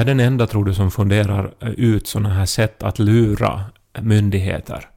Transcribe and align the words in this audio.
Är 0.00 0.04
jag 0.04 0.16
den 0.16 0.20
enda, 0.26 0.46
tror 0.46 0.64
du, 0.64 0.74
som 0.74 0.90
funderar 0.90 1.54
eh, 1.60 1.68
ut 1.70 2.06
sådana 2.06 2.28
här 2.28 2.46
sätt 2.46 2.82
att 2.82 2.98
lura 2.98 3.64
myndigheter? 4.00 4.88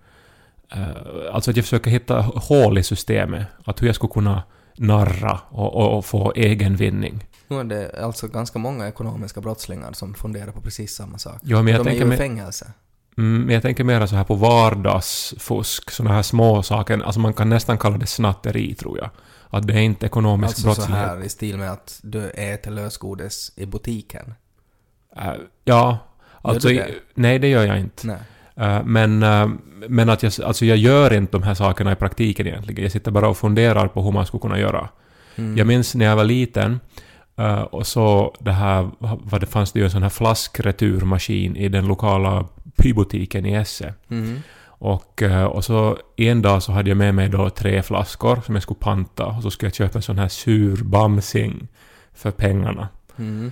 Eh, 0.71 0.87
Alltså 1.33 1.51
att 1.51 1.57
jag 1.57 1.65
försöker 1.65 1.91
hitta 1.91 2.21
hål 2.21 2.77
i 2.77 2.83
systemet. 2.83 3.47
Att 3.65 3.81
hur 3.81 3.87
jag 3.87 3.95
skulle 3.95 4.13
kunna 4.13 4.43
narra 4.77 5.39
och, 5.49 5.73
och, 5.75 5.97
och 5.97 6.05
få 6.05 6.33
egen 6.35 6.75
vinning. 6.75 7.23
Nu 7.47 7.59
är 7.59 7.63
det 7.63 8.03
alltså 8.03 8.27
ganska 8.27 8.59
många 8.59 8.87
ekonomiska 8.87 9.41
brottslingar 9.41 9.93
som 9.93 10.13
funderar 10.13 10.51
på 10.51 10.61
precis 10.61 10.95
samma 10.95 11.17
sak. 11.17 11.37
Ja, 11.41 11.61
men 11.61 11.73
jag 11.73 11.85
De 11.85 11.89
är 11.89 12.05
ju 12.05 12.13
i 12.13 12.17
fängelse. 12.17 12.71
Mm, 13.17 13.41
men 13.41 13.53
jag 13.53 13.61
tänker 13.61 13.83
mer 13.83 14.05
så 14.05 14.15
här 14.15 14.23
på 14.23 14.35
vardagsfusk, 14.35 15.91
sådana 15.91 16.15
här 16.15 16.21
små 16.23 16.63
saker. 16.63 17.01
Alltså 17.03 17.19
man 17.19 17.33
kan 17.33 17.49
nästan 17.49 17.77
kalla 17.77 17.97
det 17.97 18.07
snatteri, 18.07 18.75
tror 18.75 18.97
jag. 18.97 19.09
Att 19.49 19.67
det 19.67 19.73
är 19.73 19.77
inte 19.77 20.05
ekonomisk 20.05 20.47
Alltså 20.49 20.61
så 20.61 20.65
brottslighet. 20.67 21.07
här 21.07 21.23
i 21.23 21.29
stil 21.29 21.57
med 21.57 21.71
att 21.71 21.99
du 22.03 22.29
äter 22.29 22.71
lösgodis 22.71 23.51
i 23.55 23.65
butiken. 23.65 24.33
Äh, 25.15 25.33
ja, 25.63 25.97
alltså... 26.41 26.67
du 26.67 26.73
i- 26.73 26.77
det? 26.77 26.87
Nej, 27.13 27.39
det 27.39 27.47
gör 27.47 27.65
jag 27.65 27.79
inte. 27.79 28.07
Nej. 28.07 28.17
Äh, 28.55 28.83
men, 28.83 29.23
äh, 29.23 29.49
men 29.87 30.09
att 30.09 30.23
jag, 30.23 30.33
alltså 30.43 30.65
jag 30.65 30.77
gör 30.77 31.13
inte 31.13 31.31
de 31.31 31.43
här 31.43 31.53
sakerna 31.53 31.91
i 31.91 31.95
praktiken 31.95 32.47
egentligen. 32.47 32.83
Jag 32.83 32.91
sitter 32.91 33.11
bara 33.11 33.27
och 33.29 33.37
funderar 33.37 33.87
på 33.87 34.01
hur 34.01 34.11
man 34.11 34.25
skulle 34.25 34.41
kunna 34.41 34.59
göra. 34.59 34.89
Mm. 35.35 35.57
Jag 35.57 35.67
minns 35.67 35.95
när 35.95 36.05
jag 36.05 36.15
var 36.15 36.23
liten 36.23 36.79
äh, 37.37 37.61
och 37.61 37.87
så 37.87 38.35
det 38.39 38.51
här, 38.51 38.89
vad 38.99 39.41
det 39.41 39.47
fanns 39.47 39.71
det 39.71 39.79
ju 39.79 39.85
en 39.85 39.91
sån 39.91 40.03
här 40.03 40.09
flaskreturmaskin 40.09 41.55
i 41.55 41.69
den 41.69 41.87
lokala 41.87 42.45
bybutiken 42.63 43.45
i 43.45 43.53
Esse. 43.53 43.93
Mm. 44.09 44.41
Och, 44.65 45.23
och 45.49 45.65
så 45.65 45.97
en 46.17 46.41
dag 46.41 46.63
så 46.63 46.71
hade 46.71 46.89
jag 46.89 46.97
med 46.97 47.15
mig 47.15 47.29
då 47.29 47.49
tre 47.49 47.83
flaskor 47.83 48.41
som 48.45 48.55
jag 48.55 48.63
skulle 48.63 48.79
panta 48.79 49.25
och 49.25 49.43
så 49.43 49.51
skulle 49.51 49.67
jag 49.67 49.75
köpa 49.75 49.97
en 49.97 50.01
sån 50.01 50.17
här 50.19 50.27
sur 50.27 50.83
bamsing 50.83 51.67
för 52.13 52.31
pengarna. 52.31 52.87
Mm. 53.17 53.51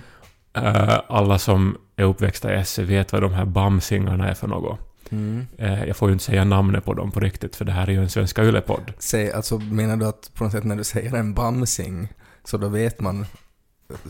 Eh, 0.54 1.00
Alla 1.08 1.38
som 1.38 1.76
är 1.96 2.04
uppväxta 2.04 2.52
i 2.54 2.56
Esse 2.56 2.82
vet 2.82 3.12
vad 3.12 3.22
de 3.22 3.32
här 3.32 3.44
bamsingarna 3.44 4.28
är 4.28 4.34
för 4.34 4.48
något. 4.48 4.78
Mm. 5.10 5.46
Eh, 5.58 5.84
Jag 5.84 5.96
får 5.96 6.08
ju 6.08 6.12
inte 6.12 6.24
säga 6.24 6.44
namnet 6.44 6.84
på 6.84 6.94
dem 6.94 7.10
på 7.10 7.20
riktigt 7.20 7.56
för 7.56 7.64
det 7.64 7.72
här 7.72 7.86
är 7.86 7.92
ju 7.92 8.02
en 8.02 8.10
Svenska 8.10 8.42
Yle-podd. 8.44 8.92
Säg, 8.98 9.32
alltså 9.32 9.58
menar 9.58 9.96
du 9.96 10.06
att 10.06 10.30
på 10.34 10.44
något 10.44 10.52
sätt 10.52 10.64
när 10.64 10.76
du 10.76 10.84
säger 10.84 11.14
en 11.14 11.34
bamsing 11.34 12.08
så 12.44 12.56
då 12.56 12.68
vet 12.68 13.00
man 13.00 13.26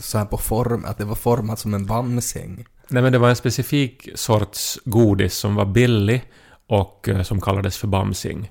så 0.00 0.18
här 0.18 0.24
på 0.24 0.38
form, 0.38 0.84
att 0.84 0.98
det 0.98 1.04
var 1.04 1.14
format 1.14 1.58
som 1.58 1.74
en 1.74 1.86
bamsing? 1.86 2.64
Nej 2.88 3.02
men 3.02 3.12
det 3.12 3.18
var 3.18 3.28
en 3.28 3.36
specifik 3.36 4.08
sorts 4.14 4.78
godis 4.84 5.34
som 5.34 5.54
var 5.54 5.64
billig 5.64 6.24
och 6.66 7.08
eh, 7.08 7.22
som 7.22 7.40
kallades 7.40 7.76
för 7.78 7.86
bamsing. 7.88 8.50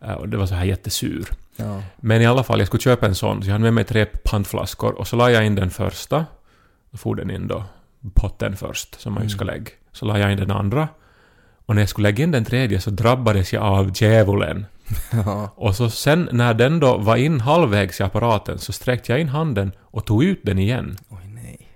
Eh, 0.00 0.12
Och 0.12 0.28
det 0.28 0.36
var 0.36 0.46
så 0.46 0.54
här 0.54 0.64
jättesur. 0.64 1.28
Ja. 1.56 1.82
Men 1.96 2.22
i 2.22 2.26
alla 2.26 2.42
fall, 2.42 2.58
jag 2.58 2.66
skulle 2.68 2.80
köpa 2.80 3.06
en 3.06 3.14
sån, 3.14 3.42
så 3.42 3.48
jag 3.48 3.52
hade 3.52 3.62
med 3.64 3.74
mig 3.74 3.84
tre 3.84 4.06
pantflaskor 4.06 4.92
och 4.98 5.06
så 5.06 5.16
la 5.16 5.30
jag 5.30 5.46
in 5.46 5.54
den 5.54 5.70
första. 5.70 6.26
Då 6.92 6.98
for 6.98 7.14
den 7.14 7.30
in 7.30 7.48
då, 7.48 7.64
potten 8.14 8.56
först, 8.56 9.00
som 9.00 9.12
man 9.14 9.22
ju 9.22 9.28
ska 9.28 9.44
lägga. 9.44 9.70
Så 9.92 10.04
la 10.04 10.18
jag 10.18 10.32
in 10.32 10.38
den 10.38 10.50
andra. 10.50 10.88
Och 11.66 11.74
när 11.74 11.82
jag 11.82 11.88
skulle 11.88 12.08
lägga 12.08 12.24
in 12.24 12.30
den 12.30 12.44
tredje 12.44 12.80
så 12.80 12.90
drabbades 12.90 13.52
jag 13.52 13.62
av 13.62 13.90
djävulen. 13.94 14.66
ja. 15.12 15.50
Och 15.56 15.76
så 15.76 15.90
sen 15.90 16.28
när 16.32 16.54
den 16.54 16.80
då 16.80 16.98
var 16.98 17.16
in 17.16 17.40
halvvägs 17.40 18.00
i 18.00 18.02
apparaten 18.02 18.58
så 18.58 18.72
sträckte 18.72 19.12
jag 19.12 19.20
in 19.20 19.28
handen 19.28 19.72
och 19.80 20.04
tog 20.04 20.24
ut 20.24 20.40
den 20.42 20.58
igen. 20.58 20.98
Oj 21.08 21.26
nej. 21.26 21.68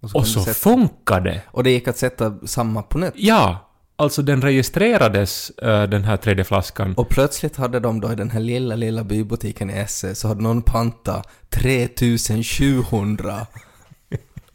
Och 0.00 0.10
så 0.10 0.38
du 0.38 0.44
sätta- 0.44 0.54
funkade 0.54 1.42
och 1.46 1.64
det 1.64 1.70
gick 1.70 1.88
att 1.88 1.96
sätta 1.96 2.38
samma 2.46 2.82
på 2.82 2.98
nytt? 2.98 3.12
Ja! 3.16 3.66
Alltså 3.96 4.22
den 4.22 4.42
registrerades, 4.42 5.50
eh, 5.50 5.82
den 5.82 6.04
här 6.04 6.16
tredje 6.16 6.44
flaskan. 6.44 6.94
Och 6.94 7.08
plötsligt 7.08 7.56
hade 7.56 7.80
de 7.80 8.00
då 8.00 8.12
i 8.12 8.14
den 8.14 8.30
här 8.30 8.40
lilla, 8.40 8.74
lilla 8.76 9.04
bybutiken 9.04 9.70
i 9.70 9.72
Esse 9.72 10.14
så 10.14 10.28
hade 10.28 10.42
någon 10.42 10.62
panta 10.62 11.22
3700 11.48 13.46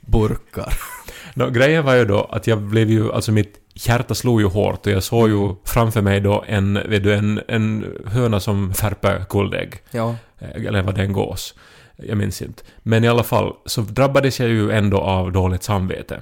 burkar. 0.06 0.74
Nå, 1.34 1.50
grejen 1.50 1.86
var 1.86 1.96
ju 1.96 2.06
då 2.06 2.24
att 2.24 2.48
jag 2.48 2.62
blev 2.62 2.90
ju, 2.90 3.12
alltså 3.12 3.32
mitt 3.32 3.56
hjärta 3.74 4.16
slog 4.16 4.42
ju 4.42 4.48
hårt 4.48 4.86
och 4.86 4.92
jag 4.92 5.04
såg 5.04 5.30
ju 5.30 5.56
framför 5.66 6.02
mig 6.02 6.20
då 6.20 6.44
en, 6.48 6.74
vet 6.74 7.04
du, 7.04 7.14
en, 7.14 7.42
en 7.48 7.86
höna 8.06 8.40
som 8.40 8.70
värper 8.70 9.26
guldägg. 9.30 9.76
Ja. 9.92 10.16
Eh, 10.40 10.66
Eller 10.66 10.82
var 10.82 10.94
det 10.94 11.02
en 11.02 11.14
gås? 11.14 11.56
Jag 11.96 12.18
minns 12.18 12.42
inte. 12.42 12.64
Men 12.78 13.04
i 13.04 13.08
alla 13.08 13.24
fall 13.24 13.54
så 13.66 13.82
drabbades 13.82 14.40
jag 14.40 14.50
ju 14.50 14.72
ändå 14.72 14.98
av 14.98 15.32
dåligt 15.32 15.64
samvete. 15.64 16.22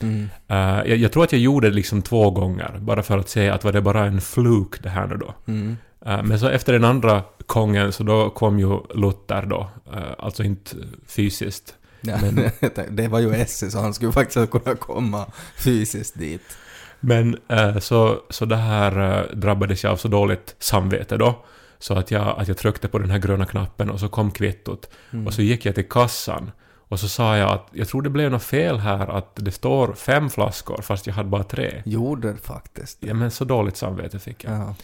Mm. 0.00 0.28
Eh, 0.48 0.88
jag, 0.90 0.96
jag 0.96 1.12
tror 1.12 1.24
att 1.24 1.32
jag 1.32 1.40
gjorde 1.40 1.68
det 1.68 1.74
liksom 1.74 2.02
två 2.02 2.30
gånger, 2.30 2.78
bara 2.80 3.02
för 3.02 3.18
att 3.18 3.28
se 3.28 3.48
att 3.48 3.64
var 3.64 3.72
det 3.72 3.80
bara 3.80 4.04
en 4.06 4.20
fluk 4.20 4.82
det 4.82 4.88
här 4.88 5.06
nu 5.06 5.16
då. 5.16 5.34
Mm. 5.46 5.76
Eh, 6.06 6.22
men 6.22 6.38
så 6.38 6.48
efter 6.48 6.72
den 6.72 6.84
andra 6.84 7.22
gången 7.46 7.92
så 7.92 8.02
då 8.02 8.30
kom 8.30 8.58
ju 8.58 8.78
Luther 8.94 9.46
då, 9.46 9.70
eh, 9.92 10.02
alltså 10.18 10.44
inte 10.44 10.76
fysiskt. 11.06 11.74
Ja, 12.00 12.18
Men- 12.22 12.50
det 12.96 13.08
var 13.08 13.18
ju 13.18 13.34
Esse 13.34 13.70
så 13.70 13.78
han 13.80 13.94
skulle 13.94 14.12
faktiskt 14.12 14.50
kunna 14.50 14.74
komma 14.76 15.26
fysiskt 15.56 16.18
dit. 16.18 16.56
Men 17.00 17.38
eh, 17.48 17.78
så, 17.78 18.20
så 18.30 18.44
det 18.44 18.56
här 18.56 19.18
eh, 19.18 19.36
drabbades 19.36 19.84
jag 19.84 19.92
av 19.92 19.96
så 19.96 20.08
dåligt 20.08 20.56
samvete 20.58 21.16
då. 21.16 21.44
Så 21.78 21.94
att 21.94 22.10
jag, 22.10 22.40
att 22.40 22.48
jag 22.48 22.56
tryckte 22.56 22.88
på 22.88 22.98
den 22.98 23.10
här 23.10 23.18
gröna 23.18 23.46
knappen 23.46 23.90
och 23.90 24.00
så 24.00 24.08
kom 24.08 24.30
kvittot. 24.30 24.90
Mm. 25.10 25.26
Och 25.26 25.34
så 25.34 25.42
gick 25.42 25.66
jag 25.66 25.74
till 25.74 25.88
kassan. 25.88 26.50
Och 26.88 27.00
så 27.00 27.08
sa 27.08 27.36
jag 27.36 27.50
att 27.50 27.68
jag 27.72 27.88
tror 27.88 28.02
det 28.02 28.10
blev 28.10 28.30
något 28.30 28.42
fel 28.42 28.78
här 28.78 29.06
att 29.18 29.32
det 29.34 29.52
står 29.52 29.92
fem 29.92 30.30
flaskor 30.30 30.82
fast 30.82 31.06
jag 31.06 31.14
hade 31.14 31.28
bara 31.28 31.44
tre. 31.44 31.82
Gjorde 31.84 32.36
faktiskt. 32.36 32.98
Ja 33.00 33.14
men 33.14 33.30
så 33.30 33.44
dåligt 33.44 33.76
samvete 33.76 34.18
fick 34.18 34.44
jag. 34.44 34.74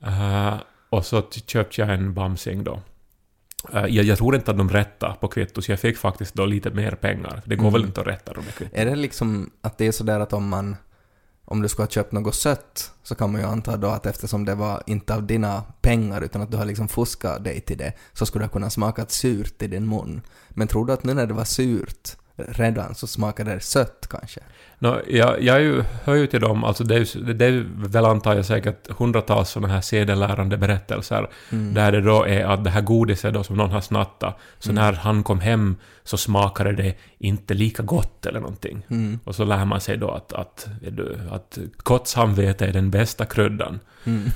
Ja. 0.00 0.48
Eh, 0.50 0.54
och 0.90 1.06
så 1.06 1.22
köpte 1.46 1.80
jag 1.80 1.90
en 1.90 2.14
bamsing 2.14 2.64
då. 2.64 2.82
Eh, 3.72 3.86
jag, 3.86 4.04
jag 4.04 4.18
tror 4.18 4.34
inte 4.34 4.50
att 4.50 4.58
de 4.58 4.68
rättade 4.70 5.14
på 5.20 5.28
kvittot 5.28 5.64
så 5.64 5.72
jag 5.72 5.80
fick 5.80 5.98
faktiskt 5.98 6.34
då 6.34 6.46
lite 6.46 6.70
mer 6.70 6.90
pengar. 6.92 7.42
Det 7.44 7.56
går 7.56 7.62
Mm. 7.68 7.72
väl 7.72 7.84
inte 7.84 8.00
att 8.00 8.06
rätta 8.06 8.32
de 8.32 8.44
där 8.44 8.52
kvitton. 8.52 8.80
Är 8.80 8.86
det 8.86 8.96
liksom 8.96 9.50
att 9.60 9.78
det 9.78 9.86
är 9.86 9.92
sådär 9.92 10.20
att 10.20 10.32
om 10.32 10.48
man 10.48 10.76
om 11.44 11.62
du 11.62 11.68
skulle 11.68 11.84
ha 11.84 11.90
köpt 11.90 12.12
något 12.12 12.34
sött 12.34 12.90
så 13.02 13.14
kan 13.14 13.32
man 13.32 13.40
ju 13.40 13.46
anta 13.46 13.76
då 13.76 13.88
att 13.88 14.06
eftersom 14.06 14.44
det 14.44 14.54
var 14.54 14.82
inte 14.86 15.14
av 15.14 15.26
dina 15.26 15.62
pengar 15.80 16.20
utan 16.20 16.42
att 16.42 16.50
du 16.50 16.56
har 16.56 16.64
liksom 16.64 16.88
fuskat 16.88 17.44
dig 17.44 17.60
till 17.60 17.78
det 17.78 17.92
så 18.12 18.26
skulle 18.26 18.42
det 18.42 18.46
ha 18.46 18.52
kunnat 18.52 18.72
smaka 18.72 19.06
surt 19.08 19.62
i 19.62 19.66
din 19.66 19.88
mun. 19.88 20.20
Men 20.50 20.68
tror 20.68 20.86
du 20.86 20.92
att 20.92 21.04
nu 21.04 21.14
när 21.14 21.26
det 21.26 21.34
var 21.34 21.44
surt 21.44 22.16
redan 22.48 22.94
så 22.94 23.06
smakade 23.06 23.54
det 23.54 23.60
sött 23.60 24.06
kanske? 24.10 24.40
Nå, 24.78 25.00
jag, 25.08 25.42
jag 25.42 25.56
är 25.56 25.60
ju, 25.60 25.82
hör 26.04 26.14
ju 26.14 26.26
till 26.26 26.40
dem, 26.40 26.64
alltså 26.64 26.84
det 26.84 26.94
är, 26.94 27.34
det 27.34 27.44
är 27.46 27.66
väl 27.76 28.04
antar 28.04 28.34
jag 28.36 28.44
säkert 28.44 28.90
hundratals 28.98 29.48
sådana 29.50 29.74
här 29.74 29.80
sedelärande 29.80 30.56
berättelser 30.56 31.28
Mm. 31.52 31.74
där 31.74 31.92
det 31.92 32.00
då 32.00 32.24
är 32.26 32.44
att 32.44 32.64
det 32.64 32.70
här 32.70 32.80
godiset 32.80 33.34
då 33.34 33.44
som 33.44 33.56
någon 33.56 33.70
har 33.70 33.80
snattat, 33.80 34.38
så 34.58 34.70
Mm. 34.70 34.84
när 34.84 34.92
han 34.92 35.22
kom 35.22 35.40
hem 35.40 35.76
så 36.04 36.16
smakade 36.16 36.72
det 36.72 36.94
inte 37.18 37.54
lika 37.54 37.82
gott 37.82 38.26
eller 38.26 38.40
någonting. 38.40 38.86
Mm. 38.90 39.18
Och 39.24 39.34
så 39.34 39.44
lär 39.44 39.64
man 39.64 39.80
sig 39.80 39.96
då 39.96 40.10
att, 40.10 40.32
att, 40.32 40.68
du, 40.90 41.18
att 41.30 41.58
gott 41.76 42.08
samvete 42.08 42.66
är 42.66 42.72
den 42.72 42.90
bästa 42.90 43.24
kryddan. 43.24 43.80
Mm. 44.04 44.30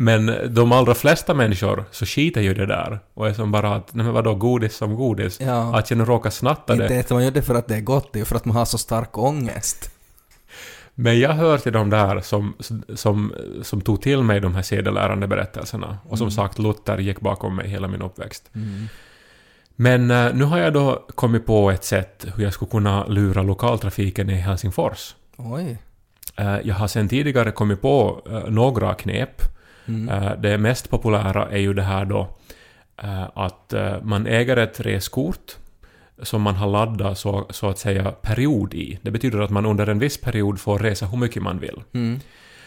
Men 0.00 0.54
de 0.54 0.72
allra 0.72 0.94
flesta 0.94 1.34
människor 1.34 1.84
så 1.90 2.06
skiter 2.06 2.40
ju 2.40 2.54
det 2.54 2.66
där 2.66 3.00
och 3.14 3.28
är 3.28 3.32
som 3.34 3.52
bara 3.52 3.74
att, 3.74 3.94
nej 3.94 4.04
men 4.04 4.14
vadå, 4.14 4.34
godis 4.34 4.76
som 4.76 4.94
godis. 4.96 5.40
Ja. 5.40 5.78
Att 5.78 5.90
jag 5.90 5.98
nu 5.98 6.04
råkar 6.04 6.30
snatta 6.30 6.74
det. 6.76 6.96
Inte 6.96 7.14
man 7.14 7.24
ju 7.24 7.30
det 7.30 7.42
för 7.42 7.54
att 7.54 7.68
det 7.68 7.76
är 7.76 7.80
gott, 7.80 8.12
det 8.12 8.20
är 8.20 8.24
för 8.24 8.36
att 8.36 8.44
man 8.44 8.56
har 8.56 8.64
så 8.64 8.78
stark 8.78 9.18
ångest. 9.18 9.90
Men 10.94 11.20
jag 11.20 11.30
hör 11.32 11.58
till 11.58 11.72
de 11.72 11.90
där 11.90 12.20
som, 12.20 12.54
som, 12.94 13.32
som 13.62 13.80
tog 13.80 14.02
till 14.02 14.22
mig 14.22 14.40
de 14.40 14.54
här 14.54 14.62
sedelärande 14.62 15.26
berättelserna. 15.26 15.98
Och 16.08 16.18
som 16.18 16.24
Mm. 16.24 16.30
sagt, 16.30 16.58
Luther 16.58 16.98
gick 16.98 17.20
bakom 17.20 17.56
mig 17.56 17.68
hela 17.68 17.88
min 17.88 18.02
uppväxt. 18.02 18.50
Men 19.76 20.10
eh, 20.10 20.34
nu 20.34 20.44
har 20.44 20.58
jag 20.58 20.72
då 20.72 21.04
kommit 21.14 21.46
på 21.46 21.70
ett 21.70 21.84
sätt 21.84 22.26
hur 22.36 22.44
jag 22.44 22.52
skulle 22.52 22.70
kunna 22.70 23.06
lura 23.06 23.42
lokaltrafiken 23.42 24.30
i 24.30 24.34
Helsingfors. 24.34 25.14
Oj. 25.36 25.78
Eh, 26.36 26.56
jag 26.64 26.74
har 26.74 26.88
sedan 26.88 27.08
tidigare 27.08 27.50
kommit 27.50 27.80
på 27.82 28.22
eh, 28.30 28.50
några 28.50 28.94
knep. 28.94 29.42
Mm. 29.88 30.08
Eh, 30.08 30.32
det 30.40 30.58
mest 30.58 30.90
populära 30.90 31.50
är 31.50 31.58
ju 31.58 31.74
det 31.74 31.82
här 31.82 32.04
då 32.04 32.28
eh, 33.02 33.28
att 33.34 33.72
eh, 33.72 34.02
man 34.02 34.26
äger 34.26 34.56
ett 34.56 34.80
reskort 34.80 35.56
som 36.22 36.42
man 36.42 36.54
har 36.54 36.66
laddat 36.66 37.18
så, 37.18 37.46
så 37.50 37.68
att 37.68 37.78
säga 37.78 38.12
period 38.12 38.74
i. 38.74 38.98
Det 39.02 39.10
betyder 39.10 39.38
att 39.38 39.50
man 39.50 39.66
under 39.66 39.86
en 39.86 39.98
viss 39.98 40.20
period 40.20 40.60
får 40.60 40.78
resa 40.78 41.06
hur 41.06 41.18
mycket 41.18 41.42
man 41.42 41.58
vill. 41.58 41.82
Mm. 41.92 42.20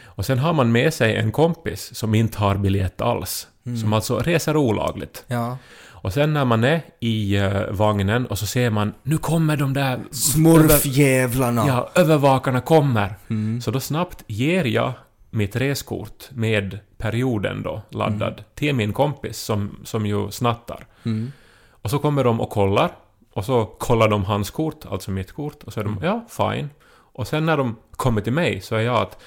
Och 0.05 0.25
sen 0.25 0.39
har 0.39 0.53
man 0.53 0.71
med 0.71 0.93
sig 0.93 1.15
en 1.15 1.31
kompis 1.31 1.95
som 1.95 2.15
inte 2.15 2.37
har 2.37 2.55
biljett 2.55 3.01
alls. 3.01 3.47
Mm. 3.65 3.77
Som 3.77 3.93
alltså 3.93 4.19
reser 4.19 4.57
olagligt. 4.57 5.23
Ja. 5.27 5.57
Och 6.01 6.13
sen 6.13 6.33
när 6.33 6.45
man 6.45 6.63
är 6.63 6.81
i 6.99 7.35
eh, 7.35 7.61
vagnen 7.69 8.25
och 8.25 8.39
så 8.39 8.45
ser 8.45 8.69
man 8.69 8.93
nu 9.03 9.17
kommer 9.17 9.57
de 9.57 9.73
där... 9.73 9.99
Smurfjävlarna! 10.11 11.67
Ja, 11.67 11.89
övervakarna 11.95 12.61
kommer. 12.61 13.15
Mm. 13.29 13.61
Så 13.61 13.71
då 13.71 13.79
snabbt 13.79 14.23
ger 14.27 14.65
jag 14.65 14.93
mitt 15.31 15.55
reskort 15.55 16.29
med 16.31 16.79
perioden 16.97 17.63
då 17.63 17.81
laddad 17.89 18.43
till 18.55 18.75
min 18.75 18.93
kompis 18.93 19.37
som, 19.37 19.79
som 19.83 20.05
ju 20.05 20.31
snattar. 20.31 20.85
Mm. 21.03 21.31
Och 21.71 21.89
så 21.89 21.99
kommer 21.99 22.23
de 22.23 22.41
och 22.41 22.49
kollar. 22.49 22.91
Och 23.33 23.45
så 23.45 23.65
kollar 23.65 24.09
de 24.09 24.25
hans 24.25 24.49
kort, 24.49 24.85
alltså 24.85 25.11
mitt 25.11 25.31
kort. 25.31 25.63
Och 25.63 25.73
så 25.73 25.79
är 25.79 25.83
de 25.83 25.99
ja, 26.01 26.25
fine. 26.29 26.69
Och 27.13 27.27
sen 27.27 27.45
när 27.45 27.57
de 27.57 27.75
kommer 27.91 28.21
till 28.21 28.33
mig 28.33 28.61
så 28.61 28.75
är 28.75 28.81
jag 28.81 28.95
att 28.95 29.21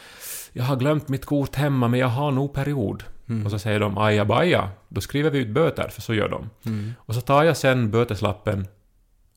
jag 0.53 0.65
har 0.65 0.77
glömt 0.77 1.09
mitt 1.09 1.25
kort 1.25 1.55
hemma 1.55 1.89
men 1.89 2.01
jag 2.01 2.09
har 2.09 2.31
nog 2.31 2.53
period. 2.53 3.05
Mm. 3.29 3.45
Och 3.45 3.51
så 3.51 3.59
säger 3.59 3.81
de 3.81 3.99
ajabaja, 3.99 4.69
då 4.89 5.01
skriver 5.01 5.31
vi 5.31 5.39
ut 5.39 5.49
böter, 5.49 5.89
för 5.89 6.03
så 6.03 6.15
gör 6.15 6.29
de. 6.29 6.51
Mm. 6.67 6.93
Och 6.99 7.15
så 7.15 7.21
tar 7.21 7.45
jag 7.45 7.57
sen 7.57 7.91
böteslappen 7.91 8.67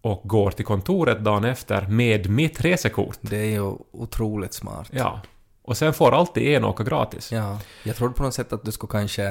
och 0.01 0.21
går 0.23 0.51
till 0.51 0.65
kontoret 0.65 1.23
dagen 1.23 1.45
efter 1.45 1.87
med 1.87 2.29
mitt 2.29 2.61
resekort. 2.61 3.17
Det 3.21 3.37
är 3.37 3.51
ju 3.51 3.75
otroligt 3.91 4.53
smart. 4.53 4.89
Ja. 4.91 5.21
Och 5.67 5.77
sen 5.77 5.93
får 5.93 6.11
alltid 6.11 6.55
en 6.55 6.63
åka 6.63 6.83
gratis. 6.83 7.31
Ja, 7.31 7.59
jag 7.83 7.95
trodde 7.95 8.13
på 8.13 8.23
något 8.23 8.33
sätt 8.33 8.53
att 8.53 8.65
du 8.65 8.71
skulle 8.71 8.91
kanske 8.91 9.27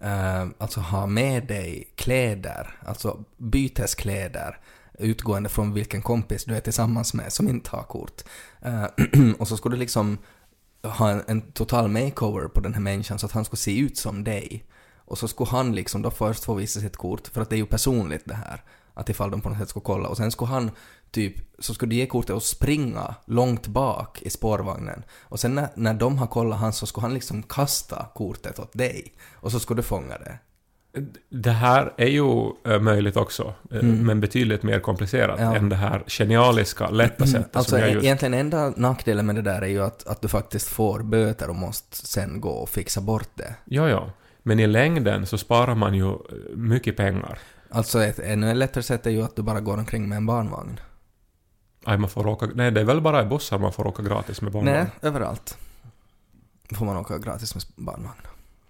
eh, 0.00 0.46
alltså 0.58 0.80
ha 0.80 1.06
med 1.06 1.46
dig 1.46 1.92
kläder, 1.94 2.78
alltså 2.86 3.24
byteskläder, 3.36 4.58
utgående 4.98 5.48
från 5.48 5.74
vilken 5.74 6.02
kompis 6.02 6.44
du 6.44 6.56
är 6.56 6.60
tillsammans 6.60 7.14
med 7.14 7.32
som 7.32 7.48
inte 7.48 7.70
har 7.70 7.82
kort. 7.82 8.22
Eh, 8.62 8.84
och 9.38 9.48
så 9.48 9.56
skulle 9.56 9.76
du 9.76 9.80
liksom 9.80 10.18
ha 10.82 11.10
en, 11.10 11.22
en 11.26 11.42
total 11.52 11.88
makeover 11.88 12.48
på 12.48 12.60
den 12.60 12.74
här 12.74 12.80
människan 12.80 13.18
så 13.18 13.26
att 13.26 13.32
han 13.32 13.44
skulle 13.44 13.60
se 13.60 13.78
ut 13.78 13.98
som 13.98 14.24
dig. 14.24 14.64
Och 14.96 15.18
så 15.18 15.28
skulle 15.28 15.50
han 15.50 15.74
liksom 15.74 16.02
då 16.02 16.10
först 16.10 16.44
få 16.44 16.54
visa 16.54 16.80
sitt 16.80 16.96
kort, 16.96 17.28
för 17.28 17.40
att 17.40 17.50
det 17.50 17.56
är 17.56 17.58
ju 17.58 17.66
personligt 17.66 18.22
det 18.24 18.34
här. 18.34 18.62
Att 18.94 19.08
ifall 19.08 19.30
de 19.30 19.40
på 19.40 19.48
något 19.48 19.58
sätt 19.58 19.68
skulle 19.68 19.84
kolla. 19.84 20.08
Och 20.08 20.16
sen 20.16 20.30
skulle 20.30 20.50
han 20.50 20.70
typ, 21.14 21.34
så 21.58 21.74
skulle 21.74 21.90
du 21.90 21.96
ge 21.96 22.06
kortet 22.06 22.36
och 22.36 22.42
springa 22.42 23.14
långt 23.26 23.66
bak 23.66 24.22
i 24.22 24.30
spårvagnen. 24.30 25.02
Och 25.22 25.40
sen 25.40 25.54
när, 25.54 25.68
när 25.74 25.94
de 25.94 26.18
har 26.18 26.26
kollat 26.26 26.58
han 26.58 26.72
så 26.72 26.86
skulle 26.86 27.02
han 27.04 27.14
liksom 27.14 27.42
kasta 27.42 28.06
kortet 28.14 28.58
åt 28.58 28.72
dig. 28.72 29.12
Och 29.34 29.52
så 29.52 29.60
skulle 29.60 29.78
du 29.78 29.82
fånga 29.82 30.18
det. 30.18 30.38
Det 31.30 31.50
här 31.50 31.92
är 31.96 32.06
ju 32.06 32.50
eh, 32.66 32.80
möjligt 32.80 33.16
också, 33.16 33.54
eh, 33.70 33.78
Mm. 33.78 34.06
men 34.06 34.20
betydligt 34.20 34.62
mer 34.62 34.80
komplicerat 34.80 35.40
Ja. 35.40 35.54
än 35.56 35.68
det 35.68 35.76
här 35.76 36.02
genialiska, 36.06 36.90
lätta 36.90 37.26
sättet 37.26 37.56
Alltså 37.56 37.70
som 37.70 37.78
jag 37.80 37.90
just... 37.92 38.04
egentligen 38.04 38.34
enda 38.34 38.72
nackdelen 38.76 39.26
med 39.26 39.34
det 39.34 39.42
där 39.42 39.62
är 39.62 39.66
ju 39.66 39.82
att, 39.84 40.06
att 40.06 40.22
du 40.22 40.28
faktiskt 40.28 40.68
får 40.68 41.02
böter 41.02 41.48
och 41.50 41.56
måste 41.56 41.96
sen 42.06 42.40
gå 42.40 42.48
och 42.50 42.68
fixa 42.68 43.00
bort 43.00 43.28
det. 43.34 43.54
Ja, 43.64 43.88
ja. 43.88 44.10
Men 44.42 44.60
i 44.60 44.66
längden 44.66 45.26
så 45.26 45.38
sparar 45.38 45.74
man 45.74 45.94
ju 45.94 46.08
eh, 46.08 46.16
mycket 46.54 46.96
pengar. 46.96 47.38
Alltså 47.70 48.02
ett 48.02 48.18
ännu 48.18 48.54
lättare 48.54 48.82
sätt 48.82 49.06
är 49.06 49.10
ju 49.10 49.22
att 49.22 49.36
du 49.36 49.42
bara 49.42 49.60
går 49.60 49.78
omkring 49.78 50.08
med 50.08 50.16
en 50.16 50.26
barnvagn. 50.26 50.80
Aj, 51.84 51.98
man 51.98 52.10
får 52.10 52.26
åka... 52.26 52.46
Nej, 52.54 52.70
det 52.70 52.80
är 52.80 52.84
väl 52.84 53.00
bara 53.00 53.22
i 53.22 53.26
bussar 53.26 53.58
man 53.58 53.72
får 53.72 53.86
åka 53.86 54.02
gratis 54.02 54.40
med 54.42 54.52
barnvagn. 54.52 54.76
Nej, 54.76 54.86
överallt 55.02 55.58
får 56.74 56.86
man 56.86 56.96
åka 56.96 57.18
gratis 57.18 57.54
med 57.54 57.64
barnvagn. 57.76 58.20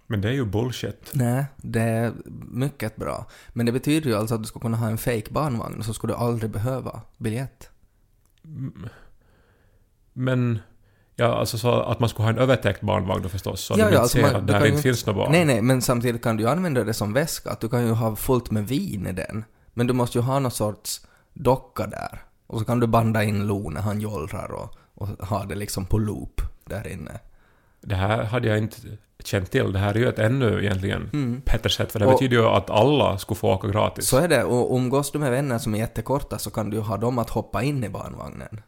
Men 0.07 0.21
det 0.21 0.27
är 0.29 0.33
ju 0.33 0.45
bullshit. 0.45 1.09
Nej, 1.13 1.45
det 1.57 1.81
är 1.81 2.13
mycket 2.51 2.95
bra. 2.95 3.25
Men 3.53 3.65
det 3.65 3.71
betyder 3.71 4.09
ju 4.09 4.15
alltså 4.15 4.35
att 4.35 4.41
du 4.41 4.47
ska 4.47 4.59
kunna 4.59 4.77
ha 4.77 4.87
en 4.87 4.97
fake 4.97 5.31
barnvagn 5.31 5.83
så 5.83 5.93
skulle 5.93 6.13
du 6.13 6.17
aldrig 6.17 6.51
behöva 6.51 7.01
biljett. 7.17 7.69
Men... 10.13 10.59
Ja, 11.17 11.35
alltså 11.35 11.57
så 11.57 11.71
att 11.81 11.99
man 11.99 12.09
skulle 12.09 12.23
ha 12.25 12.29
en 12.33 12.37
övertäckt 12.39 12.81
barnvagn 12.81 13.23
då 13.23 13.29
förstås, 13.29 13.61
så 13.61 13.73
Ja, 13.77 13.85
de 13.89 13.93
ja, 13.93 13.99
alltså 14.01 14.17
ser 14.17 14.21
man- 14.21 14.35
att 14.35 14.47
du 14.47 14.53
där 14.53 14.65
inte 14.65 14.75
ju- 14.77 14.81
finns 14.81 15.05
några 15.05 15.17
barn. 15.19 15.31
Nej, 15.31 15.45
nej, 15.45 15.61
men 15.61 15.81
samtidigt 15.81 16.23
kan 16.23 16.37
du 16.37 16.43
ju 16.43 16.49
använda 16.49 16.83
det 16.83 16.93
som 16.93 17.13
väska. 17.13 17.51
Att 17.51 17.59
du 17.59 17.69
kan 17.69 17.85
ju 17.85 17.91
ha 17.91 18.15
fullt 18.15 18.51
med 18.51 18.67
vin 18.67 19.07
i 19.07 19.11
den. 19.13 19.43
Men 19.73 19.87
du 19.87 19.93
måste 19.93 20.17
ju 20.17 20.21
ha 20.21 20.39
någon 20.39 20.51
sorts 20.51 21.01
docka 21.33 21.87
där. 21.87 22.21
Och 22.47 22.59
så 22.59 22.65
kan 22.65 22.79
du 22.79 22.87
banda 22.87 23.23
in 23.23 23.47
Lo 23.47 23.69
när 23.69 23.81
han 23.81 24.01
jollrar 24.01 24.51
och, 24.51 24.75
och 24.93 25.07
ha 25.07 25.43
det 25.45 25.55
liksom 25.55 25.85
på 25.85 25.97
loop 25.97 26.41
där 26.65 26.87
inne. 26.87 27.19
Det 27.81 27.95
här 27.95 28.23
hade 28.23 28.47
jag 28.47 28.57
inte 28.57 28.77
känt 29.23 29.51
till. 29.51 29.71
Det 29.73 29.79
här 29.79 29.93
är 29.95 29.99
ju 29.99 30.09
ett 30.09 30.19
ännu 30.19 30.63
egentligen 30.63 31.09
Mm. 31.13 31.41
bättre 31.45 31.69
sätt, 31.69 31.91
för 31.91 31.99
det 31.99 32.05
Och- 32.05 32.11
betyder 32.11 32.37
ju 32.37 32.45
att 32.45 32.69
alla 32.69 33.17
skulle 33.17 33.37
få 33.37 33.53
åka 33.53 33.67
gratis. 33.67 34.07
Så 34.07 34.17
är 34.17 34.27
det. 34.27 34.43
Och 34.43 34.75
umgås 34.75 35.11
du 35.11 35.19
med 35.19 35.31
vänner 35.31 35.57
som 35.57 35.75
är 35.75 35.79
jättekorta 35.79 36.37
så 36.37 36.49
kan 36.49 36.69
du 36.69 36.79
ha 36.79 36.97
dem 36.97 37.19
att 37.19 37.29
hoppa 37.29 37.63
in 37.63 37.83
i 37.83 37.89
barnvagnen. 37.89 38.61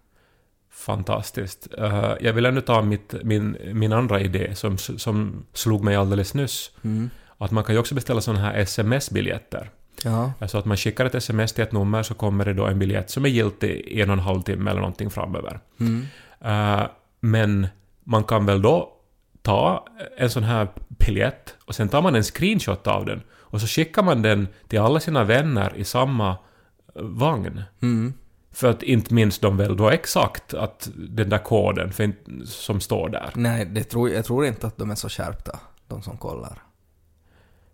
Fantastiskt. 0.70 1.68
Eh, 1.78 2.14
jag 2.22 2.34
vill 2.34 2.46
ännu 2.46 2.62
ta 2.62 2.82
mitt, 2.82 3.14
min, 3.24 3.58
min 3.74 3.94
andra 3.94 4.20
idé 4.22 4.56
som, 4.56 4.78
som 4.78 5.46
slog 5.54 5.84
mig 5.84 5.96
alldeles 5.96 6.34
nyss. 6.34 6.72
Mm. 6.84 7.10
Att 7.38 7.52
man 7.52 7.64
kan 7.64 7.76
ju 7.76 7.80
också 7.80 7.96
beställa 7.96 8.22
sådana 8.22 8.42
här 8.42 8.58
sms-biljetter. 8.60 9.70
Ja. 10.04 10.34
Alltså 10.40 10.58
att 10.58 10.66
man 10.66 10.78
skickar 10.78 11.06
ett 11.06 11.16
sms 11.16 11.54
till 11.54 11.64
ett 11.64 11.72
nummer 11.72 12.04
så 12.04 12.14
kommer 12.14 12.46
det 12.46 12.54
då 12.54 12.66
en 12.66 12.80
biljett 12.80 13.10
som 13.10 13.26
är 13.26 13.30
giltig 13.30 13.70
i 13.70 14.02
en 14.02 14.10
och 14.10 14.14
en 14.14 14.20
halv 14.20 14.42
timme 14.42 14.72
eller 14.72 14.80
någonting 14.80 15.10
framöver. 15.10 15.60
Mm. 15.80 16.06
Eh, 16.42 16.88
men 17.20 17.68
man 18.04 18.24
kan 18.24 18.46
väl 18.46 18.62
då 18.62 18.94
ta 19.42 19.86
en 20.18 20.30
sån 20.30 20.44
här 20.44 20.68
biljett 20.88 21.56
och 21.66 21.76
sen 21.76 21.90
tar 21.90 22.02
man 22.02 22.16
en 22.16 22.24
screenshot 22.24 22.88
av 22.88 23.06
den 23.06 23.22
och 23.32 23.62
så 23.62 23.68
skickar 23.68 24.04
man 24.04 24.22
den 24.22 24.48
till 24.68 24.80
alla 24.80 25.00
sina 25.00 25.24
vänner 25.24 25.74
i 25.76 25.84
samma 25.84 26.30
eh, 26.96 27.02
vagn. 27.02 27.64
Mm. 27.82 28.14
För 28.52 28.70
att 28.70 28.84
inte 28.84 29.14
minns 29.14 29.40
de 29.40 29.58
väl 29.58 29.78
då 29.78 29.90
exakt 29.90 30.54
att 30.54 30.90
den 30.96 31.30
där 31.30 31.38
koden 31.38 31.94
för 31.94 32.14
som 32.46 32.80
står 32.80 33.10
där. 33.10 33.32
Nej, 33.36 33.66
det 33.66 33.84
tror, 33.84 34.10
jag 34.10 34.26
tror 34.26 34.46
inte 34.46 34.68
att 34.68 34.78
de 34.78 34.92
är 34.92 34.96
så 34.96 35.10
skärpta, 35.10 35.60
de 35.88 36.02
som 36.02 36.18
kollar. 36.18 36.58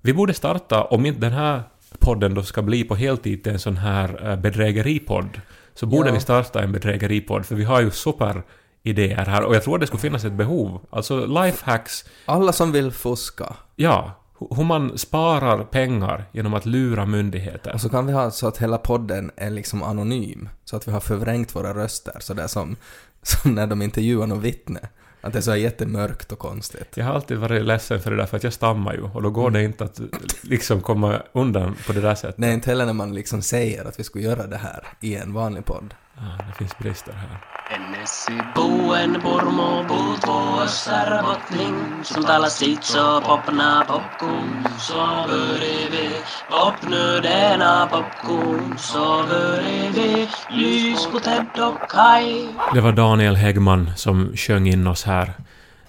Vi 0.01 0.13
borde 0.13 0.33
starta, 0.33 0.83
om 0.83 1.05
inte 1.05 1.19
den 1.19 1.31
här 1.31 1.63
podden 1.99 2.33
då 2.33 2.43
ska 2.43 2.61
bli 2.61 2.83
på 2.83 2.95
heltid 2.95 3.47
en 3.47 3.59
sån 3.59 3.77
här 3.77 4.29
eh, 4.31 4.35
bedrägeripodd, 4.35 5.41
så 5.75 5.85
borde 5.85 6.09
Ja. 6.09 6.13
vi 6.13 6.19
starta 6.19 6.61
en 6.63 6.71
bedrägeripodd, 6.71 7.45
för 7.45 7.55
vi 7.55 7.63
har 7.63 7.81
ju 7.81 7.91
superidéer 7.91 9.25
här 9.25 9.43
och 9.43 9.55
jag 9.55 9.63
tror 9.63 9.77
det 9.79 9.87
skulle 9.87 10.01
finnas 10.01 10.25
ett 10.25 10.33
behov. 10.33 10.79
Alltså 10.89 11.25
lifehacks, 11.25 12.05
Alla 12.25 12.51
som 12.53 12.71
vill 12.71 12.91
fuska. 12.91 13.55
ja, 13.75 14.11
hu- 14.39 14.55
hur 14.55 14.63
man 14.63 14.97
sparar 14.97 15.63
pengar 15.63 16.25
genom 16.31 16.53
att 16.53 16.65
lura 16.65 17.05
myndigheter. 17.05 17.73
Och 17.73 17.81
så 17.81 17.89
kan 17.89 18.05
vi 18.07 18.13
ha 18.13 18.31
så 18.31 18.47
att 18.47 18.57
hela 18.57 18.77
podden 18.77 19.31
är 19.35 19.49
liksom 19.49 19.83
anonym. 19.83 20.49
Så 20.65 20.75
att 20.75 20.87
vi 20.87 20.91
har 20.91 20.99
förvrängt 20.99 21.55
våra 21.55 21.73
röster 21.73 22.15
sådär 22.19 22.47
som, 22.47 22.75
som 23.21 23.55
när 23.55 23.67
de 23.67 23.81
intervjuar 23.81 24.27
någon 24.27 24.41
vittne. 24.41 24.79
Att 25.23 25.33
det 25.33 25.39
är 25.39 25.41
så 25.41 25.51
här 25.51 25.57
jättemörkt 25.57 26.31
och 26.31 26.39
konstigt. 26.39 26.97
Jag 26.97 27.05
har 27.05 27.13
alltid 27.13 27.37
varit 27.37 27.65
ledsen 27.65 27.99
för 27.99 28.11
det 28.11 28.17
där, 28.17 28.25
för 28.25 28.37
att 28.37 28.43
jag 28.43 28.53
stammar 28.53 28.93
ju, 28.93 29.01
och 29.01 29.21
då 29.21 29.29
går 29.29 29.51
det 29.51 29.63
inte 29.63 29.83
att 29.83 30.01
liksom 30.41 30.81
komma 30.81 31.21
undan 31.33 31.75
på 31.87 31.93
det 31.93 32.01
där 32.01 32.15
sättet. 32.15 32.37
Nej, 32.37 32.53
inte 32.53 32.69
heller 32.69 32.85
när 32.85 32.93
man 32.93 33.15
liksom 33.15 33.41
säger 33.41 33.85
att 33.85 33.99
vi 33.99 34.03
skulle 34.03 34.23
göra 34.23 34.47
det 34.47 34.57
här 34.57 34.87
i 34.99 35.15
en 35.15 35.33
vanlig 35.33 35.65
podd. 35.65 35.93
Ah, 36.17 36.43
det 36.47 36.53
finns 36.57 36.77
brister 36.77 37.13
här. 37.13 37.37
Ennesi 37.75 38.31
buen 38.55 39.21
purmo 39.21 39.83
puutvo 39.87 40.61
össärbottning 40.63 41.75
Som 42.03 42.23
talar 42.23 42.47
sitt 42.47 42.83
så 42.83 43.21
popna 43.21 43.85
popcorn 43.87 44.67
Så 44.79 44.93
börjar 45.27 45.91
vi 45.91 46.09
popnödena 46.51 47.87
popcorn 47.91 48.77
Så 48.77 49.23
börjar 49.29 49.91
vi 49.93 50.27
lys 50.49 51.07
på 51.11 51.19
Ted 51.19 51.45
och 51.59 51.89
Kai 51.89 52.47
Det 52.73 52.81
var 52.81 52.91
Daniel 52.91 53.35
Häggman 53.35 53.91
som 53.95 54.31
sjöng 54.35 54.67
in 54.67 54.87
oss 54.87 55.03
här. 55.05 55.33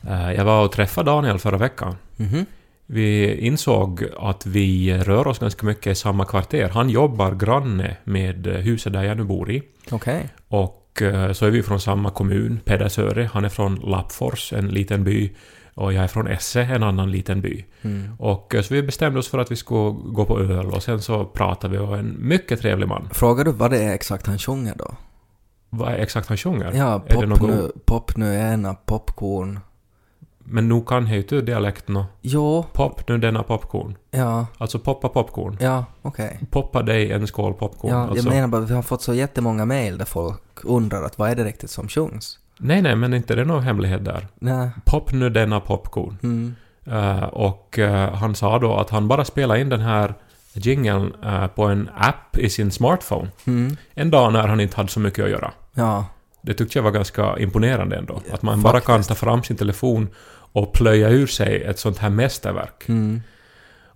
Eh, 0.08 0.32
Jag 0.32 0.44
var 0.44 0.64
och 0.64 0.72
träffade 0.72 1.10
Daniel 1.10 1.38
förra 1.38 1.56
veckan. 1.58 1.96
Mhm. 2.16 2.46
Vi 2.86 3.36
insåg 3.36 4.04
att 4.18 4.46
vi 4.46 4.98
rör 4.98 5.26
oss 5.26 5.38
ganska 5.38 5.66
mycket 5.66 5.86
i 5.86 5.94
samma 5.94 6.24
kvarter. 6.24 6.68
Han 6.68 6.90
jobbar 6.90 7.34
granne 7.34 7.96
med 8.04 8.46
huset 8.46 8.92
där 8.92 9.02
jag 9.02 9.16
nu 9.16 9.24
bor 9.24 9.50
i. 9.50 9.62
Okej. 9.90 10.28
Och 10.48 11.02
eh, 11.02 11.32
så 11.32 11.46
är 11.46 11.50
vi 11.50 11.62
från 11.62 11.80
samma 11.80 12.10
kommun, 12.10 12.60
Pedersöre. 12.64 13.30
Han 13.32 13.44
är 13.44 13.48
från 13.48 13.74
Lappfors, 13.74 14.52
en 14.52 14.68
liten 14.68 15.04
by. 15.04 15.32
Och 15.74 15.92
jag 15.92 16.04
är 16.04 16.08
från 16.08 16.26
Esse, 16.26 16.62
en 16.62 16.82
annan 16.82 17.10
liten 17.10 17.40
by. 17.40 17.64
Mm. 17.82 18.14
Och 18.18 18.54
eh, 18.54 18.62
så 18.62 18.74
vi 18.74 18.82
bestämde 18.82 19.18
oss 19.18 19.28
för 19.28 19.38
att 19.38 19.50
vi 19.50 19.56
skulle 19.56 19.90
gå 19.90 20.24
på 20.24 20.40
öl 20.40 20.66
och 20.66 20.82
sen 20.82 21.02
så 21.02 21.24
pratade 21.24 21.72
vi 21.72 21.78
och 21.78 21.98
en 21.98 22.16
mycket 22.18 22.60
trevlig 22.60 22.88
man. 22.88 23.08
Frågar 23.12 23.44
du 23.44 23.52
vad 23.52 23.70
det 23.70 23.82
är 23.82 23.94
exakt 23.94 24.26
han 24.26 24.38
sjunger 24.38 24.74
då? 24.76 24.94
Vad 25.70 25.92
är 25.92 25.98
exakt 25.98 26.28
han 26.28 26.36
sjunger? 26.36 26.72
Ja, 26.74 26.94
är 26.94 27.08
det 27.08 27.14
pop 27.14 27.24
något 27.26 27.50
nu, 27.50 27.72
pop 27.84 28.16
nu 28.16 28.34
ena, 28.34 28.74
popcorn. 28.74 29.60
Men 30.44 30.68
nu 30.68 30.80
kan 30.86 31.06
jag 31.06 31.16
ju 31.32 31.96
och 31.96 32.04
Jo, 32.22 32.66
pop 32.72 33.08
nu 33.08 33.18
denna 33.18 33.42
popcorn. 33.42 33.96
ja, 34.10 34.46
Alltså 34.58 34.78
poppa 34.78 35.08
popcorn. 35.08 35.56
ja, 35.60 35.84
okej. 36.02 36.40
Poppa 36.50 36.82
dig 36.82 37.12
en 37.12 37.26
skål 37.26 37.54
popcorn. 37.54 37.92
Ja, 37.92 37.98
alltså. 38.02 38.28
jag 38.28 38.34
menar 38.34 38.48
bara, 38.48 38.60
vi 38.60 38.74
har 38.74 38.82
fått 38.82 39.02
så 39.02 39.14
jättemånga 39.14 39.64
mejl 39.64 39.98
där 39.98 40.04
folk 40.04 40.40
undrar 40.64 41.02
att 41.02 41.18
vad 41.18 41.30
är 41.30 41.36
det 41.36 41.44
riktigt 41.44 41.70
som 41.70 41.88
sjungs? 41.88 42.38
Nej, 42.58 42.82
nej, 42.82 42.96
men 42.96 43.14
inte 43.14 43.34
det 43.34 43.40
är 43.40 43.46
någon 43.46 43.62
hemlighet 43.62 44.04
där. 44.04 44.26
Nej. 44.38 44.70
Pop 44.84 45.12
nu 45.12 45.30
denna 45.30 45.60
popcorn. 45.60 46.18
Mm. 46.22 46.54
Eh, 46.86 47.24
och 47.24 47.78
eh, 47.78 48.14
han 48.14 48.34
sa 48.34 48.58
då 48.58 48.74
att 48.76 48.90
han 48.90 49.08
bara 49.08 49.24
spelade 49.24 49.60
in 49.60 49.68
den 49.68 49.80
här 49.80 50.14
jingeln 50.52 51.14
eh, 51.24 51.46
på 51.46 51.64
en 51.64 51.90
app 51.96 52.38
i 52.38 52.50
sin 52.50 52.70
smartphone. 52.70 53.28
Mm. 53.44 53.76
En 53.94 54.10
dag 54.10 54.32
när 54.32 54.48
han 54.48 54.60
inte 54.60 54.76
hade 54.76 54.88
så 54.88 55.00
mycket 55.00 55.24
att 55.24 55.30
göra. 55.30 55.52
Ja. 55.74 56.04
Det 56.44 56.54
tyckte 56.54 56.78
jag 56.78 56.82
var 56.82 56.90
ganska 56.90 57.38
imponerande 57.38 57.96
ändå. 57.96 58.22
Att 58.32 58.42
man 58.42 58.62
bara 58.62 58.80
kan 58.80 58.94
faktiskt. 58.94 59.08
ta 59.08 59.14
fram 59.14 59.42
sin 59.42 59.56
telefon 59.56 60.08
och 60.52 60.72
plöja 60.72 61.08
ur 61.08 61.26
sig 61.26 61.62
ett 61.62 61.78
sånt 61.78 61.98
här 61.98 62.10
mästerverk. 62.10 62.88
Mm. 62.88 63.22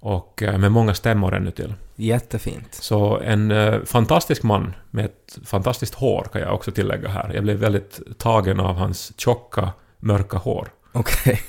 Och 0.00 0.42
eh, 0.42 0.58
med 0.58 0.72
många 0.72 0.94
stämmor 0.94 1.34
ännu 1.34 1.50
till. 1.50 1.74
Jättefint. 1.96 2.74
Så 2.74 3.18
en 3.18 3.50
eh, 3.50 3.80
fantastisk 3.84 4.42
man 4.42 4.74
med 4.90 5.04
ett 5.04 5.38
fantastiskt 5.44 5.94
hår 5.94 6.26
kan 6.32 6.40
jag 6.40 6.54
också 6.54 6.70
tillägga 6.72 7.08
här. 7.08 7.30
Jag 7.34 7.42
blev 7.42 7.56
väldigt 7.56 8.00
tagen 8.18 8.60
av 8.60 8.74
hans 8.76 9.12
tjocka, 9.20 9.72
mörka 9.98 10.36
hår. 10.36 10.68
Okej. 10.92 11.42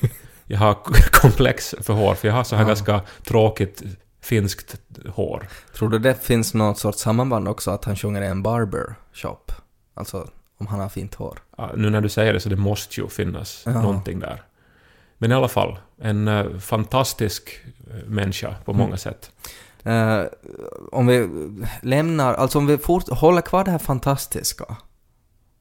Jag 0.46 0.60
har 0.60 0.74
komplex 1.12 1.76
för 1.82 1.94
hår, 1.94 2.14
för 2.16 2.28
jag 2.28 2.36
har 2.36 2.44
så 2.44 2.56
här 2.56 2.64
Ja. 2.64 2.68
ganska 2.68 3.02
tråkigt 3.24 3.84
finskt 4.22 4.76
hår. 5.08 5.48
Tror 5.78 5.90
du 5.90 6.00
det 6.00 6.24
finns 6.24 6.54
något 6.54 6.78
sorts 6.78 7.00
sammanband 7.00 7.48
också 7.48 7.72
att 7.72 7.86
han 7.86 7.96
sjunger 7.96 8.22
i 8.22 8.28
en 8.28 8.44
barber 8.44 8.96
shop? 9.14 9.46
Alltså, 9.94 10.28
om 10.60 10.68
han 10.68 10.80
har 10.80 10.90
fint 10.90 11.16
hår. 11.16 11.40
Ja, 11.58 11.72
Nu 11.76 11.90
när 11.90 12.02
du 12.02 12.10
säger 12.10 12.34
det 12.34 12.40
så 12.40 12.50
det 12.50 12.56
måste 12.56 13.02
ju 13.02 13.08
finnas 13.08 13.64
Ja. 13.66 13.72
någonting 13.82 14.20
där. 14.20 14.44
Men 15.18 15.32
i 15.32 15.36
alla 15.36 15.48
fall, 15.48 15.80
en 16.02 16.28
eh, 16.28 16.58
fantastisk 16.58 17.50
eh, 17.90 17.96
människa 18.10 18.56
på 18.66 18.74
många 18.74 18.86
Mm. 18.88 18.98
sätt. 18.98 19.32
Eh, 19.84 20.22
om 20.92 21.08
vi 21.08 21.30
lämnar, 21.82 22.34
alltså 22.34 22.58
om 22.58 22.68
vi 22.68 22.78
fort, 22.78 23.10
håller 23.10 23.42
kvar 23.42 23.64
det 23.64 23.72
här 23.72 23.78
fantastiska. 23.78 24.66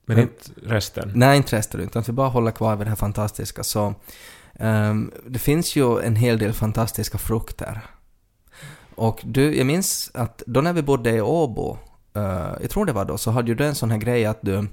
Men 0.07 0.17
Men- 0.17 0.19
inte 0.21 0.51
resten. 0.75 1.13
Nej, 1.15 1.37
inte 1.37 1.57
resten, 1.57 1.81
utan 1.81 2.01
att 2.01 2.09
vi 2.09 2.13
bara 2.13 2.29
håller 2.29 2.51
kvar 2.51 2.77
vid 2.77 2.87
det 2.87 2.89
här 2.89 2.97
fantastiska 2.97 3.63
så... 3.65 3.95
ehm, 4.55 5.11
det 5.27 5.39
finns 5.39 5.77
ju 5.77 6.01
en 6.01 6.17
hel 6.17 6.39
del 6.39 6.53
fantastiska 6.53 7.19
frukter. 7.19 7.81
Och 8.95 9.21
du, 9.25 9.57
jag 9.57 9.67
minns 9.67 10.11
att 10.15 10.43
då 10.47 10.61
när 10.61 10.73
vi 10.73 10.83
bodde 10.83 11.11
i 11.11 11.21
Åbo, 11.21 11.79
eh, 12.15 12.51
jag 12.61 12.71
tror 12.71 12.85
det 12.87 12.93
var 12.93 13.05
då, 13.05 13.19
så 13.19 13.31
hade 13.31 13.49
ju 13.49 13.55
du 13.55 13.67
en 13.67 13.75
sån 13.75 13.91
här 13.91 13.99
grej 13.99 14.27
att 14.27 14.39
du 14.43 14.69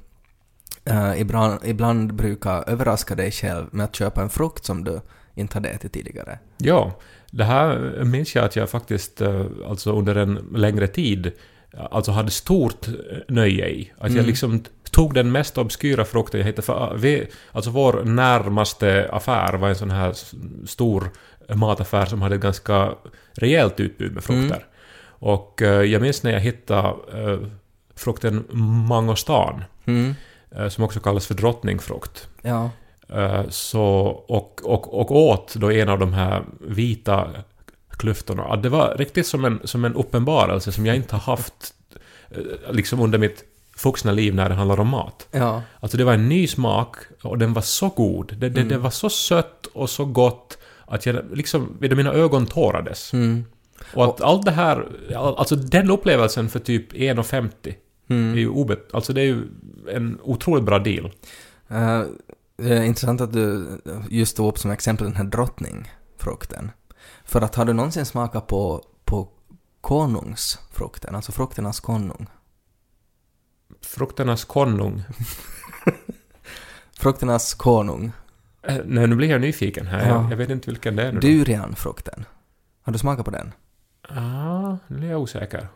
eh, 0.86 1.22
ibland, 1.22 1.60
ibland 1.66 2.14
brukar 2.14 2.70
överraska 2.70 3.16
dig 3.16 3.32
själv 3.32 3.66
med 3.72 3.84
att 3.84 3.96
köpa 3.96 4.22
en 4.22 4.30
frukt 4.30 4.66
som 4.66 4.84
du 4.84 5.02
inte 5.36 5.58
hade 5.58 5.70
ätit 5.70 5.94
tidigare. 5.94 6.40
Ja, 6.58 7.00
det 7.32 7.44
här 7.44 8.04
minns 8.04 8.36
jag 8.36 8.46
att 8.46 8.56
jag 8.56 8.70
faktiskt 8.70 9.22
eh, 9.22 9.46
alltså 9.68 9.92
under 9.98 10.16
en 10.16 10.34
längre 10.56 10.88
tid 10.88 11.32
alltså 11.90 12.12
hade 12.12 12.32
stort 12.32 12.88
nöje 13.28 13.68
i. 13.70 13.92
Att 13.98 14.04
jag 14.10 14.12
Mm. 14.12 14.26
liksom 14.26 14.64
tog 14.92 15.14
den 15.14 15.32
mest 15.32 15.58
obskyra 15.58 16.06
frukten 16.06 16.40
jag 16.40 16.48
hittade. 16.48 16.66
För 16.66 16.92
eh, 16.94 16.98
vi, 17.00 17.28
alltså 17.52 17.70
vår 17.72 18.04
närmaste 18.04 19.10
affär 19.12 19.54
var 19.54 19.70
en 19.70 19.76
sån 19.76 19.92
här 19.92 20.14
stor 20.68 21.10
mataffär 21.54 22.06
som 22.06 22.22
hade 22.22 22.36
ett 22.36 22.42
ganska 22.42 22.92
rejält 23.34 23.80
utbud 23.80 24.14
med 24.14 24.24
frukter. 24.24 24.56
Mm. 24.56 24.68
Och 25.08 25.62
jag 25.62 26.02
minns 26.02 26.24
när 26.24 26.32
jag 26.32 26.40
hittade 26.40 26.94
frukten 27.96 28.44
mangostan, 28.90 29.64
Mm. 29.86 30.16
Eh, 30.52 30.68
som 30.68 30.84
också 30.84 31.00
kallas 31.00 31.28
för 31.28 31.34
drottningfrukt. 31.36 32.28
Ja. 32.42 32.70
Eh, 33.10 33.44
Så, 33.50 33.84
och, 34.28 34.62
och, 34.66 35.00
och 35.00 35.12
åt 35.12 35.56
då 35.56 35.72
en 35.72 35.90
av 35.90 36.00
de 36.00 36.14
här 36.14 36.44
vita 36.68 37.28
klyftorna. 37.90 38.56
Det 38.56 38.70
var 38.70 38.96
riktigt 38.98 39.28
som 39.28 39.46
en, 39.46 39.60
som 39.64 39.86
en 39.86 39.94
uppenbarelse 39.96 40.72
som 40.72 40.86
jag 40.86 40.96
inte 40.96 41.16
har 41.16 41.22
haft 41.36 41.74
eh, 42.32 42.74
liksom 42.74 43.00
under 43.02 43.18
mitt 43.18 43.44
vuxna 43.84 44.12
liv 44.12 44.36
när 44.36 44.50
det 44.50 44.56
handlar 44.56 44.80
om 44.80 44.88
mat. 44.88 45.28
Ja. 45.32 45.62
Alltså 45.80 45.98
det 45.98 46.04
var 46.04 46.14
en 46.14 46.30
ny 46.30 46.48
smak 46.48 46.96
och 47.24 47.38
den 47.38 47.54
var 47.54 47.62
så 47.62 47.90
god. 47.90 48.28
Det, 48.38 48.50
det, 48.50 48.62
Mm. 48.62 48.68
det 48.70 48.78
var 48.78 48.90
så 48.90 49.10
sött 49.10 49.66
och 49.74 49.90
så 49.90 50.06
gott 50.06 50.58
att 50.86 51.06
jag 51.06 51.26
liksom, 51.34 51.78
vid 51.80 51.98
mina 51.98 52.14
ögon 52.14 52.46
tårades. 52.46 53.14
Mm. 53.14 53.46
Och 53.94 54.06
att 54.06 54.22
allt 54.22 54.46
det 54.46 54.52
här, 54.52 54.88
alltså 55.16 55.56
den 55.56 55.92
upplevelsen 55.92 56.50
för 56.50 56.60
typ 56.60 56.94
1,50 56.94 57.48
är 57.68 57.76
Mm. 58.10 58.38
ju 58.38 58.50
obet, 58.50 58.88
alltså 58.94 59.14
det 59.14 59.22
är 59.22 59.26
ju 59.26 59.42
en 59.90 60.20
otroligt 60.24 60.64
bra 60.66 60.80
deal. 60.80 61.06
Eh, 61.68 62.04
det 62.58 62.78
är 62.78 62.84
intressant 62.84 63.22
att 63.22 63.34
du 63.34 63.68
just 64.10 64.38
tog 64.38 64.48
upp 64.48 64.58
som 64.60 64.72
exempel 64.72 65.08
den 65.08 65.16
här 65.16 65.24
drottningfrukten. 65.24 66.72
För 67.24 67.42
att 67.42 67.56
har 67.56 67.66
du 67.66 67.74
någonsin 67.74 68.06
smakat 68.06 68.48
på, 68.48 68.84
på 69.06 69.30
konungsfrukten, 69.82 71.16
alltså 71.16 71.32
frukternas 71.32 71.80
konung? 71.80 72.28
Frukternas 73.82 74.44
konung. 74.46 75.04
Frukternas 77.00 77.54
konung, 77.54 78.12
Eh, 78.68 78.78
Nej, 78.86 79.08
nu 79.08 79.16
blir 79.16 79.30
jag 79.30 79.42
nyfiken 79.42 79.88
här. 79.88 80.00
Ja. 80.08 80.22
Jag, 80.22 80.32
jag 80.32 80.38
vet 80.38 80.50
inte 80.50 80.70
vilken 80.70 80.96
det 80.96 81.04
är 81.04 81.12
nu. 81.12 81.20
durianfrukten. 81.20 82.26
Har 82.82 82.94
du 82.94 83.00
smakat 83.00 83.26
på 83.26 83.32
den? 83.32 83.52
Ah, 84.10 84.78
nu 84.88 85.06
är 85.08 85.12
jag 85.12 85.22
osäker. 85.22 85.68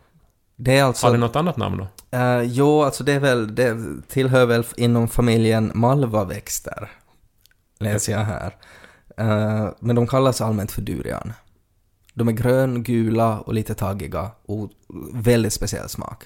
Det 0.62 0.78
är 0.78 0.84
alltså... 0.84 1.06
Har 1.08 1.12
det 1.12 1.18
något 1.20 1.36
annat 1.36 1.58
namn 1.58 1.78
då? 1.78 2.18
Eh, 2.18 2.42
jo, 2.42 2.82
alltså 2.82 3.04
det 3.04 3.14
är 3.14 3.20
väl, 3.20 3.56
det 3.56 3.78
tillhör 4.08 4.46
väl 4.46 4.66
inom 4.78 5.08
familjen 5.08 5.72
malvaväxter. 5.76 6.92
Läser 7.80 8.14
jag 8.14 8.20
här. 8.20 8.56
Eh, 9.18 9.70
men 9.80 9.96
de 9.96 10.08
kallas 10.08 10.42
allmänt 10.42 10.72
för 10.72 10.82
durian. 10.82 11.34
De 12.14 12.28
är 12.28 12.32
grön, 12.32 12.84
gula 12.84 13.40
och 13.40 13.54
lite 13.54 13.76
taggiga 13.76 14.32
och 14.46 14.70
väldigt 15.14 15.54
speciell 15.54 15.90
smak. 15.90 16.24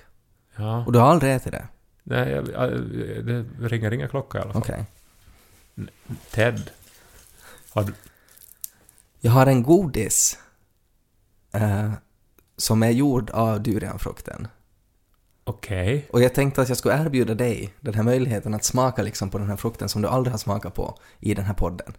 Ja. 0.56 0.86
Och 0.86 0.92
du 0.92 1.00
har 1.00 1.08
aldrig 1.08 1.34
ätit 1.36 1.52
det? 1.52 1.68
Nej, 2.04 2.30
jag, 2.32 2.50
jag- 2.50 2.72
det 3.26 3.46
ringer 3.60 3.94
inga 3.94 4.08
klocka 4.08 4.38
i 4.38 4.42
alla 4.42 4.54
fall. 4.54 4.62
Okej. 4.62 4.86
Ted. 6.32 6.70
Har 7.74 7.84
du... 7.84 7.94
Jag 9.20 9.32
har 9.32 9.48
en 9.48 9.64
godis 9.64 10.40
eh, 11.52 11.92
som 12.58 12.84
är 12.84 12.90
gjord 12.92 13.30
av 13.30 13.62
durianfrukten. 13.64 14.48
Okej. 15.44 16.08
Och 16.12 16.22
jag 16.22 16.34
tänkte 16.34 16.62
att 16.62 16.70
jag 16.70 16.78
skulle 16.78 17.02
erbjuda 17.06 17.34
dig 17.36 17.74
den 17.80 17.94
här 17.94 18.04
möjligheten 18.04 18.54
att 18.54 18.64
smaka 18.64 19.02
liksom 19.02 19.30
på 19.30 19.38
den 19.38 19.50
här 19.50 19.56
frukten 19.56 19.90
som 19.90 20.02
du 20.02 20.08
aldrig 20.08 20.34
har 20.34 20.38
smakat 20.38 20.74
på 20.74 20.98
i 21.20 21.34
den 21.34 21.46
här 21.46 21.54
podden. 21.54 21.94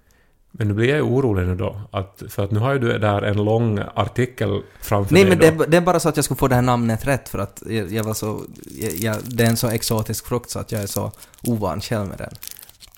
Men 0.56 0.68
nu 0.68 0.75
blir 0.75 0.88
jag 0.88 0.96
ju 0.96 1.02
orolig 1.02 1.46
nu 1.46 1.54
då. 1.54 1.80
Att, 1.90 2.23
för 2.28 2.44
att 2.44 2.50
nu 2.50 2.58
har 2.61 2.73
ju 2.73 2.78
du 2.78 2.99
där 2.99 3.23
en 3.23 3.44
lång 3.44 3.80
artikel 3.94 4.62
framför 4.80 5.14
Nej 5.14 5.25
dig 5.25 5.30
men 5.30 5.38
då. 5.38 5.58
det, 5.58 5.64
är- 5.64 5.68
det 5.70 5.76
är 5.76 5.80
bara 5.80 6.00
så 6.00 6.08
att 6.08 6.16
jag 6.16 6.25
skulle 6.25 6.38
få 6.38 6.49
det 6.49 6.54
här 6.54 6.62
namnet 6.62 7.06
rätt 7.06 7.28
för 7.28 7.38
att 7.38 7.62
jag, 7.66 7.92
jag 7.92 8.04
var 8.04 8.14
så... 8.14 8.42
Jag, 8.80 8.92
jag, 8.92 9.16
det 9.25 9.44
är 9.44 9.49
en 9.49 9.56
så 9.56 9.68
exotisk 9.68 10.26
frukt 10.26 10.50
så 10.50 10.58
att 10.58 10.73
jag 10.73 10.82
är 10.82 10.87
så 10.87 11.12
ovan 11.46 11.80
själv 11.80 12.08
med 12.08 12.18
den. 12.18 12.32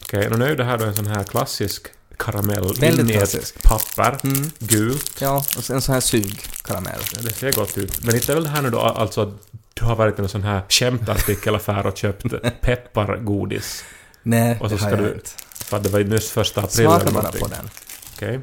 Okej, 0.02 0.28
och 0.28 0.38
nu 0.38 0.44
är 0.44 0.48
ju 0.48 0.56
det 0.56 0.64
här 0.64 0.78
då 0.78 0.84
en 0.84 0.94
sån 0.94 1.06
här 1.06 1.24
klassisk 1.24 1.86
karamell 2.18 2.84
in 2.84 3.10
i 3.10 3.12
ett 3.14 3.62
papper. 3.62 4.18
Mm. 4.24 4.50
Gult. 4.58 5.20
Ja, 5.20 5.44
och 5.56 5.70
en 5.70 5.80
sån 5.80 5.92
här 5.92 6.00
sugkaramell. 6.00 7.00
Ja, 7.14 7.20
det 7.22 7.30
ser 7.32 7.52
gott 7.52 7.78
ut. 7.78 8.04
Men 8.04 8.14
inte 8.14 8.32
är 8.32 8.34
väl 8.34 8.44
det 8.44 8.50
här 8.50 8.62
nu 8.62 8.70
då 8.70 8.80
alltså 8.80 9.20
att 9.22 9.48
du 9.74 9.84
har 9.84 9.96
varit 9.96 10.18
i 10.18 10.22
en 10.22 10.28
sån 10.28 10.42
här 10.42 10.62
skämtartikelaffär 10.68 11.86
och 11.86 11.96
köpt 11.96 12.24
peppargodis? 12.60 13.84
Nej, 14.22 14.58
Och 14.60 14.70
så 14.70 14.76
det 14.76 14.82
har 14.82 14.90
ska 14.90 14.96
jag 15.02 15.08
du- 15.10 15.14
inte. 15.14 15.30
För 15.64 15.76
att 15.76 15.82
det 15.84 15.88
var 15.90 15.98
ju 15.98 16.08
nyss 16.08 16.30
första 16.30 16.60
april 16.60 16.86
Smaka 16.86 17.02
eller 17.02 17.12
bara 17.12 17.32
på 17.32 17.46
den. 17.46 17.68
Okej. 18.14 18.40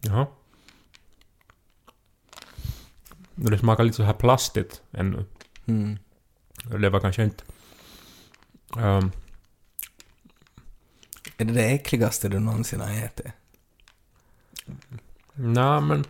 Jaha. 0.00 0.26
Och 3.44 3.50
Det 3.50 3.58
smakar 3.58 3.84
lite 3.84 3.96
så 3.96 4.02
här 4.02 4.12
plastigt 4.12 4.82
ännu. 4.92 5.24
Mm. 5.66 5.98
Det 6.64 6.88
var 6.90 7.00
kanske 7.00 7.24
inte... 7.24 7.44
Um, 8.76 9.12
Är 11.36 11.44
det 11.44 11.52
det 11.52 11.64
äckligaste 11.64 12.28
du 12.28 12.38
någonsin 12.38 12.80
har 12.80 12.90
ätit? 13.04 13.26
Nej, 15.34 15.80
men 15.80 16.04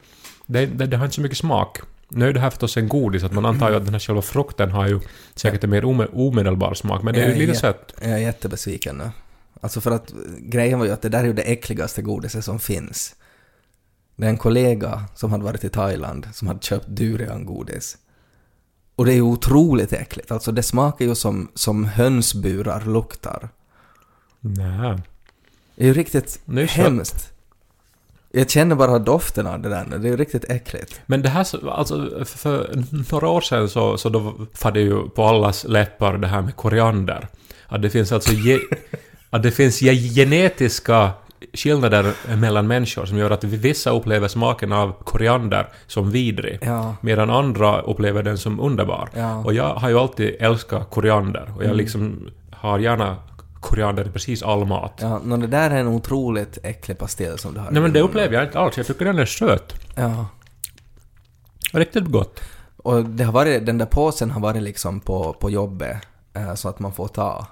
det, 0.46 0.66
det, 0.66 0.86
det 0.86 0.96
har 0.96 1.04
inte 1.04 1.14
så 1.14 1.20
mycket 1.20 1.38
smak. 1.38 1.78
Nu 2.08 2.28
är 2.28 2.32
det 2.32 2.40
här 2.40 2.50
förstås 2.50 2.76
en 2.76 2.88
godis, 2.88 3.24
att 3.24 3.32
man 3.32 3.46
antar 3.46 3.70
ju 3.70 3.76
att 3.76 3.84
den 3.84 3.94
här 3.94 4.00
själva 4.00 4.22
frukten 4.22 4.70
har 4.70 4.88
ju 4.88 5.00
säkert 5.34 5.64
en 5.64 5.70
mer 5.70 5.84
ome, 5.84 6.06
omedelbar 6.06 6.74
smak, 6.74 7.02
men 7.02 7.14
det 7.14 7.22
är 7.22 7.34
ju 7.34 7.46
lite 7.46 7.58
sött. 7.58 7.94
Jag 8.00 8.10
är 8.10 8.18
jättebesviken 8.18 8.98
nu. 8.98 9.10
Alltså 9.60 9.80
för 9.80 9.90
att 9.90 10.12
grejen 10.38 10.78
var 10.78 10.86
ju 10.86 10.92
att 10.92 11.02
det 11.02 11.08
där 11.08 11.20
är 11.20 11.24
ju 11.24 11.32
det 11.32 11.42
äckligaste 11.42 12.02
godiset 12.02 12.44
som 12.44 12.58
finns. 12.58 13.16
Det 14.16 14.26
är 14.26 14.30
en 14.30 14.36
kollega 14.36 15.04
som 15.14 15.30
hade 15.32 15.44
varit 15.44 15.64
i 15.64 15.68
Thailand 15.68 16.28
som 16.32 16.48
hade 16.48 16.60
köpt 16.60 16.86
duriangodis. 16.86 17.98
Och 18.98 19.04
det 19.06 19.12
är 19.12 19.14
ju 19.14 19.22
otroligt 19.22 19.92
äckligt. 19.92 20.30
Alltså 20.30 20.52
det 20.52 20.62
smakar 20.62 21.04
ju 21.04 21.14
som, 21.14 21.48
som 21.54 21.84
hönsburar 21.84 22.84
luktar. 22.84 23.48
Nej. 24.40 24.98
Det 25.76 25.82
är 25.82 25.86
ju 25.86 25.92
riktigt 25.94 26.40
Det 26.44 26.62
är 26.62 26.66
hemskt. 26.66 27.32
Jag 28.30 28.50
känner 28.50 28.74
bara 28.76 28.98
doften 28.98 29.46
av 29.46 29.60
det 29.62 29.68
där 29.68 29.84
nu. 29.90 29.98
Det 29.98 30.08
är 30.08 30.10
ju 30.10 30.16
riktigt 30.16 30.44
äckligt. 30.44 31.00
Men 31.06 31.22
det 31.22 31.28
här, 31.28 31.44
så- 31.44 31.70
alltså 31.70 32.24
för 32.24 32.84
några 33.12 33.28
år 33.28 33.40
sedan 33.40 33.68
så, 33.68 33.98
så 33.98 34.08
då 34.08 34.18
var 34.62 34.70
det 34.72 34.80
ju 34.80 35.08
på 35.08 35.24
allas 35.24 35.64
läppar 35.64 36.18
det 36.18 36.26
här 36.26 36.42
med 36.42 36.56
koriander. 36.56 37.28
Att 37.66 37.82
det 37.82 37.90
finns 37.90 38.12
alltså 38.12 38.32
ge, 38.32 38.58
att 39.30 39.42
det 39.42 39.50
finns 39.50 39.82
ge- 39.82 40.08
genetiska 40.14 41.10
skillnader 41.54 42.36
mellan 42.36 42.66
människor 42.66 43.06
som 43.06 43.18
gör 43.18 43.30
att 43.30 43.44
vissa 43.44 43.90
upplever 43.90 44.28
smaken 44.28 44.72
av 44.72 44.92
koriander 45.04 45.68
som 45.86 46.10
vidrig. 46.10 46.58
Ja. 46.62 46.96
Medan 47.00 47.30
andra 47.30 47.80
upplever 47.80 48.22
den 48.22 48.38
som 48.38 48.60
underbar. 48.60 49.08
Ja. 49.14 49.36
Och 49.44 49.54
jag 49.54 49.74
har 49.74 49.88
ju 49.88 49.98
alltid 49.98 50.36
älskat 50.40 50.90
koriander. 50.90 51.42
Och 51.56 51.62
jag 51.62 51.64
Mm. 51.64 51.76
liksom 51.76 52.28
har 52.52 52.78
gärna 52.78 53.16
koriander 53.60 54.06
i 54.08 54.10
precis 54.10 54.42
all 54.42 54.64
mat. 54.64 54.98
Ja, 55.02 55.20
nå, 55.24 55.36
det 55.36 55.46
där 55.46 55.70
är 55.70 55.76
en 55.80 55.88
otroligt 55.88 56.58
äcklig 56.62 56.98
pastill 56.98 57.38
som 57.38 57.54
du 57.54 57.60
har. 57.60 57.70
Nej 57.70 57.82
men 57.82 57.92
det 57.92 58.00
upplever 58.00 58.34
jag 58.34 58.44
inte 58.44 58.58
alls. 58.58 58.76
Jag 58.76 58.86
tycker 58.86 59.04
den 59.04 59.18
är 59.18 59.24
söt. 59.26 59.74
Ja. 59.94 60.26
Riktigt 61.72 62.04
gott. 62.06 62.40
Och 62.76 63.04
det 63.04 63.24
har 63.24 63.32
varit, 63.32 63.66
den 63.66 63.78
där 63.78 63.86
påsen 63.86 64.30
har 64.30 64.40
varit 64.40 64.62
liksom 64.62 65.00
på, 65.00 65.32
på 65.40 65.50
jobbet 65.50 65.96
eh, 66.34 66.54
så 66.54 66.68
att 66.68 66.78
man 66.78 66.92
får 66.92 67.08
ta. 67.08 67.46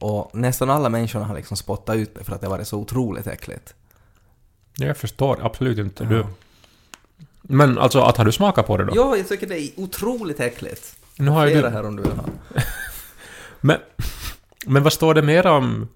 Och 0.00 0.30
nästan 0.34 0.70
alla 0.70 0.88
människorna 0.88 1.24
har 1.24 1.34
liksom 1.34 1.56
spottat 1.56 1.96
ut 1.96 2.14
det 2.14 2.24
för 2.24 2.34
att 2.34 2.40
det 2.40 2.48
varit 2.48 2.68
så 2.68 2.78
otroligt 2.78 3.26
äckligt. 3.26 3.74
Jag 4.76 4.96
förstår 4.96 5.38
absolut 5.42 5.78
inte. 5.78 6.04
Ja. 6.04 6.10
Du. 6.10 6.26
Men 7.42 7.78
alltså, 7.78 8.00
att 8.00 8.16
har 8.16 8.24
du 8.24 8.32
smakat 8.32 8.66
på 8.66 8.76
det 8.76 8.84
då? 8.84 8.92
Ja, 8.96 9.16
jag 9.16 9.28
tycker 9.28 9.46
det 9.46 9.60
är 9.60 9.70
otroligt 9.76 10.40
äckligt. 10.40 10.96
Nu 11.16 11.30
har 11.30 11.46
Flera 11.46 11.62
du... 11.62 11.68
här 11.76 11.86
om 11.86 11.96
du 11.96 12.02
vill 12.02 12.12
ha. 12.12 12.24
Men, 13.60 13.78
men 14.66 14.82
vad 14.82 14.92
står 14.92 15.14
det 15.14 15.22
mer 15.22 15.46
om 15.46 15.88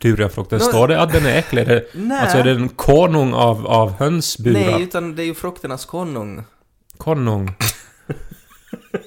durianfrukten? 0.00 0.58
Nå- 0.58 0.64
Står 0.64 0.88
det 0.88 1.00
att 1.00 1.12
den 1.12 1.26
är 1.26 1.38
äcklig? 1.38 1.62
Är 1.62 1.66
det, 1.66 1.86
Nej. 1.94 2.20
alltså 2.20 2.38
är 2.38 2.44
det 2.44 2.50
en 2.50 2.68
konung 2.68 3.32
av, 3.34 3.66
av 3.66 3.92
hönsburar? 3.92 4.60
Nej, 4.60 4.82
utan 4.82 5.16
det 5.16 5.22
är 5.22 5.26
ju 5.26 5.34
frukternas 5.34 5.84
konung. 5.84 6.44
Konung. 6.98 7.54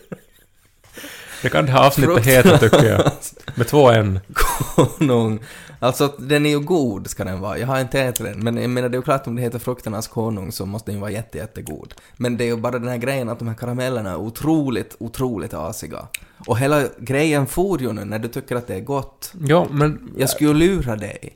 Det 1.41 1.49
kan 1.49 1.65
det 1.65 1.71
här 1.71 1.87
avsnittet 1.87 2.25
heta 2.25 2.57
tycker 2.57 2.83
jag. 2.85 3.11
Med 3.55 3.67
två 3.67 3.89
N. 3.91 4.19
konung. 4.97 5.39
Alltså 5.81 6.13
den 6.17 6.45
är 6.45 6.49
ju 6.49 6.59
god 6.59 7.09
ska 7.09 7.23
den 7.23 7.39
vara. 7.39 7.57
Jag 7.57 7.67
har 7.67 7.79
inte 7.79 7.99
ätit 8.01 8.25
den. 8.25 8.39
Men 8.43 8.57
jag 8.57 8.69
menar 8.69 8.89
det 8.89 8.95
är 8.95 8.99
ju 8.99 9.03
klart 9.03 9.27
om 9.27 9.35
det 9.35 9.41
heter 9.41 9.59
frukternas 9.59 10.07
konung 10.07 10.51
så 10.51 10.65
måste 10.65 10.91
den 10.91 10.95
ju 10.95 11.01
vara 11.01 11.11
jätte, 11.11 11.37
jättegod. 11.37 11.93
Men 12.17 12.37
det 12.37 12.43
är 12.43 12.45
ju 12.45 12.55
bara 12.57 12.79
den 12.79 12.87
här 12.87 12.97
grejen 12.97 13.29
att 13.29 13.39
de 13.39 13.47
här 13.47 13.55
karamellerna 13.55 14.11
är 14.11 14.15
otroligt, 14.17 14.95
otroligt 14.99 15.53
asiga. 15.53 16.07
Och 16.47 16.57
hela 16.59 16.83
grejen 16.99 17.45
for 17.47 17.81
ju 17.81 17.93
nu 17.93 18.05
när 18.05 18.19
du 18.19 18.27
tycker 18.27 18.55
att 18.55 18.67
det 18.67 18.75
är 18.75 18.79
gott. 18.81 19.33
Ja, 19.47 19.67
men, 19.71 20.11
Jag 20.17 20.29
skulle 20.29 20.49
ju 20.49 20.53
lura 20.75 20.95
dig. 20.95 21.33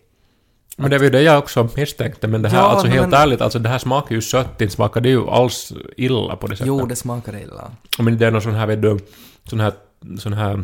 men 0.78 0.92
det 0.92 0.98
var 0.98 1.04
ju 1.06 1.10
det 1.12 1.22
jag 1.22 1.40
också 1.40 1.70
misstänkte, 1.76 2.28
men 2.28 2.42
det 2.42 2.50
här, 2.50 2.58
Ja, 2.58 2.64
alltså 2.64 2.88
helt 2.88 3.10
men- 3.10 3.20
ärligt, 3.22 3.42
alltså 3.42 3.60
det 3.60 3.70
här 3.70 3.78
smakar 3.80 4.16
ju 4.16 4.22
sött, 4.22 4.58
det 4.58 4.70
smakar 4.70 5.02
det 5.02 5.10
ju 5.10 5.28
alls 5.30 5.74
illa 5.98 6.36
på 6.36 6.48
det 6.48 6.56
sättet. 6.56 6.68
Jo, 6.68 6.86
det 6.86 6.96
smakar 6.96 7.36
illa. 7.42 7.72
Men 8.00 8.18
det 8.18 8.28
är 8.28 8.32
någon 8.32 8.42
sån 8.42 8.54
här, 8.56 8.68
vet 8.68 8.82
du, 8.82 9.00
sån 9.50 9.60
här, 9.60 9.74
sån 10.18 10.34
här 10.34 10.64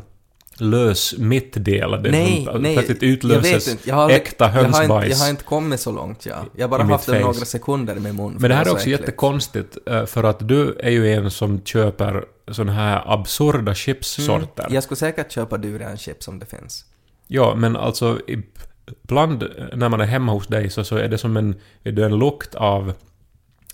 lös 0.62 1.17
mittdel, 1.17 1.91
det 1.91 2.12
Nej, 2.12 2.46
som 2.46 2.62
nej. 2.62 2.74
plötsligt 2.74 3.01
jag 3.01 3.12
utlöses 3.12 3.67
inte. 3.67 3.89
Jag 3.89 3.96
har 3.96 4.10
äkta 4.10 4.46
jag 4.46 4.51
har, 4.51 4.65
inte, 4.65 4.77
hönsbajs. 4.77 5.10
jag 5.10 5.17
har 5.17 5.29
inte 5.29 5.43
kommit 5.43 5.79
så 5.79 5.91
långt, 5.91 6.25
ja. 6.25 6.46
Jag 6.55 6.63
har 6.63 6.69
bara 6.69 6.84
haft 6.84 7.05
face. 7.05 7.19
några 7.19 7.34
sekunder 7.34 7.96
i 7.96 8.00
min 8.00 8.15
mun. 8.15 8.38
Men 8.39 8.50
det 8.50 8.55
här 8.55 8.62
är 8.62 8.65
så 8.65 8.72
också 8.72 8.84
äckligt. 8.84 9.00
jättekonstigt, 9.00 9.77
eh, 9.86 10.05
för 10.05 10.24
att 10.24 10.48
du 10.48 10.77
är 10.79 10.89
ju 10.89 11.13
en 11.13 11.31
som 11.31 11.62
köper 11.62 12.25
såna 12.51 12.72
här 12.72 13.13
absurda 13.13 13.75
chipssorter. 13.75 14.63
Mm. 14.63 14.74
Jag 14.74 14.84
skulle 14.84 14.98
säkert 14.98 15.31
köpa 15.31 15.58
durian 15.58 15.98
chips 15.98 16.27
om 16.27 16.39
det 16.39 16.46
finns. 16.46 16.86
Ja, 17.27 17.55
men 17.55 17.75
alltså 17.75 18.19
ibland 18.27 19.43
när 19.74 19.89
man 19.89 20.01
är 20.01 20.05
hemma 20.05 20.31
hos 20.31 20.48
dig 20.48 20.69
så, 20.69 20.84
så 20.84 20.96
är 20.96 21.08
det 21.08 21.17
som 21.17 21.38
en, 21.38 21.55
är 21.84 21.91
det 21.91 22.05
en 22.05 22.19
lukt 22.19 22.55
av 22.55 22.93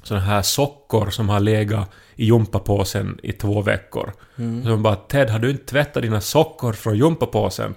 såna 0.07 0.19
här 0.19 0.41
sockor 0.41 1.09
som 1.09 1.29
har 1.29 1.39
legat 1.39 1.89
i 2.15 2.25
gympapåsen 2.25 3.19
i 3.24 3.31
två 3.31 3.62
veckor. 3.62 4.13
Mm. 4.38 4.63
Så 4.63 4.69
man 4.69 4.83
bara 4.83 4.95
”Ted, 4.95 5.29
har 5.29 5.39
du 5.39 5.50
inte 5.51 5.65
tvättat 5.65 6.03
dina 6.03 6.21
sockor 6.21 6.74
från 6.74 6.97
gympapåsen?” 6.97 7.75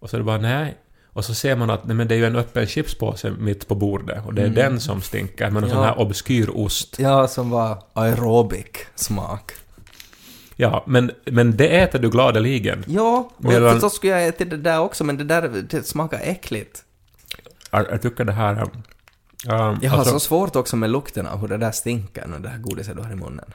Och 0.00 0.10
så 0.10 0.16
är 0.16 0.18
det 0.18 0.24
bara 0.24 0.38
”Nej”. 0.38 0.76
Och 1.14 1.24
så 1.24 1.34
ser 1.34 1.56
man 1.56 1.70
att 1.70 1.84
nej, 1.86 1.96
men 1.96 2.08
det 2.08 2.14
är 2.14 2.16
ju 2.16 2.26
en 2.26 2.36
öppen 2.36 2.66
chipspåse 2.66 3.30
mitt 3.30 3.68
på 3.68 3.74
bordet 3.74 4.26
och 4.26 4.34
det 4.34 4.42
är 4.42 4.48
den 4.48 4.80
som 4.80 5.02
stinker 5.02 5.50
med 5.50 5.62
någon 5.62 5.70
sån 5.70 5.78
Mm. 5.78 5.88
Ja. 5.88 5.94
här 5.94 6.00
obskyr 6.00 6.50
ost. 6.54 6.96
Ja, 6.98 7.28
som 7.28 7.50
var 7.50 7.82
aerobic 7.92 8.66
smak. 8.94 9.52
Ja, 10.56 10.84
men, 10.86 11.10
men 11.24 11.56
det 11.56 11.80
äter 11.80 11.98
du 11.98 12.10
gladeligen. 12.10 12.84
Ja, 12.88 13.30
och 13.36 13.44
Medan- 13.44 13.72
förstås 13.72 13.94
skulle 13.96 14.12
jag 14.12 14.26
äta 14.28 14.44
det 14.44 14.56
där 14.56 14.80
också, 14.80 15.04
men 15.04 15.16
det 15.16 15.24
där 15.24 15.64
det 15.70 15.82
smakar 15.86 16.20
äckligt. 16.22 16.84
Jag, 17.70 17.86
jag 17.90 18.02
tycker 18.02 18.24
det 18.24 18.32
här... 18.32 18.66
Um, 19.48 19.78
Jag 19.82 19.90
har 19.90 19.98
alltså, 19.98 20.12
så 20.12 20.20
svårt 20.20 20.56
också 20.56 20.76
med 20.76 20.90
lukten 20.90 21.26
av 21.26 21.40
hur 21.40 21.48
det 21.48 21.56
där 21.56 21.72
stinker 21.72 22.26
nu, 22.26 22.38
det 22.38 22.48
här 22.48 22.58
godiset 22.58 22.96
du 22.96 23.02
har 23.02 23.12
i 23.12 23.16
munnen. 23.16 23.52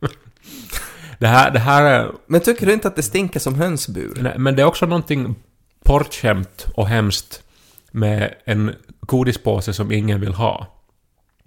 det, 1.18 1.26
här, 1.26 1.50
det 1.50 1.58
här 1.58 1.82
är... 1.84 2.12
Men 2.26 2.40
tycker 2.40 2.66
du 2.66 2.72
inte 2.72 2.88
att 2.88 2.96
det 2.96 3.02
stinker 3.02 3.40
som 3.40 3.54
hönsbur? 3.54 4.18
Nej, 4.20 4.34
men 4.38 4.56
det 4.56 4.62
är 4.62 4.66
också 4.66 4.86
någonting 4.86 5.34
bortskämt 5.84 6.66
och 6.74 6.88
hemskt 6.88 7.42
med 7.90 8.34
en 8.44 8.74
godispåse 9.00 9.72
som 9.72 9.92
ingen 9.92 10.20
vill 10.20 10.34
ha. 10.34 10.66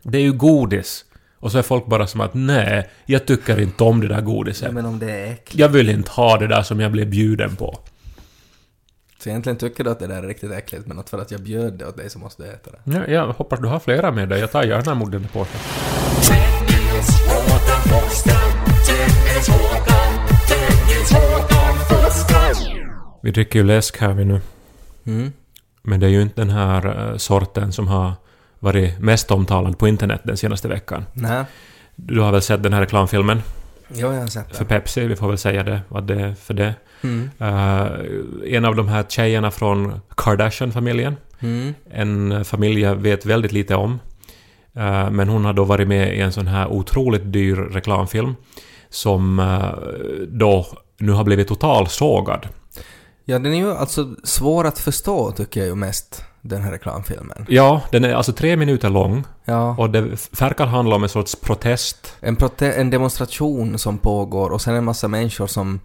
Det 0.04 0.18
är 0.18 0.22
ju 0.22 0.34
godis. 0.34 1.06
Och 1.40 1.52
så 1.52 1.58
är 1.58 1.62
folk 1.62 1.86
bara 1.86 2.08
som 2.08 2.22
att 2.22 2.34
nej, 2.34 2.90
jag 3.06 3.26
tycker 3.26 3.60
inte 3.60 3.84
om 3.84 4.02
det 4.02 4.08
där 4.08 4.22
godiset. 4.22 4.66
Ja, 4.68 4.72
men 4.72 4.86
om 4.86 5.00
det 5.00 5.12
är 5.12 5.32
äckligt. 5.32 5.60
Jag 5.60 5.70
vill 5.70 5.90
inte 5.90 6.12
ha 6.12 6.38
det 6.38 6.48
där 6.48 6.62
som 6.62 6.80
jag 6.80 6.92
blev 6.92 7.10
bjuden 7.10 7.56
på. 7.56 7.80
Så 9.24 9.30
egentligen 9.30 9.58
tycker 9.58 9.84
du 9.84 9.90
att 9.90 10.00
det 10.00 10.08
där 10.08 10.24
är 10.24 10.28
riktigt 10.28 10.52
äckligt, 10.52 10.88
men 10.88 11.00
att 11.00 11.10
för 11.10 11.18
att 11.22 11.32
jag 11.32 11.42
bjöd 11.42 11.74
det 11.74 11.88
åt 11.88 11.98
dig 11.98 12.10
så 12.10 12.20
måste 12.20 12.44
du 12.44 12.50
äta 12.50 12.72
det. 12.72 12.98
Ja, 12.98 13.08
jag 13.08 13.34
hoppas 13.34 13.60
du 13.60 13.68
har 13.68 13.80
flera 13.80 14.12
med 14.12 14.30
dig. 14.30 14.40
Jag 14.40 14.52
tar 14.52 14.64
gärna 14.64 14.92
emot 14.92 15.12
där 15.12 15.20
påsen. 15.34 15.60
Vi 23.22 23.32
dricker 23.32 23.60
ju 23.60 23.66
läsk 23.66 23.98
här 23.98 24.14
vi 24.14 24.26
nu. 24.26 24.42
Mm. 25.06 25.32
Men 25.82 26.00
det 26.00 26.06
är 26.06 26.10
ju 26.10 26.22
inte 26.22 26.42
den 26.42 26.50
här 26.50 27.12
eh, 27.12 27.18
sorten 27.18 27.72
som 27.72 27.88
har 27.88 28.14
varit 28.60 29.00
mest 29.00 29.32
omtalad 29.32 29.78
på 29.78 29.88
internet 29.88 30.22
den 30.24 30.38
senaste 30.38 30.68
veckan. 30.68 31.06
Nej. 31.14 31.44
Du 31.96 32.20
har 32.20 32.32
väl 32.32 32.42
sett 32.42 32.64
den 32.64 32.74
här 32.74 32.82
reklamfilmen 32.82 33.42
Jo, 33.94 34.14
jag 34.14 34.20
har 34.20 34.28
sett 34.28 34.56
för 34.58 34.64
det. 34.64 34.70
Pepsi, 34.70 35.08
vi 35.08 35.16
får 35.16 35.28
väl 35.28 35.38
säga 35.38 35.64
det, 35.64 35.82
vad 35.88 36.04
det 36.08 36.22
är 36.22 36.34
för 36.34 36.54
det. 36.54 36.74
Mm. 37.02 37.30
Eh, 37.40 37.88
en 38.56 38.66
av 38.66 38.76
de 38.76 38.88
här 38.88 39.04
tjejerna 39.10 39.52
från 39.52 40.00
Kardashian-familjen, 40.18 41.16
Mm. 41.42 41.74
en 41.92 42.46
familj 42.46 42.82
jag 42.82 42.96
vet 42.96 43.26
väldigt 43.26 43.52
lite 43.52 43.76
om, 43.76 44.00
Eh, 44.76 45.10
men 45.12 45.30
hon 45.30 45.46
har 45.46 45.54
då 45.54 45.64
varit 45.64 45.88
med 45.88 46.18
i 46.18 46.22
en 46.22 46.32
sån 46.32 46.48
här 46.48 46.68
otroligt 46.68 47.34
dyr 47.34 47.56
reklamfilm 47.56 48.36
som 48.90 49.40
eh, 49.40 49.70
då 50.28 50.68
nu 50.98 51.12
har 51.12 51.24
blivit 51.24 51.48
totalsågad. 51.48 52.48
Ja, 53.26 53.40
den 53.40 53.54
är 53.54 53.58
ju 53.58 53.72
alltså 53.72 54.16
svår 54.24 54.66
att 54.68 54.80
förstå 54.80 55.32
tycker 55.32 55.60
jag 55.60 55.68
ju 55.70 55.76
mest, 55.76 56.24
den 56.42 56.62
här 56.62 56.72
reklamfilmen. 56.72 57.46
Ja, 57.50 57.82
den 57.92 58.06
är 58.06 58.14
alltså 58.14 58.34
tre 58.34 58.58
minuter 58.58 58.90
lång 58.90 59.24
Ja. 59.46 59.76
och 59.78 59.90
det 59.90 60.02
verkar 60.42 60.66
handla 60.66 60.96
om 60.96 61.04
en 61.04 61.10
sorts 61.10 61.36
protest 61.36 62.16
En, 62.22 62.38
prote- 62.38 62.74
en 62.74 62.90
demonstration 62.90 63.78
som 63.80 63.98
pågår 63.98 64.50
och 64.50 64.62
sen 64.62 64.76
en 64.76 64.84
massa 64.84 65.08
människor 65.08 65.48
som 65.48 65.80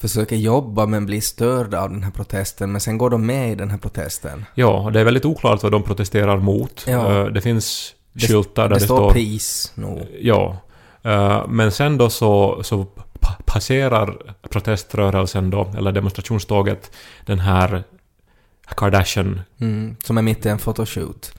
försöker 0.00 0.36
jobba 0.36 0.86
men 0.86 1.06
blir 1.06 1.20
störda 1.20 1.80
av 1.82 1.90
den 1.90 2.02
här 2.02 2.10
protesten, 2.10 2.72
men 2.72 2.80
sen 2.80 2.98
går 2.98 3.10
de 3.10 3.26
med 3.26 3.52
i 3.52 3.54
den 3.54 3.70
här 3.70 3.78
protesten. 3.78 4.44
Ja, 4.54 4.80
och 4.80 4.92
det 4.92 5.00
är 5.00 5.04
väldigt 5.04 5.24
oklart 5.24 5.62
vad 5.62 5.72
de 5.72 5.82
protesterar 5.82 6.36
mot. 6.36 6.84
Ja. 6.86 7.12
Eh, 7.20 7.26
Det 7.26 7.40
finns 7.40 7.94
Det- 8.12 8.26
skyltar 8.26 8.62
där 8.62 8.68
det, 8.68 8.74
det, 8.74 8.80
står 8.80 8.96
står... 8.96 9.10
pris 9.10 9.72
nog. 9.74 10.06
Ja. 10.20 10.56
Eh, 11.02 11.46
Men 11.48 11.72
sen 11.72 11.98
då 11.98 12.10
så, 12.10 12.60
så 12.62 12.84
pa- 13.20 13.36
passerar 13.44 14.34
proteströrelsen 14.50 15.50
då, 15.50 15.72
eller 15.78 15.92
demonstrationståget, 15.92 16.90
den 17.26 17.38
här 17.38 17.84
Kardashian... 18.76 19.40
Mm, 19.60 19.96
som 20.04 20.18
är 20.18 20.22
mitt 20.22 20.46
i 20.46 20.48
en 20.48 20.58
photoshoot. 20.58 21.32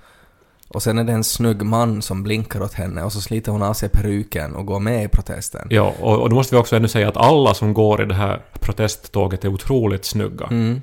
Och 0.68 0.84
sen 0.84 0.98
är 0.98 1.04
det 1.04 1.13
en 1.13 1.24
snygg 1.24 1.62
man 1.62 2.02
som 2.02 2.24
blinkar 2.24 2.62
åt 2.62 2.74
henne 2.74 3.04
och 3.04 3.13
så 3.13 3.22
sliter 3.22 3.52
hon 3.52 3.63
av 3.63 3.74
sig 3.74 3.89
peruken 3.89 4.56
och 4.56 4.65
går 4.65 4.80
med 4.80 5.04
i 5.04 5.08
protesten. 5.08 5.68
Ja, 5.70 5.94
och, 6.00 6.22
och 6.22 6.30
då 6.30 6.36
måste 6.36 6.56
vi 6.56 6.62
också 6.62 6.76
ännu 6.76 6.88
säga 6.88 7.10
att 7.10 7.18
alla 7.18 7.54
som 7.54 7.74
går 7.74 8.02
i 8.02 8.06
det 8.06 8.13
här 8.13 8.42
protesttåget 8.54 9.46
är 9.46 9.50
otroligt 9.50 10.06
snygga. 10.06 10.46
Mm. 10.46 10.82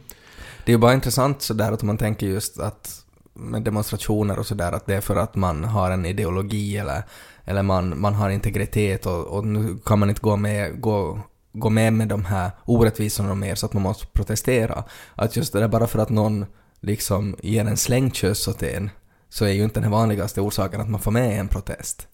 Det 0.64 0.72
är 0.72 0.74
ju 0.74 0.78
bara 0.78 0.94
intressant 0.94 1.42
sådär 1.42 1.72
att 1.72 1.82
man 1.82 1.98
tänker 1.98 2.26
just 2.26 2.60
att 2.60 3.02
med 3.34 3.62
demonstrationer 3.62 4.38
och 4.38 4.46
sådär 4.46 4.72
att 4.72 4.86
det 4.86 4.94
är 4.94 5.00
för 5.00 5.16
att 5.16 5.34
man 5.34 5.64
har 5.64 5.90
en 5.90 6.06
ideologi 6.06 6.76
eller, 6.76 7.02
eller 7.44 7.62
man, 7.62 8.00
man 8.00 8.14
har 8.14 8.30
integritet 8.30 9.06
och, 9.06 9.26
och 9.26 9.46
nu 9.46 9.78
kan 9.84 9.98
man 9.98 10.08
inte 10.08 10.22
gå 10.22 10.36
med, 10.36 10.80
gå, 10.80 11.20
gå 11.58 11.70
med 11.70 11.92
med 11.92 12.08
de 12.08 12.24
här 12.24 12.50
orättvisorna 12.64 13.34
mer 13.34 13.54
så 13.54 13.66
att 13.66 13.72
man 13.72 13.82
måste 13.82 14.06
protestera. 14.06 14.84
Att 15.14 15.36
just 15.36 15.52
det 15.52 15.60
där 15.60 15.68
bara 15.68 15.86
för 15.86 15.98
att 15.98 16.08
någon 16.10 16.46
liksom 16.80 17.36
ger 17.42 17.64
en 17.64 17.76
slängkyss 17.76 18.48
åt 18.48 18.62
en 18.62 18.90
så 19.28 19.44
är 19.44 19.52
ju 19.52 19.64
inte 19.64 19.80
den 19.80 19.90
vanligaste 19.90 20.40
orsaken 20.40 20.80
att 20.80 20.88
man 20.88 21.00
får 21.00 21.10
med 21.10 21.40
en 21.40 21.48
protest. 21.48 22.08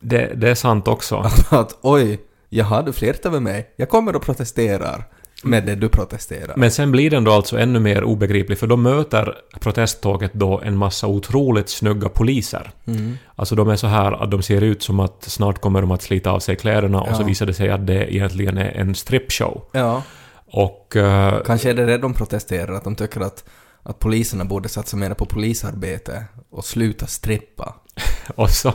Det, 0.00 0.32
det 0.34 0.50
är 0.50 0.54
sant 0.54 0.88
också. 0.88 1.16
Att, 1.24 1.52
att 1.52 1.78
oj, 1.80 2.20
jaha 2.48 2.82
du 2.82 2.92
flirtar 2.92 3.30
med 3.30 3.42
mig, 3.42 3.74
jag 3.76 3.88
kommer 3.88 4.16
och 4.16 4.22
protesterar 4.22 5.08
med 5.42 5.66
det 5.66 5.74
du 5.74 5.88
protesterar. 5.88 6.52
Men 6.56 6.70
sen 6.70 6.90
blir 6.90 7.10
den 7.10 7.24
då 7.24 7.32
alltså 7.32 7.58
ännu 7.58 7.80
mer 7.80 8.04
obegriplig, 8.04 8.58
för 8.58 8.66
då 8.66 8.76
möter 8.76 9.34
protesttåget 9.60 10.32
då 10.34 10.60
en 10.60 10.76
massa 10.76 11.06
otroligt 11.06 11.68
snygga 11.68 12.08
poliser. 12.08 12.70
Mm. 12.86 13.18
Alltså 13.36 13.54
de 13.54 13.68
är 13.68 13.76
så 13.76 13.86
här 13.86 14.12
att 14.22 14.30
de 14.30 14.42
ser 14.42 14.60
ut 14.60 14.82
som 14.82 15.00
att 15.00 15.24
snart 15.24 15.60
kommer 15.60 15.80
de 15.80 15.90
att 15.90 16.02
slita 16.02 16.30
av 16.30 16.40
sig 16.40 16.56
kläderna 16.56 17.00
och 17.00 17.16
så 17.16 17.22
Ja. 17.22 17.26
visar 17.26 17.46
det 17.46 17.54
sig 17.54 17.70
att 17.70 17.86
det 17.86 18.14
egentligen 18.14 18.58
är 18.58 18.70
en 18.72 18.94
strippshow. 18.94 19.64
Ja. 19.72 20.02
Och... 20.50 20.96
eh, 20.96 21.42
Kanske 21.46 21.70
är 21.70 21.74
det 21.74 21.86
det 21.86 21.98
de 21.98 22.14
protesterar, 22.14 22.72
att 22.72 22.84
de 22.84 22.96
tycker 22.96 23.20
att, 23.20 23.44
att 23.82 23.98
poliserna 23.98 24.44
borde 24.44 24.68
satsa 24.68 24.96
mer 24.96 25.14
på 25.14 25.26
polisarbete 25.26 26.24
och 26.50 26.64
sluta 26.64 27.06
strippa. 27.06 27.74
Och 28.34 28.50
så 28.50 28.72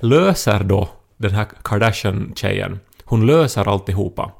löser 0.00 0.64
då 0.64 0.88
den 1.16 1.30
här 1.30 1.46
Kardashian-tjejen, 1.62 2.78
hon 3.04 3.26
löser 3.26 3.68
alltihopa 3.68 4.30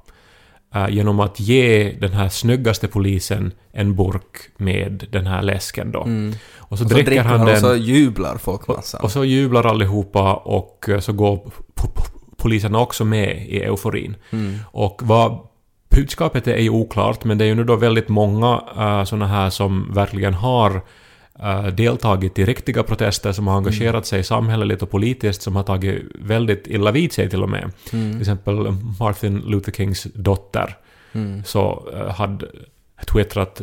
eh, 0.85 0.95
genom 0.95 1.21
att 1.21 1.41
ge 1.41 1.93
den 2.01 2.13
här 2.13 2.29
snyggaste 2.29 2.89
polisen 2.89 3.53
en 3.73 3.95
burk 3.95 4.37
med 4.57 5.07
den 5.11 5.27
här 5.27 5.43
läsken 5.43 5.93
då. 5.93 6.03
Mm. 6.03 6.35
Och 6.57 6.79
så 6.79 6.85
Och 6.85 6.91
så 6.91 6.97
dricker 6.97 7.23
han 7.23 7.47
den 7.47 7.55
och 7.55 7.61
så 7.61 7.75
jublar 7.75 8.37
folk 8.37 8.69
massa. 8.69 8.99
och 8.99 9.11
så 9.11 9.25
jublar 9.25 9.67
allihopa 9.67 10.35
och 10.35 10.89
eh, 10.89 11.01
så 11.01 11.13
går 11.13 11.41
poliserna 12.37 12.79
också 12.79 13.05
med 13.05 13.47
i 13.49 13.61
euforin. 13.63 14.17
Mm. 14.31 14.59
Och 14.67 15.01
vad 15.05 15.39
budskapet 15.89 16.47
är, 16.47 16.53
är 16.53 16.63
ju 16.63 16.71
oklart, 16.71 17.25
men 17.25 17.39
det 17.39 17.45
är 17.45 17.47
ju 17.47 17.55
nu 17.55 17.65
då 17.65 17.77
väldigt 17.77 18.09
många 18.09 18.61
uh, 18.79 19.05
sådana 19.05 19.27
här 19.27 19.51
som 19.51 19.93
verkligen 19.95 20.35
har 20.35 20.71
eh, 20.71 20.83
deltagit 21.75 22.39
i 22.39 22.45
riktiga 22.45 22.83
protester, 22.83 23.33
som 23.33 23.47
har 23.47 23.57
engagerat 23.57 24.07
sig 24.07 24.25
samhälleligt 24.25 24.83
och 24.83 24.91
politiskt, 24.91 25.43
som 25.43 25.57
har 25.57 25.63
tagit 25.63 26.03
väldigt 26.15 26.67
illa 26.67 26.91
vid 26.91 27.13
sig 27.13 27.31
till 27.31 27.43
och 27.43 27.49
med. 27.49 27.71
Till 27.91 27.99
Mm. 28.01 28.21
exempel 28.21 28.55
Martin 29.01 29.39
Luther 29.39 29.73
Kings 29.73 30.07
dotter 30.15 30.77
Mm. 31.13 31.45
så 31.45 31.89
eh, 31.95 32.15
hade 32.15 32.47
twittrat 33.13 33.63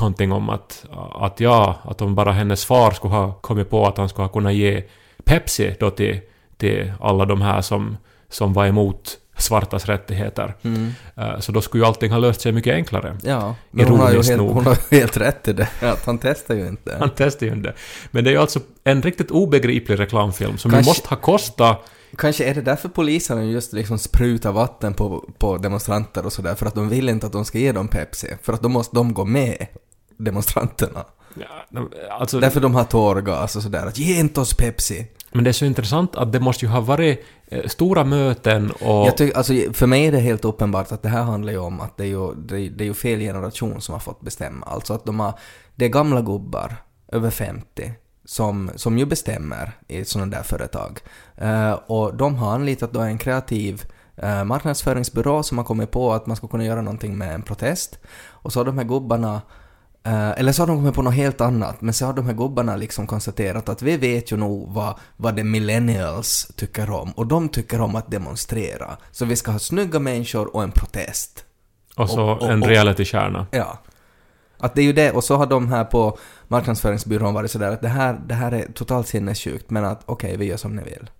någonting 0.00 0.32
om 0.32 0.50
att, 0.50 0.84
att 1.14 1.40
ja, 1.40 1.74
att 1.82 2.02
om 2.02 2.14
bara 2.14 2.32
hennes 2.32 2.64
far 2.64 2.90
skulle 2.90 3.14
ha 3.14 3.32
kommit 3.32 3.70
på 3.70 3.86
att 3.86 3.98
han 3.98 4.08
skulle 4.08 4.24
ha 4.24 4.32
kunnat 4.32 4.54
ge 4.54 4.82
Pepsi 5.24 5.76
då 5.80 5.90
till, 5.90 6.20
till 6.56 6.92
alla 7.00 7.24
de 7.24 7.40
här 7.42 7.60
som, 7.60 7.96
som 8.28 8.52
var 8.52 8.66
emot 8.66 9.18
svartas 9.36 9.86
rättigheter. 9.86 10.54
Mm. 10.62 10.90
Eh, 11.16 11.38
Så 11.40 11.52
då 11.52 11.60
skulle 11.60 11.82
ju 11.84 11.88
allting 11.88 12.10
ha 12.12 12.18
löst 12.18 12.40
sig 12.40 12.52
mycket 12.52 12.74
enklare. 12.74 13.16
Ja, 13.22 13.54
men 13.70 13.88
hon 13.88 14.00
har, 14.00 14.10
ju 14.12 14.22
helt, 14.22 14.40
hon 14.40 14.66
har 14.66 14.78
ju 14.90 14.98
helt 15.00 15.16
rätt 15.16 15.48
i 15.48 15.52
det. 15.52 15.68
Att 15.80 16.06
han 16.06 16.18
testar 16.18 16.54
ju 16.54 16.66
inte. 16.68 16.96
Han 16.98 17.10
testar 17.16 17.46
ju 17.46 17.52
inte. 17.52 17.74
Men 18.10 18.24
det 18.24 18.30
är 18.30 18.32
ju 18.32 18.38
alltså 18.40 18.60
en 18.84 19.02
riktigt 19.02 19.30
obegriplig 19.30 19.98
reklamfilm 20.00 20.58
som 20.58 20.70
ju 20.70 20.74
Kanske- 20.74 20.90
måste 20.90 21.08
ha 21.08 21.16
kostat 21.16 21.90
Kanske 22.18 22.44
är 22.44 22.54
det 22.54 22.60
därför 22.62 22.88
polisen 22.88 23.50
just 23.50 23.72
liksom 23.72 23.98
sprutar 23.98 24.52
vatten 24.52 24.94
på, 24.94 25.24
på 25.38 25.56
demonstranter 25.56 26.26
och 26.26 26.32
sådär, 26.32 26.54
för 26.54 26.66
att 26.66 26.74
de 26.74 26.88
vill 26.88 27.08
inte 27.08 27.26
att 27.26 27.32
de 27.32 27.44
ska 27.44 27.58
ge 27.58 27.72
dem 27.72 27.88
Pepsi. 27.88 28.36
För 28.42 28.52
att 28.52 28.62
då 28.62 28.68
måste 28.68 28.96
de 28.96 29.14
gå 29.14 29.24
med, 29.24 29.66
demonstranterna. 30.16 31.04
Ja, 31.34 31.88
alltså, 32.10 32.40
Därför 32.40 32.60
de 32.60 32.74
har 32.74 32.84
tårgas 32.84 33.56
och 33.56 33.62
sådär, 33.62 33.86
att 33.86 33.98
ge 33.98 34.18
inte 34.20 34.40
oss 34.40 34.54
Pepsi. 34.54 35.06
Men 35.34 35.44
det 35.44 35.50
är 35.50 35.52
så 35.52 35.64
intressant 35.64 36.16
att 36.16 36.32
det 36.32 36.40
måste 36.40 36.64
ju 36.64 36.70
ha 36.70 36.80
varit 36.80 37.24
eh, 37.46 37.66
stora 37.66 38.04
möten 38.04 38.70
och... 38.70 39.06
Jag 39.06 39.16
tycker, 39.16 39.36
alltså, 39.36 39.52
för 39.72 39.86
mig 39.86 40.06
är 40.06 40.12
det 40.12 40.18
helt 40.18 40.44
uppenbart 40.44 40.92
att 40.92 41.02
det 41.02 41.08
här 41.08 41.22
handlar 41.22 41.52
ju 41.52 41.58
om 41.58 41.80
att 41.80 41.96
det 41.96 42.04
är 42.04 42.08
ju, 42.08 42.34
det 42.34 42.68
det 42.68 42.84
är 42.84 42.86
ju 42.86 42.94
fel 42.94 43.20
generation 43.20 43.80
som 43.80 43.92
har 43.92 44.00
fått 44.00 44.20
bestämma. 44.20 44.66
Alltså 44.66 44.94
att 44.94 45.04
de 45.04 45.20
har, 45.20 45.38
det 45.74 45.84
är 45.84 45.88
gamla 45.88 46.20
gubbar, 46.20 46.76
över 47.08 47.30
50, 47.30 47.92
som, 48.24 48.70
som 48.74 48.98
ju 48.98 49.06
bestämmer 49.06 49.72
i 49.88 50.04
sådana 50.04 50.36
där 50.36 50.42
företag. 50.42 51.00
Uh, 51.42 51.72
och 51.72 52.16
de 52.16 52.34
har 52.34 52.54
anlitat 52.54 52.92
då 52.92 53.00
en 53.00 53.18
kreativ 53.18 53.82
uh, 54.22 54.44
marknadsföringsbyrå 54.44 55.42
som 55.42 55.58
har 55.58 55.64
kommit 55.64 55.90
på 55.90 56.12
att 56.12 56.26
man 56.26 56.36
ska 56.36 56.48
kunna 56.48 56.64
göra 56.64 56.82
någonting 56.82 57.18
med 57.18 57.34
en 57.34 57.42
protest. 57.42 57.98
Och 58.26 58.52
så 58.52 58.60
har 58.60 58.64
de 58.64 58.78
här 58.78 58.84
gubbarna 58.84 59.42
Eh, 60.06 60.30
eller 60.30 60.52
så 60.52 60.62
har 60.62 60.66
de 60.66 60.76
kommit 60.76 60.94
på 60.94 61.02
något 61.02 61.14
helt 61.14 61.40
annat, 61.40 61.80
men 61.80 61.94
så 61.94 62.06
har 62.06 62.12
de 62.12 62.26
här 62.26 62.32
gubbarna 62.34 62.76
liksom 62.76 63.06
konstaterat 63.06 63.68
att 63.68 63.82
vi 63.82 63.96
vet 63.96 64.32
ju 64.32 64.36
nog 64.36 64.72
vad, 64.74 64.94
vad 65.16 65.36
de 65.36 65.44
millennials 65.44 66.52
tycker 66.56 66.90
om, 66.90 67.10
och 67.12 67.26
de 67.26 67.48
tycker 67.48 67.80
om 67.80 67.96
att 67.96 68.10
demonstrera. 68.10 68.96
Så 69.12 69.24
vi 69.24 69.36
ska 69.36 69.50
ha 69.52 69.58
snygga 69.58 69.98
människor 69.98 70.56
och 70.56 70.62
en 70.62 70.70
protest. 70.72 71.44
och 71.96 72.10
så 72.10 72.22
och- 72.22 72.42
och- 72.42 72.50
en 72.50 72.64
realitykärna. 72.64 73.46
Ja. 73.50 73.78
Att 74.58 74.74
det 74.74 74.80
är 74.80 74.84
ju 74.84 74.92
det, 74.92 75.10
och 75.12 75.24
så 75.24 75.36
har 75.36 75.46
de 75.46 75.68
här 75.72 75.84
på 75.84 76.18
marknadsföringsbyrån 76.48 77.34
varit 77.34 77.50
sådär 77.50 77.70
att 77.70 77.80
det 77.82 77.88
här, 77.88 78.20
det 78.26 78.34
här 78.34 78.52
är 78.52 78.66
totalt 78.74 79.08
sinnessjukt, 79.08 79.70
men 79.70 79.84
att 79.84 80.02
okej, 80.06 80.36
vi 80.36 80.44
gör 80.44 80.56
som 80.56 80.76
ni 80.76 80.82
vill. 80.82 81.10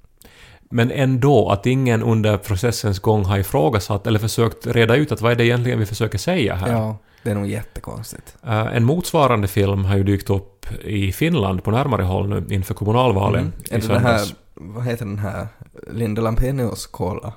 Men 0.71 0.91
ändå 0.91 1.49
att 1.51 1.67
ingen 1.67 2.03
under 2.03 2.37
processens 2.37 2.99
gång 2.99 3.25
har 3.25 3.39
ifrågasatt 3.39 4.07
eller 4.07 4.19
försökt 4.19 4.67
reda 4.67 4.97
ut 4.97 5.13
att 5.13 5.21
vad 5.21 5.33
är 5.33 5.37
det 5.37 5.45
egentligen 5.47 5.79
vi 5.79 5.87
försöker 5.87 6.19
säga 6.19 6.55
här. 6.55 6.73
Ja, 6.73 6.97
det 7.25 7.31
är 7.31 7.35
nog 7.35 7.47
jättekonstigt. 7.47 8.37
Eh, 8.47 8.67
en 8.77 8.85
motsvarande 8.85 9.49
film 9.49 9.85
har 9.85 9.97
ju 9.97 10.03
dykt 10.03 10.31
upp 10.31 10.67
i 10.85 11.13
Finland 11.13 11.65
på 11.65 11.71
närmare 11.71 12.03
håll 12.03 12.29
nu 12.29 12.45
inför 12.55 12.75
kommunalvalen 12.75 13.41
Mm. 13.41 13.53
i 13.71 13.75
Är 13.75 13.79
det 13.81 13.87
den 13.87 14.03
här, 14.03 14.19
söndags. 14.19 14.35
vad 14.55 14.85
heter 14.85 15.05
den 15.05 15.19
här, 15.19 15.49
Linda 15.93 16.23
Lampenius 16.23 16.87
cola? 16.87 17.33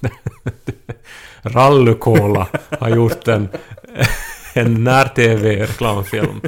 Rallukola 1.42 2.48
har 2.80 2.88
gjort 2.88 3.28
en, 3.28 3.48
en 4.54 4.84
när-TV-reklamfilm. 4.84 6.40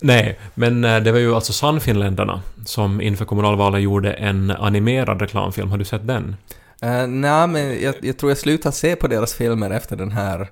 Nej, 0.00 0.38
men 0.54 0.84
eh, 0.84 1.00
det 1.00 1.12
var 1.12 1.18
ju 1.18 1.34
alltså 1.34 1.52
Sannfinländarna 1.52 2.42
som 2.66 3.00
inför 3.00 3.24
kommunalvalen 3.24 3.82
gjorde 3.82 4.12
en 4.12 4.50
animerad 4.50 5.20
reklamfilm. 5.20 5.70
Har 5.70 5.78
du 5.78 5.84
sett 5.84 6.06
den? 6.06 6.36
Uh, 6.84 7.06
Nej, 7.06 7.46
men 7.48 7.82
jag, 7.82 7.94
jag 8.00 8.16
tror 8.18 8.30
jag 8.30 8.38
slutar 8.38 8.70
se 8.70 8.96
på 8.96 9.06
deras 9.08 9.34
filmer 9.34 9.70
efter 9.70 9.96
den 9.96 10.10
här 10.12 10.48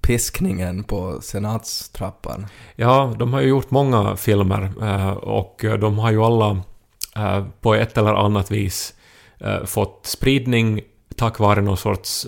piskningen 0.00 0.84
på 0.84 1.20
senatstrappan. 1.20 2.46
Ja, 2.76 3.14
de 3.18 3.32
har 3.32 3.40
ju 3.40 3.48
gjort 3.48 3.70
många 3.70 4.16
filmer 4.16 4.70
eh, 4.82 5.10
och 5.10 5.64
de 5.80 5.98
har 5.98 6.10
ju 6.10 6.22
alla 6.22 6.60
eh, 7.16 7.44
på 7.60 7.74
ett 7.74 7.98
eller 7.98 8.14
annat 8.14 8.50
vis 8.50 8.94
eh, 9.38 9.64
fått 9.64 10.00
spridning 10.06 10.80
tack 11.16 11.38
vare 11.38 11.60
någon 11.60 11.76
sorts 11.76 12.26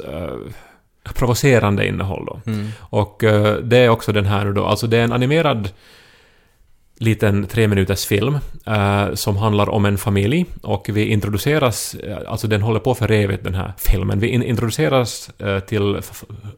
provocerande 1.15 1.89
innehåll 1.89 2.25
då. 2.27 2.41
Mm. 2.47 2.69
Och 2.79 3.17
det 3.63 3.77
är 3.77 3.89
också 3.89 4.13
den 4.13 4.27
här 4.27 4.45
nu 4.45 4.53
då, 4.53 4.67
alltså 4.67 4.87
det 4.87 4.97
är 4.97 5.05
en 5.05 5.13
animerad 5.13 5.69
liten 7.01 7.47
tre 7.47 7.69
minuters 7.69 8.07
film 8.07 8.39
uh, 8.69 9.15
som 9.15 9.37
handlar 9.37 9.69
om 9.69 9.85
en 9.85 9.99
familj 9.99 10.47
och 10.63 10.91
vi 10.93 11.05
introduceras, 11.05 11.95
eh, 11.95 12.19
alltså 12.29 12.49
den 12.49 12.63
håller 12.63 12.81
på 12.81 12.95
för 12.95 13.11
evigt 13.11 13.45
den 13.45 13.55
här 13.55 13.73
filmen, 13.79 14.21
vi 14.21 14.29
in, 14.29 14.43
introduceras 14.43 15.31
uh, 15.43 15.59
till 15.59 16.01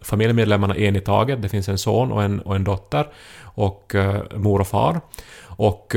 familjemedlemmarna 0.01 0.77
en 0.77 0.97
i 0.97 1.01
taget, 1.01 1.43
det 1.43 1.49
finns 1.49 1.69
en 1.69 1.79
son 1.79 2.13
och 2.13 2.23
en, 2.23 2.41
och 2.41 2.57
en 2.57 2.65
dotter 2.65 3.07
och 3.43 3.93
uh, 3.95 4.17
mor 4.35 4.61
och 4.61 4.67
far. 4.67 5.01
Och 5.57 5.95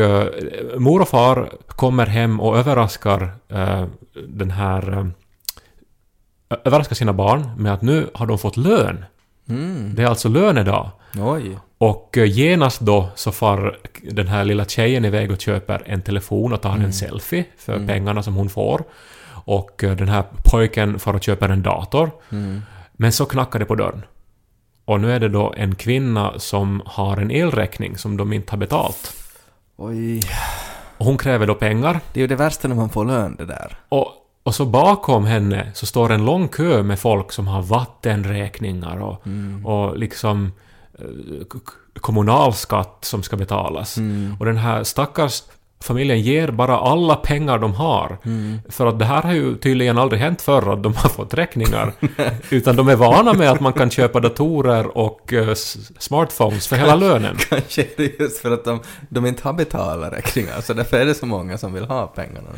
mor 0.77 1.01
och 1.01 1.07
far 1.07 1.51
kommer 1.67 2.05
hem 2.05 2.39
och 2.39 2.57
överraskar 2.57 3.29
den 4.27 4.51
här 4.51 5.11
överraskar 6.63 6.95
sina 6.95 7.13
barn 7.13 7.51
med 7.57 7.73
att 7.73 7.81
nu 7.81 8.09
har 8.13 8.25
de 8.25 8.37
fått 8.37 8.57
lön. 8.57 9.05
Mm. 9.49 9.95
Det 9.95 10.03
är 10.03 10.07
alltså 10.07 10.29
lönedag. 10.29 10.91
Oj. 11.17 11.57
Och 11.77 12.17
eh, 12.17 12.25
genast 12.25 12.79
då 12.79 13.09
så 13.15 13.31
far 13.31 13.77
den 14.11 14.27
här 14.27 14.45
lilla 14.45 14.65
tjejen 14.65 15.05
iväg 15.05 15.31
och 15.31 15.41
köper 15.41 15.83
en 15.85 16.01
telefon 16.01 16.53
och 16.53 16.61
tar 16.61 16.75
en 16.75 16.93
selfie 16.93 17.45
för 17.57 17.87
pengarna 17.87 18.23
som 18.23 18.35
hon 18.35 18.49
får. 18.49 18.83
Och 19.45 19.83
eh, 19.83 19.95
den 19.95 20.09
här 20.09 20.23
pojken 20.51 20.99
far 20.99 21.13
och 21.13 21.23
köper 21.23 21.49
en 21.49 21.63
dator. 21.63 22.11
Mm. 22.29 22.61
Men 22.93 23.11
så 23.11 23.25
knackar 23.25 23.59
det 23.59 23.65
på 23.65 23.75
dörren. 23.75 24.03
Och 24.85 25.01
nu 25.01 25.11
är 25.11 25.19
det 25.19 25.29
då 25.29 25.53
en 25.57 25.75
kvinna 25.75 26.39
som 26.39 26.81
har 26.85 27.17
en 27.17 27.31
elräkning 27.31 27.97
som 27.97 28.17
de 28.17 28.33
inte 28.33 28.51
har 28.51 28.57
betalt. 28.57 29.13
Oj. 29.77 30.21
Och 30.97 31.05
hon 31.05 31.17
kräver 31.17 31.47
då 31.47 31.55
pengar. 31.55 31.99
Det 32.13 32.19
är 32.19 32.21
ju 32.21 32.27
det 32.27 32.35
värsta 32.35 32.67
när 32.67 32.75
man 32.75 32.89
får 32.89 33.05
lön 33.05 33.35
det 33.35 33.45
där. 33.45 33.77
Och, 33.89 34.07
och 34.45 34.55
så 34.55 34.65
bakom 34.65 35.25
henne 35.25 35.71
så 35.73 35.85
står 35.85 36.11
en 36.11 36.25
lång 36.25 36.47
kö 36.47 36.83
med 36.83 36.99
folk 36.99 37.31
som 37.31 37.47
har 37.47 37.61
vattenräkningar 37.61 38.97
och, 38.97 39.23
och 39.63 39.97
liksom 39.97 40.51
eh, 40.99 41.45
kommunalskatt 41.93 42.97
som 43.01 43.23
ska 43.23 43.35
betalas. 43.35 43.97
Och 44.39 44.45
den 44.45 44.57
här 44.57 44.83
stackars 44.83 45.43
familjen 45.83 46.21
ger 46.21 46.47
bara 46.51 46.77
alla 46.77 47.15
pengar 47.15 47.59
de 47.59 47.73
har. 47.73 48.17
För 48.69 48.85
att 48.85 48.99
det 48.99 49.05
här 49.05 49.21
har 49.21 49.33
ju 49.33 49.55
tydligen 49.57 49.97
aldrig 49.97 50.21
hänt 50.21 50.41
förr 50.41 50.73
att 50.73 50.83
de 50.83 50.93
har 50.95 51.09
fått 51.09 51.33
räkningar. 51.33 51.93
utan 52.49 52.75
de 52.75 52.87
är 52.89 52.95
vana 52.95 53.33
med 53.33 53.51
att 53.51 53.59
man 53.59 53.73
kan 53.73 53.89
köpa 53.89 54.19
datorer 54.19 54.97
och 54.97 55.33
s- 55.33 55.77
smartphones 55.99 56.67
för 56.67 56.75
hela 56.75 56.95
lönen. 56.95 57.35
Kanske 57.49 57.81
är 57.81 57.87
det 57.97 58.19
just 58.19 58.37
för 58.41 58.51
att 58.51 58.65
de, 58.65 58.79
de 59.09 59.25
inte 59.25 59.43
har 59.47 59.53
betalat 59.53 60.13
räkningar, 60.13 60.61
så 60.61 60.73
därför 60.73 60.97
är 60.97 61.05
det 61.05 61.13
så 61.15 61.25
många 61.25 61.57
som 61.57 61.73
vill 61.73 61.85
ha 61.85 62.07
pengarna. 62.07 62.49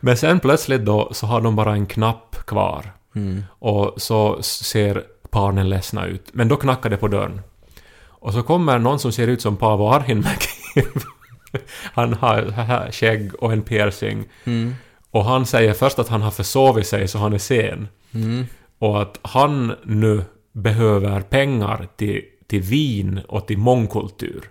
Men 0.00 0.16
sen 0.16 0.40
plötsligt 0.40 0.84
då 0.84 1.08
så 1.12 1.26
har 1.26 1.40
de 1.40 1.56
bara 1.56 1.72
en 1.72 1.86
knapp 1.86 2.36
kvar. 2.46 2.92
Mm. 3.16 3.44
Och 3.58 3.94
så 3.96 4.42
ser 4.42 5.02
barnen 5.30 5.68
ledsna 5.68 6.06
ut. 6.06 6.28
Men 6.32 6.48
då 6.48 6.56
knackar 6.56 6.90
det 6.90 6.96
på 6.96 7.08
dörren. 7.08 7.40
Och 8.08 8.32
så 8.32 8.42
kommer 8.42 8.78
någon 8.78 8.98
som 8.98 9.12
ser 9.12 9.26
ut 9.28 9.42
som 9.42 9.56
Paavo 9.56 9.88
Arhinmäki. 9.88 10.48
han 11.92 12.14
har 12.14 12.92
skägg 12.92 13.34
och 13.34 13.52
en 13.52 13.62
piercing. 13.62 14.24
Mm. 14.44 14.74
Och 15.10 15.24
han 15.24 15.46
säger 15.46 15.72
först 15.72 15.98
att 15.98 16.08
han 16.08 16.22
har 16.22 16.30
försovit 16.30 16.86
sig 16.86 17.08
så 17.08 17.18
han 17.18 17.32
är 17.32 17.38
sen. 17.38 17.88
Mm. 18.14 18.46
Och 18.78 19.02
att 19.02 19.18
han 19.22 19.74
nu 19.84 20.24
behöver 20.52 21.20
pengar 21.20 21.88
till, 21.96 22.22
till 22.46 22.60
vin 22.60 23.20
och 23.28 23.46
till 23.46 23.58
mångkultur. 23.58 24.50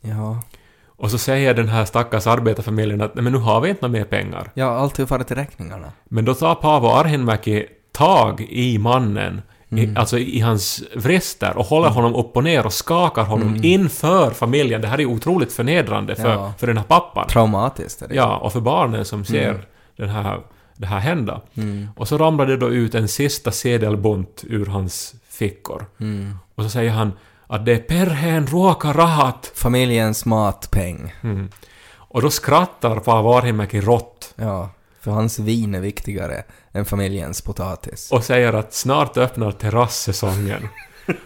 Ja. 0.00 0.42
Och 0.86 1.10
så 1.10 1.18
säger 1.18 1.54
den 1.54 1.68
här 1.68 1.84
stackars 1.84 2.26
arbetarfamiljen 2.26 3.00
att 3.00 3.14
men 3.14 3.32
nu 3.32 3.38
har 3.38 3.60
vi 3.60 3.68
inte 3.70 3.88
mer 3.88 4.04
pengar. 4.04 4.50
Ja, 4.54 4.66
allt 4.66 4.98
har 4.98 5.06
farit 5.06 5.26
till 5.26 5.36
räkningarna. 5.36 5.92
Men 6.04 6.24
då 6.24 6.34
tar 6.34 6.54
Paavo 6.54 6.88
Arhinmäki 6.88 7.66
tag 7.92 8.40
i 8.40 8.78
mannen, 8.78 9.42
i, 9.78 9.94
alltså 9.96 10.18
i 10.18 10.40
hans 10.40 10.82
vrister 10.94 11.56
och 11.56 11.64
håller 11.66 11.88
honom 11.88 12.14
upp 12.14 12.36
och 12.36 12.44
ner 12.44 12.66
och 12.66 12.72
skakar 12.72 13.24
honom 13.24 13.56
inför 13.62 14.30
familjen. 14.30 14.80
Det 14.80 14.88
här 14.88 15.00
är 15.00 15.06
otroligt 15.06 15.52
förnedrande 15.52 16.14
för, 16.14 16.32
Ja. 16.32 16.52
för 16.58 16.66
den 16.66 16.76
här 16.76 16.84
pappan. 16.84 17.28
Traumatiskt 17.28 18.02
är 18.02 18.08
det. 18.08 18.14
Ja, 18.14 18.36
och 18.36 18.52
för 18.52 18.60
barnen 18.60 19.04
som 19.04 19.24
ser 19.24 19.64
den 19.96 20.08
här, 20.08 20.40
det 20.76 20.86
här 20.86 20.98
hända. 20.98 21.40
Mm. 21.54 21.88
Och 21.96 22.08
så 22.08 22.18
ramlar 22.18 22.46
det 22.46 22.56
då 22.56 22.68
ut 22.70 22.94
en 22.94 23.08
sista 23.08 23.50
sedelbunt 23.50 24.44
ur 24.46 24.66
hans 24.66 25.14
fickor. 25.28 25.86
Mm. 26.00 26.34
Och 26.54 26.62
så 26.64 26.70
säger 26.70 26.90
han 26.90 27.12
att 27.46 27.64
det 27.64 27.72
är 27.72 27.78
perheen 27.78 28.46
ruokarahat. 28.46 29.52
Familjens 29.54 30.24
matpeng. 30.24 31.14
Mm. 31.22 31.48
Och 31.94 32.22
då 32.22 32.30
skrattar 32.30 32.96
Paavo 32.96 33.32
Arhinmäki 33.34 33.80
rått 33.80 34.34
Ja. 34.36 34.70
För 35.00 35.10
hans 35.10 35.38
vin 35.38 35.74
är 35.74 35.80
viktigare 35.80 36.42
än 36.72 36.84
familjens 36.84 37.40
potatis. 37.40 38.12
och 38.12 38.24
säger 38.24 38.52
att 38.52 38.74
snart 38.74 39.16
öppnar 39.16 39.52
terrassäsongen. 39.52 40.68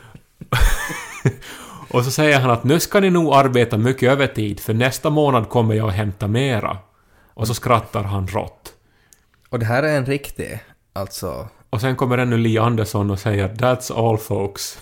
och 1.91 2.05
så 2.05 2.11
säger 2.11 2.41
han 2.41 2.51
att 2.51 2.65
nu 2.65 2.81
ska 2.81 3.01
ni 3.01 3.11
nog 3.11 3.35
arbeta 3.35 3.79
mycket 3.79 4.11
övertid 4.11 4.61
för 4.61 4.75
nästa 4.75 5.11
månad 5.11 5.49
kommer 5.49 5.75
jag 5.75 5.89
att 5.89 5.95
hämta 5.95 6.29
mera. 6.29 6.79
Och 7.35 7.47
så 7.47 7.55
skrattar 7.55 8.03
han 8.03 8.29
rått. 8.29 8.73
Och 9.49 9.59
det 9.59 9.67
här 9.67 9.83
är 9.83 9.97
en 9.97 10.07
riktig, 10.07 10.59
alltså... 10.93 11.49
Och 11.71 11.81
sen 11.81 11.97
kommer 11.97 12.19
ännu 12.19 12.37
Li 12.37 12.59
Andersson 12.59 13.11
och 13.11 13.19
säger 13.19 13.49
“That's 13.49 14.09
all 14.09 14.19
folks”. 14.19 14.79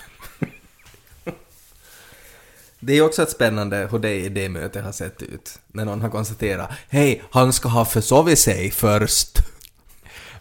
Det 2.80 2.92
är 2.92 2.96
ju 2.96 3.02
också 3.02 3.22
ett 3.22 3.30
spännande 3.30 3.88
hur 3.90 3.98
det 3.98 4.14
i 4.14 4.28
det 4.28 4.48
mötet 4.48 4.84
har 4.84 4.92
sett 4.92 5.22
ut. 5.22 5.58
När 5.66 5.84
någon 5.84 6.02
har 6.02 6.10
konstaterat 6.10 6.70
Hej, 6.88 7.22
han 7.30 7.52
ska 7.52 7.68
ha 7.68 7.84
försovit 7.84 8.38
sig 8.38 8.70
först. 8.70 9.38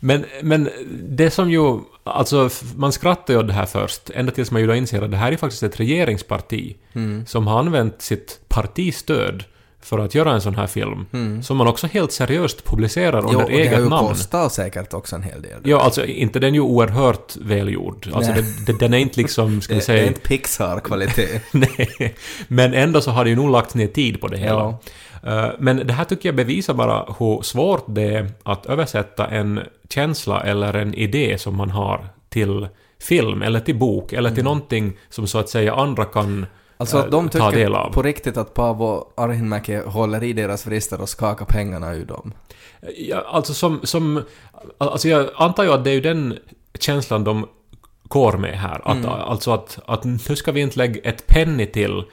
Men, 0.03 0.25
men 0.41 0.69
det 1.09 1.29
som 1.31 1.51
ju... 1.51 1.79
Alltså, 2.03 2.49
man 2.75 2.91
skrattar 2.91 3.33
ju 3.33 3.39
åt 3.39 3.47
det 3.47 3.53
här 3.53 3.65
först, 3.65 4.09
ända 4.09 4.31
tills 4.31 4.51
man 4.51 4.61
ju 4.61 4.67
då 4.67 4.75
inser 4.75 5.01
att 5.01 5.11
det 5.11 5.17
här 5.17 5.31
är 5.31 5.37
faktiskt 5.37 5.63
ett 5.63 5.79
regeringsparti 5.79 6.75
Mm. 6.93 7.25
som 7.25 7.47
har 7.47 7.59
använt 7.59 8.01
sitt 8.01 8.39
partistöd 8.47 9.43
för 9.81 9.99
att 9.99 10.15
göra 10.15 10.31
en 10.33 10.41
sån 10.41 10.55
här 10.55 10.67
film, 10.67 11.05
Mm. 11.13 11.43
som 11.43 11.57
man 11.57 11.67
också 11.67 11.87
helt 11.87 12.11
seriöst 12.11 12.65
publicerar 12.65 13.21
Jo, 13.21 13.27
under 13.27 13.43
och 13.43 13.49
det 13.49 13.55
har 13.57 13.61
eget 13.61 13.79
ju 13.79 13.89
namn. 13.89 14.07
kostat 14.07 14.53
säkert 14.53 14.93
också 14.93 15.15
en 15.15 15.23
hel 15.23 15.41
del. 15.41 15.59
Ja, 15.63 15.81
alltså 15.81 16.05
inte 16.05 16.39
den 16.39 16.49
är 16.49 16.53
ju 16.53 16.59
oerhört 16.61 17.35
välgjord. 17.41 18.09
Alltså 18.13 18.31
det, 18.31 18.65
det, 18.65 18.79
den 18.79 18.93
är 18.93 18.97
inte 18.97 19.19
liksom, 19.19 19.61
ska 19.61 19.73
vi 19.73 19.79
det, 19.79 19.85
det 19.85 19.93
är 19.93 19.97
säga... 19.97 20.07
inte 20.07 20.19
Pixar-kvalitet. 20.19 21.39
Nej, 21.51 22.15
men 22.47 22.73
ändå 22.73 23.01
så 23.01 23.11
har 23.11 23.23
det 23.23 23.29
ju 23.29 23.35
nog 23.35 23.49
lagt 23.49 23.75
ner 23.75 23.87
tid 23.87 24.21
på 24.21 24.27
det 24.27 24.37
hela. 24.37 24.51
Ja. 24.59 24.79
Eh, 25.25 25.49
Men 25.59 25.87
det 25.87 25.93
här 25.93 26.05
tycker 26.05 26.29
jag 26.29 26.35
bevisar 26.35 26.73
bara 26.73 27.15
hur 27.19 27.41
svårt 27.41 27.83
det 27.87 28.15
är 28.15 28.29
att 28.43 28.65
översätta 28.65 29.27
en 29.27 29.59
känsla 29.89 30.41
eller 30.41 30.73
en 30.73 30.93
idé 30.93 31.37
som 31.37 31.55
man 31.55 31.69
har 31.69 32.07
till 32.29 32.67
film 33.01 33.41
eller 33.41 33.59
till 33.59 33.75
bok 33.75 34.13
eller 34.13 34.31
till 34.31 34.43
någonting 34.43 34.93
som 35.09 35.27
så 35.27 35.39
att 35.39 35.49
säga 35.49 35.75
andra 35.75 36.05
kan 36.05 36.23
Mm. 36.23 36.45
Alltså 36.77 36.97
att 36.97 37.05
eh, 37.05 37.11
de 37.11 37.29
ta 37.29 37.51
del 37.51 37.53
tycker 37.71 37.79
av. 37.79 37.93
på 37.93 38.01
riktigt 38.01 38.37
att 38.37 38.53
Paavo 38.53 39.07
Arhinmäki 39.17 39.75
håller 39.75 40.23
i 40.23 40.33
deras 40.33 40.67
vrister 40.67 41.01
och 41.01 41.09
skakar 41.09 41.45
pengarna 41.45 41.93
ur 41.93 42.05
dem. 42.05 42.33
Ja, 42.97 43.23
alltså 43.27 43.53
som, 43.53 43.79
som... 43.83 44.23
Alltså 44.77 45.07
jag 45.07 45.29
antar 45.35 45.63
ju 45.63 45.71
att 45.73 45.83
det 45.83 45.89
är 45.89 45.93
ju 45.93 46.01
den 46.01 46.37
känslan 46.79 47.23
de 47.23 47.47
går 48.03 48.37
med 48.37 48.59
här. 48.59 48.81
Att, 48.85 48.97
Mm. 48.97 49.09
Alltså 49.09 49.51
att, 49.51 49.79
att 49.85 50.03
nu 50.03 50.35
ska 50.35 50.51
vi 50.51 50.61
inte 50.61 50.77
lägga 50.77 51.01
ett 51.09 51.27
penny 51.27 51.65
till, 51.65 52.03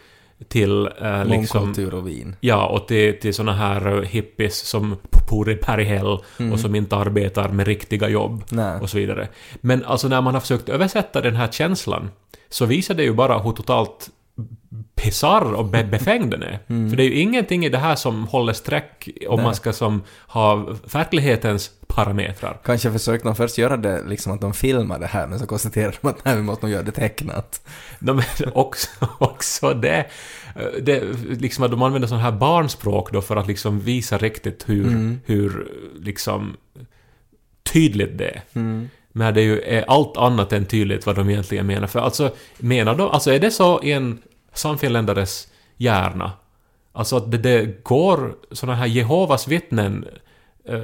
till 0.48 0.88
eh, 1.03 1.24
liksom... 1.24 1.74
Och 1.92 2.09
vin. 2.09 2.37
Ja, 2.40 2.66
och 2.66 2.88
till, 2.88 3.20
till 3.20 3.35
såna 3.35 3.53
här 3.53 4.03
hippies 4.03 4.59
som 4.59 4.96
bor 5.31 5.50
i 5.50 5.55
Berghäll 5.55 6.18
Mm. 6.38 6.53
och 6.53 6.61
som 6.61 6.74
inte 6.74 6.96
arbetar 6.96 7.48
med 7.48 7.66
riktiga 7.66 8.09
jobb 8.09 8.44
Nej. 8.50 8.81
och 8.81 8.90
så 8.90 8.98
vidare. 8.98 9.29
Men 9.61 9.85
alltså 9.85 10.09
när 10.09 10.20
man 10.20 10.35
har 10.35 10.40
försökt 10.40 10.68
översätta 10.68 11.20
den 11.20 11.37
här 11.37 11.48
känslan 11.48 12.11
så 12.48 12.66
visar 12.66 12.94
det 12.94 13.03
ju 13.03 13.12
bara 13.12 13.38
hur 13.38 13.53
totalt 13.53 14.09
bisarr 15.05 15.53
och 15.53 15.64
be- 15.64 15.85
befängd 15.85 16.31
den 16.31 16.42
är. 16.42 16.59
Mm. 16.66 16.90
För 16.90 16.96
det 16.96 17.03
är 17.03 17.09
ju 17.09 17.14
ingenting 17.20 17.64
i 17.64 17.68
det 17.68 17.79
här 17.79 17.96
som 17.96 18.24
håller 18.26 18.53
streck 18.53 19.09
om 19.29 19.37
Nej. 19.37 19.44
man 19.44 19.55
ska 19.55 19.72
som 19.72 20.03
ha 20.26 20.55
verklighetens 20.92 21.70
parametrar. 21.87 22.59
Kanske 22.64 22.92
försökte 22.92 23.29
de 23.29 23.37
först 23.37 23.59
göra 23.59 23.76
det 23.76 24.03
liksom 24.09 24.33
att 24.33 24.40
de 24.40 24.55
filmar 24.55 24.98
det 24.98 25.07
här 25.07 25.26
men 25.26 25.38
så 25.38 25.46
konstaterade 25.46 25.96
de 26.03 26.09
att 26.09 26.24
nej, 26.24 26.37
vi 26.37 26.42
måste 26.42 26.66
nog 26.66 26.72
göra 26.72 26.83
det 26.83 26.92
tecknat. 26.92 27.68
De, 27.98 28.22
också, 28.55 28.88
också 29.18 29.74
det, 29.74 30.07
det, 30.83 31.03
liksom 31.38 31.64
att 31.64 31.70
de 31.70 31.83
använder 31.83 32.09
sån 32.09 32.18
här 32.18 32.33
barnspråk 32.33 33.12
då 33.12 33.22
för 33.22 33.37
att 33.37 33.46
liksom 33.46 33.81
visa 33.81 34.18
riktigt 34.18 34.68
hur, 34.68 34.87
Mm. 34.87 35.20
hur 35.26 35.68
liksom 35.98 36.57
tydligt 37.72 38.18
det 38.18 38.29
är. 38.29 38.42
Mm. 38.53 38.88
Men 39.12 39.35
det 39.35 39.40
är 39.40 39.44
ju 39.44 39.83
allt 39.88 40.16
annat 40.16 40.53
än 40.53 40.66
tydligt 40.66 41.07
vad 41.07 41.16
de 41.16 41.31
egentligen 41.31 41.66
menar. 41.66 41.87
För 41.87 42.00
alltså, 42.00 42.35
menar 42.59 42.94
de, 42.94 43.09
alltså 43.11 43.33
är 43.33 43.38
det 43.38 43.50
så 43.50 43.83
i 43.83 43.92
en 43.92 44.18
samfinländares 44.53 45.49
hjärna? 45.77 46.33
Alltså 46.93 47.17
att 47.17 47.31
det, 47.31 47.39
det 47.39 47.85
går 47.85 48.35
såna 48.51 48.75
här 48.75 48.87
Jehovas 48.87 49.49
vittnen 49.49 50.09
äh, 50.65 50.81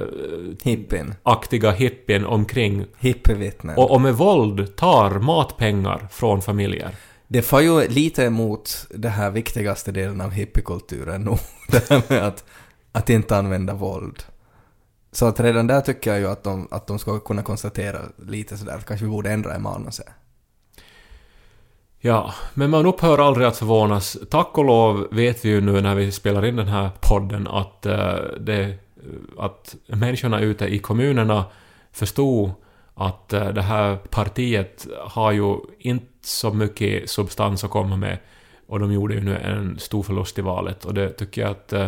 Hippin. 0.63 1.13
aktiga 1.23 1.71
hippien 1.71 2.25
omkring 2.25 2.85
Hippievittnen. 2.97 3.77
och, 3.77 3.91
och 3.91 4.01
med 4.01 4.13
våld 4.13 4.75
tar 4.75 5.19
matpengar 5.19 6.07
från 6.11 6.41
familjer. 6.41 6.95
Det 7.27 7.41
får 7.41 7.61
ju 7.61 7.87
lite 7.87 8.23
emot 8.23 8.87
det 8.89 9.09
här 9.09 9.31
viktigaste 9.31 9.91
delen 9.91 10.21
av 10.21 10.31
hippiekulturen 10.31 11.21
nog. 11.21 11.39
Det 11.71 11.89
här 11.89 12.01
med 12.09 12.23
att, 12.23 12.45
att 12.91 13.09
inte 13.09 13.37
använda 13.37 13.73
våld. 13.73 14.23
Så 15.11 15.25
att 15.25 15.39
redan 15.39 15.67
där 15.67 15.81
tycker 15.81 16.11
jag 16.11 16.19
ju 16.19 16.27
att 16.27 16.43
de, 16.43 16.67
att 16.71 16.87
de 16.87 16.99
ska 16.99 17.19
kunna 17.19 17.43
konstatera 17.43 17.99
lite 18.17 18.57
sådär 18.57 18.75
att 18.75 18.85
kanske 18.85 19.05
vi 19.05 19.11
borde 19.11 19.31
ändra 19.31 19.55
i 19.55 19.59
manuset. 19.59 20.07
Ja, 21.99 22.33
men 22.53 22.69
man 22.69 22.85
upphör 22.85 23.17
aldrig 23.17 23.47
att 23.47 23.57
förvånas. 23.57 24.17
Tack 24.29 24.57
och 24.57 24.65
lov 24.65 25.07
vet 25.11 25.45
vi 25.45 25.49
ju 25.49 25.61
nu 25.61 25.81
när 25.81 25.95
vi 25.95 26.11
spelar 26.11 26.45
in 26.45 26.55
den 26.55 26.67
här 26.67 26.89
podden 27.01 27.47
att, 27.47 27.85
uh, 27.85 28.15
det, 28.39 28.77
att 29.37 29.75
människorna 29.87 30.39
ute 30.39 30.65
i 30.65 30.79
kommunerna 30.79 31.45
förstod 31.91 32.51
att 32.93 33.33
uh, 33.33 33.47
det 33.47 33.61
här 33.61 33.95
partiet 33.95 34.87
har 34.99 35.31
ju 35.31 35.55
inte 35.79 36.05
så 36.21 36.53
mycket 36.53 37.09
substans 37.09 37.63
att 37.63 37.71
komma 37.71 37.97
med 37.97 38.17
och 38.67 38.79
de 38.79 38.93
gjorde 38.93 39.13
ju 39.13 39.21
nu 39.21 39.37
en 39.37 39.79
stor 39.79 40.03
förlust 40.03 40.39
i 40.39 40.41
valet 40.41 40.85
och 40.85 40.93
det 40.93 41.09
tycker 41.09 41.41
jag 41.41 41.51
att 41.51 41.73
uh, 41.73 41.87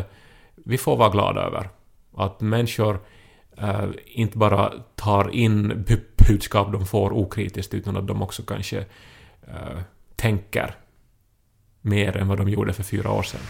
vi 0.55 0.77
får 0.77 0.97
vara 0.97 1.09
glada 1.09 1.41
över. 1.41 1.69
Att 2.15 2.41
människor 2.41 2.99
inte 4.05 4.37
bara 4.37 4.73
tar 4.95 5.35
in 5.35 5.85
budskap 6.27 6.71
de 6.71 6.85
får 6.85 7.11
okritiskt 7.11 7.73
utan 7.73 7.97
att 7.97 8.07
de 8.07 8.21
också 8.21 8.43
kanske 8.43 8.85
tänker 10.19 10.75
mer 11.81 12.17
än 12.17 12.27
vad 12.27 12.37
de 12.37 12.49
gjorde 12.49 12.73
för 12.73 12.83
fyra 12.83 13.11
år 13.11 13.23
sedan. 13.23 13.41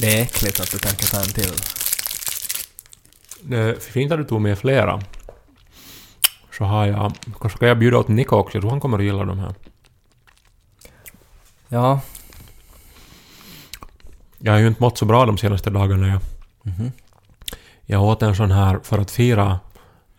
Det 0.00 0.18
är 0.18 0.22
äckligt 0.22 0.60
att 0.60 0.70
du 0.70 0.78
tänker 0.78 1.06
ta 1.06 1.20
en 1.20 1.32
till. 1.32 1.52
Eh, 3.54 3.74
Fint 3.78 4.12
att 4.12 4.18
du 4.18 4.24
tog 4.24 4.40
med 4.40 4.58
flera. 4.58 5.00
Så 6.58 6.64
har 6.64 6.86
jag... 6.86 7.12
Kanske 7.40 7.56
ska 7.56 7.66
jag 7.66 7.78
bjuda 7.78 7.98
åt 7.98 8.08
Nico 8.08 8.36
också, 8.36 8.56
jag 8.56 8.62
tror 8.62 8.70
han 8.70 8.80
kommer 8.80 8.98
att 8.98 9.04
gilla 9.04 9.24
de 9.24 9.38
här. 9.38 9.54
Ja. 11.68 12.00
Jag 14.38 14.52
har 14.52 14.58
ju 14.58 14.66
inte 14.66 14.82
mått 14.82 14.98
så 14.98 15.04
bra 15.04 15.26
de 15.26 15.38
senaste 15.38 15.70
dagarna. 15.70 16.08
Jag, 16.08 16.20
Mhm. 16.62 16.92
jag 17.86 18.02
åt 18.02 18.22
en 18.22 18.36
sån 18.36 18.50
här 18.50 18.78
för 18.82 18.98
att 18.98 19.10
fira... 19.10 19.60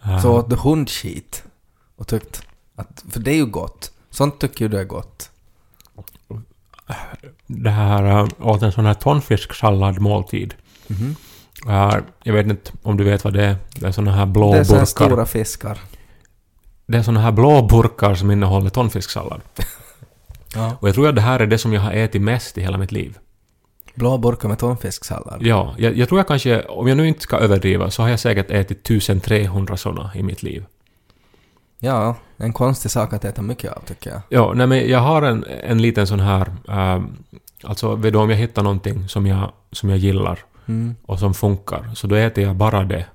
eh, 0.04 0.20
Så 0.22 0.32
åt 0.40 0.50
du 0.50 0.56
hundskit 0.56 1.44
och 1.96 2.08
tyckt 2.08 2.42
att, 2.76 3.04
för 3.10 3.20
det 3.20 3.32
är 3.32 3.36
ju 3.36 3.46
gott. 3.46 3.92
Sånt 4.10 4.40
tycker 4.40 4.66
ju 4.66 4.70
du 4.70 4.80
är 4.80 4.84
gott. 4.84 5.30
det 7.48 7.70
här, 7.70 8.04
äh, 8.20 8.28
åt 8.40 8.62
en 8.62 8.72
sån 8.72 8.86
här 8.86 8.94
tonfisksalladmåltid. 8.94 10.54
Mhm. 10.88 11.16
Äh, 11.68 11.96
jag 12.24 12.34
vet 12.34 12.48
inte 12.48 12.72
om 12.84 12.98
du 12.98 13.04
vet 13.04 13.24
vad 13.24 13.34
det 13.34 13.46
är. 13.46 13.56
Det 13.76 13.88
är 13.88 13.92
såna 13.92 14.12
här 14.12 14.26
blå 14.26 14.54
Det 14.54 14.60
är 14.60 14.64
så 14.64 14.74
här 14.74 14.80
burkar. 14.82 15.06
stora 15.06 15.26
fiskar. 15.26 15.80
Det 16.88 16.98
är 16.98 17.04
såna 17.04 17.20
här 17.22 17.32
blå 17.32 17.62
burkar 17.68 18.16
som 18.16 18.32
innehåller 18.32 18.70
tonfisksallad. 18.70 19.42
Ja. 20.58 20.78
Och 20.80 20.88
jag 20.88 20.96
tror 20.96 21.10
att 21.10 21.16
det 21.16 21.22
här 21.22 21.40
är 21.40 21.48
det 21.48 21.58
som 21.58 21.74
jag 21.74 21.82
har 21.82 21.92
ätit 21.92 22.22
mest 22.22 22.58
i 22.58 22.62
hela 22.62 22.78
mitt 22.78 22.92
liv. 22.92 23.18
Blå 23.96 24.18
burkar 24.18 24.50
med 24.50 24.60
tonfisksallad. 24.60 25.42
Ja, 25.42 25.76
jag, 25.78 25.98
jag 25.98 26.08
tror 26.08 26.20
jag 26.20 26.28
kanske, 26.28 26.62
om 26.62 26.88
jag 26.88 26.98
nu 26.98 27.08
inte 27.08 27.22
ska 27.22 27.38
överdriva, 27.38 27.92
så 27.92 28.02
har 28.02 28.10
jag 28.10 28.20
säkert 28.20 28.52
ätit 28.52 28.78
1300 28.90 29.78
såna 29.78 30.12
i 30.16 30.24
mitt 30.24 30.44
liv. 30.44 30.66
Ja, 31.80 32.16
en 32.38 32.54
konstig 32.54 32.92
sak 32.92 33.14
att 33.14 33.26
äta 33.26 33.42
mycket 33.42 33.72
av 33.72 33.82
tycker 33.86 34.10
jag. 34.10 34.22
Ja, 34.30 34.54
nej 34.56 34.68
men 34.68 34.90
jag 34.90 35.00
har 35.00 35.22
en, 35.22 35.46
en 35.64 35.82
liten 35.82 36.08
sån 36.08 36.20
här... 36.20 36.52
Äh, 36.68 37.04
alltså, 37.64 37.96
vet 37.96 38.14
du, 38.14 38.20
om 38.20 38.30
jag 38.30 38.38
hittar 38.38 38.64
någonting 38.64 39.08
som 39.08 39.28
jag, 39.28 39.52
som 39.72 39.90
jag 39.90 39.98
gillar 39.98 40.40
Mm. 40.70 40.96
och 41.06 41.20
som 41.20 41.34
funkar, 41.34 41.90
så 41.96 42.08
då 42.08 42.16
äter 42.16 42.44
jag 42.44 42.56
bara 42.56 42.84
det. 42.84 43.06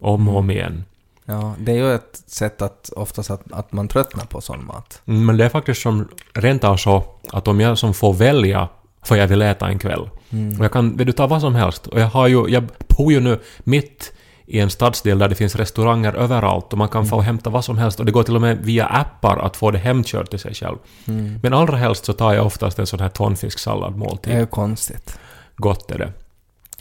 Om 0.00 0.28
och 0.28 0.36
om 0.36 0.50
igen. 0.50 0.84
Ja, 1.24 1.54
det 1.58 1.72
är 1.72 1.76
ju 1.76 1.94
ett 1.94 2.22
sätt 2.26 2.62
att 2.62 2.90
oftast 2.96 3.30
att, 3.30 3.52
att 3.52 3.72
man 3.72 3.88
tröttnar 3.88 4.24
på 4.24 4.40
sån 4.40 4.66
mat. 4.66 5.02
Mm, 5.06 5.26
Men 5.26 5.36
det 5.36 5.44
är 5.44 5.48
faktiskt 5.48 5.82
som 5.82 6.08
rent 6.34 6.64
av 6.64 6.76
så 6.76 7.04
att 7.32 7.48
om 7.48 7.60
jag 7.60 7.78
som 7.78 7.94
får 7.94 8.12
välja 8.12 8.68
vad 9.08 9.18
jag 9.18 9.26
vill 9.28 9.42
äta 9.42 9.68
en 9.68 9.78
kväll. 9.78 10.10
Mm. 10.30 10.58
Och 10.58 10.64
jag 10.64 10.72
kan, 10.72 10.96
vill 10.96 11.06
du 11.06 11.12
ta 11.12 11.26
vad 11.26 11.40
som 11.40 11.54
helst? 11.54 11.86
Och 11.86 12.00
jag 12.00 12.06
har 12.06 12.26
ju, 12.26 12.48
jag 12.48 12.64
bor 12.96 13.12
ju 13.12 13.20
nu 13.20 13.40
mitt 13.58 14.12
i 14.46 14.60
en 14.60 14.70
stadsdel 14.70 15.18
där 15.18 15.28
det 15.28 15.34
finns 15.34 15.56
restauranger 15.56 16.12
överallt 16.14 16.72
och 16.72 16.78
man 16.78 16.88
kan 16.88 17.06
få 17.06 17.20
hämta 17.20 17.50
vad 17.50 17.64
som 17.64 17.78
helst 17.78 18.00
och 18.00 18.06
det 18.06 18.12
går 18.12 18.22
till 18.22 18.34
och 18.36 18.40
med 18.42 18.58
via 18.58 18.86
appar 18.86 19.36
att 19.36 19.56
få 19.56 19.70
det 19.70 19.78
hemkört 19.78 20.30
till 20.30 20.38
sig 20.38 20.54
själv. 20.54 20.76
Mm. 21.08 21.38
Men 21.42 21.54
allra 21.54 21.76
helst 21.76 22.04
så 22.04 22.12
tar 22.12 22.32
jag 22.34 22.46
oftast 22.46 22.78
en 22.78 22.86
sån 22.86 23.00
här 23.00 23.08
Det 23.08 23.14
tonfisksalladmåltid. 23.14 24.34
är 24.34 24.38
ju 24.40 24.46
konstigt. 24.46 25.18
Gott 25.56 25.90
är 25.90 25.98
det. 25.98 26.12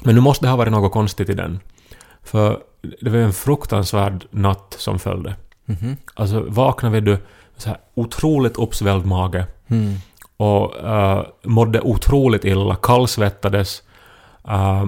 Men 0.02 0.16
nu 0.16 0.22
måste 0.22 0.46
det 0.46 0.50
ha 0.50 0.58
varit 0.58 0.72
något 0.72 0.92
konstigt 0.92 1.30
i 1.30 1.34
den. 1.34 1.60
För 2.24 2.60
det 3.02 3.10
var 3.10 3.18
en 3.18 3.34
fruktansvärd 3.34 4.26
natt 4.32 4.76
som 4.78 5.00
följde. 5.00 5.36
Mhm. 5.66 5.98
Alltså 6.14 6.46
vaknade 6.48 6.94
vi 6.96 7.02
du 7.02 7.18
så 7.58 7.70
här 7.70 7.78
otroligt 7.94 8.58
uppsvälld 8.58 9.06
mage 9.06 9.46
Mm. 9.68 9.94
och 10.38 10.76
uh, 10.84 11.22
mådde 11.44 11.82
otroligt 11.82 12.46
illa, 12.46 12.76
kallsvettades. 12.76 13.84
Uh, 14.48 14.86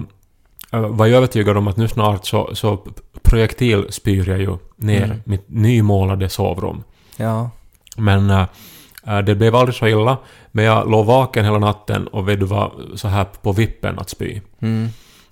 var 0.71 1.05
ju 1.05 1.15
övertygad 1.15 1.57
om 1.57 1.67
att 1.67 1.77
nu 1.77 1.87
snart 1.87 2.25
så, 2.25 2.55
så 2.55 2.79
projektilspyr 3.21 4.29
jag 4.29 4.39
ju 4.39 4.57
ner 4.75 5.03
Mm. 5.03 5.21
mitt 5.25 5.45
nymålade 5.49 6.29
sovrum. 6.29 6.83
Ja. 7.17 7.49
Men 7.97 8.29
uh, 8.29 9.19
det 9.25 9.35
blev 9.35 9.55
aldrig 9.55 9.75
så 9.75 9.87
illa. 9.87 10.17
Men 10.51 10.65
jag 10.65 10.91
låg 10.91 11.05
vaken 11.05 11.45
hela 11.45 11.59
natten 11.59 12.07
och 12.07 12.29
vet 12.29 12.39
du 12.39 12.45
var 12.45 12.73
så 12.95 13.07
här 13.07 13.25
på 13.41 13.51
vippen 13.51 13.99
att 13.99 14.09
spy. 14.09 14.41
Mm. 14.59 14.89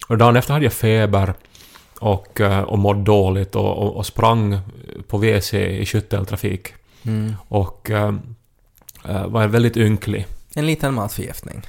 Och 0.08 0.18
dagen 0.18 0.36
efter 0.36 0.54
hade 0.54 0.66
jag 0.66 0.74
feber 0.74 1.34
och, 2.02 2.42
eh, 2.42 2.60
och 2.62 2.80
mådde 2.80 3.04
dåligt 3.04 3.56
och, 3.56 3.78
och, 3.78 3.96
och 3.96 4.06
sprang 4.06 4.60
på 5.08 5.18
WC 5.18 5.54
i 5.54 5.86
skytteltrafik. 5.86 6.68
Mm. 7.04 7.34
Och 7.48 7.90
eh, 7.92 8.14
var 9.28 9.48
väldigt 9.48 9.78
ynklig. 9.78 10.26
En 10.56 10.66
liten 10.66 10.94
matförgiftning. 10.94 11.62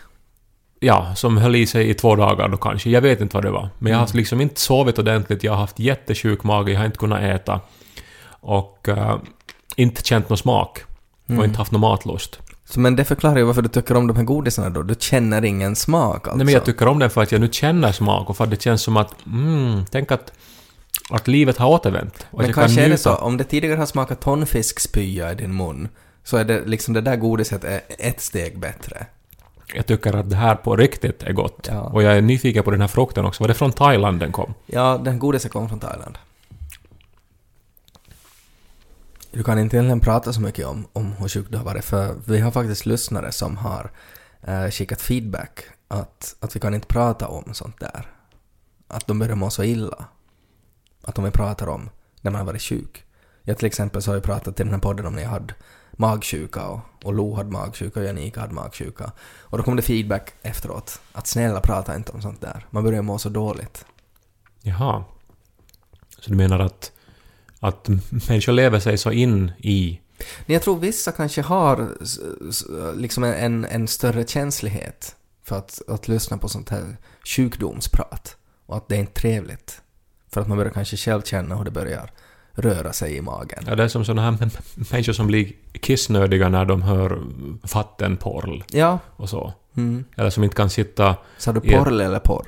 Ja, 0.81 1.15
som 1.15 1.37
höll 1.37 1.57
i 1.57 1.67
sig 1.67 1.91
i 1.91 1.95
två 1.95 2.17
dagar 2.17 2.49
då 2.49 2.57
kanske. 2.57 2.91
Jag 2.91 3.01
vet 3.01 3.21
inte 3.21 3.37
vad 3.37 3.45
det 3.45 3.51
var. 3.51 3.69
Men 3.79 3.93
jag 3.93 3.99
har 3.99 4.07
Mm. 4.07 4.17
liksom 4.17 4.41
inte 4.41 4.61
sovit 4.61 4.99
ordentligt. 4.99 5.45
Jag 5.45 5.53
har 5.53 5.59
haft 5.59 5.79
jättesjuk 5.79 6.45
mage. 6.45 6.73
Jag 6.73 6.79
har 6.79 6.87
inte 6.87 6.99
kunnat 6.99 7.23
äta. 7.23 7.61
Och 8.29 8.89
eh, 8.89 9.17
inte 9.77 10.03
känt 10.05 10.29
någon 10.29 10.39
smak. 10.39 10.79
Och 11.25 11.31
Mm. 11.31 11.45
inte 11.45 11.59
haft 11.59 11.73
någon 11.73 11.81
matlust. 11.81 12.41
Så, 12.73 12.81
men 12.81 12.97
det 12.97 13.05
förklarar 13.05 13.37
ju 13.37 13.45
varför 13.45 13.63
du 13.63 13.69
tycker 13.69 13.97
om 13.97 14.07
de 14.07 14.17
här 14.17 14.25
godisarna 14.25 14.71
då. 14.71 14.83
Du 14.83 14.95
känner 14.99 15.45
ingen 15.45 15.77
smak 15.77 16.15
alltså. 16.15 16.37
Nej, 16.37 16.45
men 16.45 16.55
jag 16.55 16.65
tycker 16.65 16.89
om 16.89 16.99
den 16.99 17.11
för 17.11 17.23
att 17.23 17.33
jag 17.33 17.41
nu 17.41 17.49
känner 17.53 17.93
smak 17.93 18.31
och 18.31 18.37
för 18.37 18.45
att 18.45 18.51
det 18.51 18.63
känns 18.63 18.83
som 18.83 18.97
att... 18.97 19.27
Mm, 19.27 19.85
tänk 19.91 20.13
att, 20.13 20.33
att 21.11 21.29
livet 21.29 21.59
har 21.59 21.69
återvänt. 21.69 22.27
Och 22.31 22.39
Men 22.39 22.47
jag 22.47 22.55
kan 22.55 22.65
kanske 22.65 22.85
är 22.85 22.89
det 22.89 22.99
så, 22.99 23.15
om 23.15 23.37
det 23.37 23.45
tidigare 23.45 23.79
har 23.79 23.87
smakat 23.87 24.21
tonfiskspya 24.21 25.33
i 25.33 25.35
din 25.35 25.57
mun, 25.57 25.89
så 26.25 26.37
är 26.37 26.45
det 26.45 26.63
liksom 26.67 26.95
det 26.95 27.01
där 27.01 27.17
godiset 27.17 27.65
är 27.65 27.81
ett 27.99 28.21
steg 28.21 28.59
bättre. 28.59 29.07
Jag 29.75 29.87
tycker 29.87 30.17
att 30.17 30.31
det 30.31 30.37
här 30.37 30.55
på 30.55 30.77
riktigt 30.77 31.23
är 31.23 31.33
gott. 31.33 31.69
Ja. 31.71 31.81
Och 31.81 32.03
jag 32.03 32.17
är 32.17 32.21
nyfiken 32.21 32.65
på 32.65 32.71
den 32.71 32.81
här 32.81 32.89
frukten 32.89 33.25
också. 33.25 33.43
Var 33.43 33.49
det 33.49 33.55
från 33.55 33.73
Thailand 33.73 34.21
den 34.21 34.33
kom? 34.33 34.55
Ja, 34.67 35.01
den 35.05 35.19
godiset 35.19 35.53
kommer 35.53 35.69
från 35.69 35.81
Thailand. 35.81 36.19
Du 39.33 39.43
kan 39.43 39.59
inte 39.59 39.77
egentligen 39.77 40.01
prata 40.01 40.33
så 40.33 40.41
mycket 40.41 40.67
om, 40.67 40.87
om 40.93 41.13
hur 41.13 41.29
sjuk 41.29 41.47
du 41.51 41.57
har 41.57 41.65
varit, 41.65 41.85
för 41.85 42.15
vi 42.27 42.41
har 42.41 42.51
faktiskt 42.51 42.87
lyssnare 42.87 43.33
som 43.33 43.57
har 43.57 43.91
eh, 44.43 44.71
skickat 44.71 45.01
feedback 45.01 45.65
att, 45.89 46.37
att 46.41 46.57
vi 46.57 46.61
kan 46.61 46.75
inte 46.75 46.87
prata 46.87 47.29
om 47.29 47.55
sånt 47.55 47.81
där. 47.81 48.07
Att 48.89 49.07
de 49.07 49.19
börjar 49.19 49.35
må 49.35 49.51
så 49.51 49.65
illa. 49.65 50.05
Att 51.03 51.19
om 51.19 51.25
vi 51.25 51.31
pratar 51.31 51.69
om 51.69 51.91
när 52.21 52.31
man 52.31 52.39
har 52.39 52.47
varit 52.47 52.63
sjuk. 52.63 53.05
Jag 53.43 53.59
till 53.59 53.67
exempel 53.67 54.03
så 54.03 54.11
har 54.11 54.17
jag 54.17 54.25
pratat 54.25 54.61
i 54.61 54.63
den 54.63 54.73
här 54.73 54.81
podden 54.81 55.07
om 55.07 55.15
när 55.15 55.23
jag 55.23 55.31
hade 55.31 55.55
magsjuka 55.93 56.69
och, 56.69 56.81
och 57.05 57.15
Lo 57.15 57.35
hade 57.35 57.51
magsjuka 57.51 58.01
och 58.01 58.07
Janika 58.07 58.41
hade 58.41 58.55
magsjuka. 58.55 59.13
Och 59.41 59.59
då 59.59 59.65
kom 59.65 59.77
det 59.77 59.83
feedback 59.83 60.33
efteråt 60.43 61.01
att 61.13 61.27
snälla 61.27 61.61
prata 61.61 61.97
inte 61.97 62.13
om 62.13 62.23
sånt 62.23 62.41
där. 62.41 62.67
Man 62.71 62.85
börjar 62.85 63.03
må 63.03 63.19
så 63.19 63.29
dåligt. 63.29 63.85
Jaha. 64.63 65.05
Så 66.19 66.31
du 66.31 66.37
menar 66.37 66.59
att, 66.59 66.93
att 67.63 67.89
människor 68.29 68.53
lever 68.53 68.81
sig 68.81 68.99
så 68.99 69.11
in 69.13 69.53
i... 69.59 70.01
Men 70.47 70.55
jag 70.55 70.63
tror 70.63 70.79
vissa 70.79 71.13
kanske 71.13 71.43
har 71.43 71.89
liksom 72.97 73.25
en- 73.25 73.65
en, 73.65 73.89
större 73.89 74.25
känslighet 74.27 75.17
för 75.45 75.57
att, 75.59 75.83
att 75.89 76.09
lyssna 76.09 76.39
på 76.39 76.49
sånt 76.49 76.69
här 76.69 76.97
sjukdomsprat. 77.25 78.37
Och 78.67 78.77
att 78.77 78.89
det 78.89 78.95
är 78.97 79.01
inte 79.01 79.13
trevligt. 79.21 79.81
För 80.33 80.41
att 80.41 80.49
man 80.49 80.59
börjar 80.59 80.73
kanske 80.73 80.97
själv 80.97 81.23
känna 81.23 81.57
hur 81.57 81.65
det 81.65 81.71
börjar 81.71 82.11
röra 82.53 82.93
sig 82.93 83.17
i 83.17 83.21
magen. 83.23 83.65
Ja, 83.67 83.75
det 83.77 83.83
är 83.85 83.89
som 83.89 84.05
sådana 84.05 84.23
här 84.31 84.51
människor 84.93 85.13
som 85.13 85.27
blir 85.27 85.53
kissnödiga 85.73 86.49
när 86.49 86.65
de 86.65 86.83
hör 86.83 87.23
vattenporr 87.75 88.65
Ja. 88.71 88.99
och 89.17 89.29
så. 89.29 89.53
Mm. 89.77 90.05
Eller 90.17 90.31
som 90.31 90.45
inte 90.45 90.57
kan 90.57 90.71
sitta 90.71 91.17
Sa 91.39 91.53
du 91.53 91.61
Ja. 91.65 91.79
porr 91.85 91.89
eller 91.93 92.19
porr? 92.19 92.47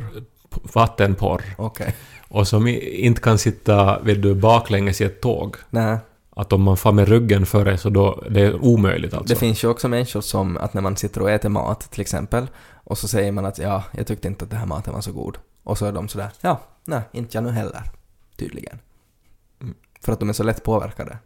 vattenporr. 0.75 1.43
Okej. 1.59 1.95
Och 2.35 2.49
som 2.49 2.67
inte 2.67 3.21
kan 3.21 3.39
sitta 3.39 4.01
vet 4.01 4.23
du, 4.23 4.35
baklänges 4.35 5.01
i 5.01 5.05
ett 5.05 5.21
tåg. 5.21 5.57
Nej. 5.71 5.99
Att 6.31 6.53
om 6.53 6.63
man 6.63 6.77
far 6.77 6.93
med 6.93 7.09
ryggen 7.09 7.47
före 7.47 7.79
så 7.79 7.91
då 7.91 8.25
det 8.31 8.41
är 8.41 8.65
omöjligt 8.65 9.15
alltså. 9.15 9.35
Det 9.35 9.41
finns 9.41 9.65
ju 9.65 9.69
också 9.69 9.89
människor 9.89 10.21
som 10.21 10.57
att 10.57 10.75
när 10.75 10.83
man 10.83 10.97
sitter 10.97 11.23
och 11.23 11.31
äter 11.31 11.49
mat 11.49 11.91
till 11.91 12.01
exempel 12.01 12.47
och 12.73 12.99
så 12.99 13.09
säger 13.09 13.33
man 13.33 13.45
att 13.45 13.59
ja, 13.59 13.85
jag 13.93 14.07
tyckte 14.07 14.29
inte 14.29 14.45
att 14.45 14.51
det 14.51 14.57
här 14.57 14.67
maten 14.67 14.95
var 14.95 15.01
så 15.01 15.13
god. 15.13 15.39
Och 15.63 15.79
så 15.79 15.87
är 15.87 15.93
de 15.93 16.09
sådär, 16.09 16.31
ja, 16.41 16.61
nej, 16.85 17.03
inte 17.13 17.37
jag 17.37 17.45
nu 17.45 17.51
heller. 17.51 17.83
Tydligen. 18.37 18.79
Mm. 19.63 19.75
För 20.01 20.13
att 20.13 20.21
de 20.21 20.29
är 20.29 20.33
så 20.33 20.43
lätt 20.43 20.65
påverkade. 20.65 21.19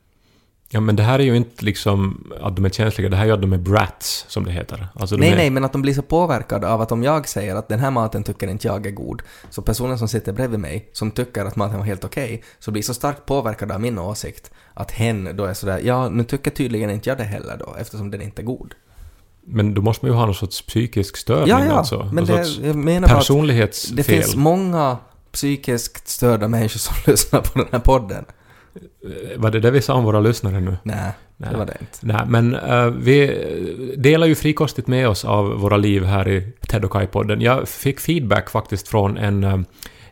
Ja 0.71 0.81
men 0.81 0.97
det 0.97 1.03
här 1.03 1.19
är 1.19 1.23
ju 1.23 1.37
inte 1.37 1.65
liksom 1.65 2.25
att 2.41 2.57
de 2.57 2.65
är 2.65 2.71
känsliga, 2.71 3.09
det 3.09 3.17
här 3.17 3.23
är 3.23 3.27
ju 3.27 3.33
att 3.33 3.41
de 3.41 3.53
är 3.53 3.59
brats 3.59 4.25
som 4.29 4.45
det 4.45 4.53
heter. 4.53 4.89
Alltså 4.95 5.17
de 5.17 5.21
Nej, 5.21 5.33
är, 5.33 5.37
nej, 5.37 5.51
men 5.51 5.65
att 5.65 5.73
de 5.73 5.83
blir 5.83 5.95
så 5.95 6.03
påverkade 6.03 6.69
av 6.69 6.81
att 6.81 6.93
om 6.93 7.03
jag 7.03 7.29
säger 7.29 7.57
att 7.57 7.69
den 7.69 7.79
här 7.79 7.91
maten 7.91 8.25
tycker 8.25 8.49
inte 8.49 8.67
jag 8.67 8.87
är 8.87 8.91
god, 8.91 9.23
så 9.51 9.63
personen 9.63 9.99
som 9.99 10.09
sitter 10.09 10.33
bredvid 10.33 10.61
mig, 10.61 10.89
som 10.93 11.11
tycker 11.11 11.45
att 11.45 11.57
maten 11.57 11.79
var 11.79 11.87
helt 11.87 12.05
okej, 12.05 12.43
så 12.59 12.71
blir 12.71 12.83
så 12.83 12.95
starkt 12.95 13.27
påverkad 13.27 13.73
av 13.73 13.81
min 13.81 13.99
åsikt 13.99 14.51
att 14.75 14.91
hen 14.91 15.37
då 15.37 15.45
är 15.45 15.55
sådär, 15.55 15.81
ja, 15.85 16.09
nu 16.09 16.25
tycker 16.25 16.51
tydligen 16.51 16.91
inte 16.91 17.09
jag 17.09 17.19
det 17.19 17.25
heller 17.25 17.57
då, 17.59 17.77
eftersom 17.81 18.11
den 18.11 18.23
inte 18.23 18.43
är 18.43 18.47
god. 18.47 18.75
Men 19.47 19.75
då 19.75 19.83
måste 19.83 20.05
man 20.05 20.13
ju 20.13 20.19
ha 20.19 20.27
någon 20.27 20.35
sorts 20.35 20.63
psykisk 20.63 21.17
störning 21.17 21.49
Ja, 21.49 21.65
ja, 21.65 21.73
alltså. 21.73 22.11
men 22.13 22.25
någon 22.25 22.37
det, 22.37 22.67
jag 22.67 22.77
menar 22.77 23.09
bara 23.09 23.13
att 23.13 23.19
personlighetsfel. 23.19 23.97
det 23.97 24.03
finns 24.03 24.37
många 24.37 24.97
psykiskt 25.33 26.09
störda 26.09 26.49
människor 26.49 26.79
som 26.79 26.95
lyssnar 27.07 27.41
på 27.41 27.59
den 27.59 27.69
här 27.73 27.79
podden. 27.79 28.25
Eh, 29.05 29.41
Var 29.41 29.51
det 29.51 29.61
det 29.61 29.71
vi 29.71 29.81
sa 29.83 29.95
om 29.95 30.05
våra 30.05 30.21
lyssnare 30.21 30.61
nu? 30.61 30.77
Nej, 30.83 31.13
Nej. 31.37 31.51
det 31.53 31.57
var 31.59 31.67
det 31.67 31.77
inte. 31.81 31.99
Nej, 32.01 32.21
men 32.29 32.55
eh, 32.55 32.87
vi 32.87 33.45
delar 33.97 34.27
ju 34.27 34.35
frikostigt 34.35 34.89
med 34.89 35.09
oss 35.09 35.25
av 35.25 35.47
våra 35.61 35.77
liv 35.77 36.05
här 36.05 36.29
i 36.29 36.53
Ted 36.69 36.85
och 36.85 36.91
Kai-podden. 36.93 37.41
Jag 37.43 37.69
fick 37.69 38.01
feedback 38.01 38.51
faktiskt 38.51 38.89
från 38.89 39.17
en, 39.19 39.45
eh, 39.45 39.59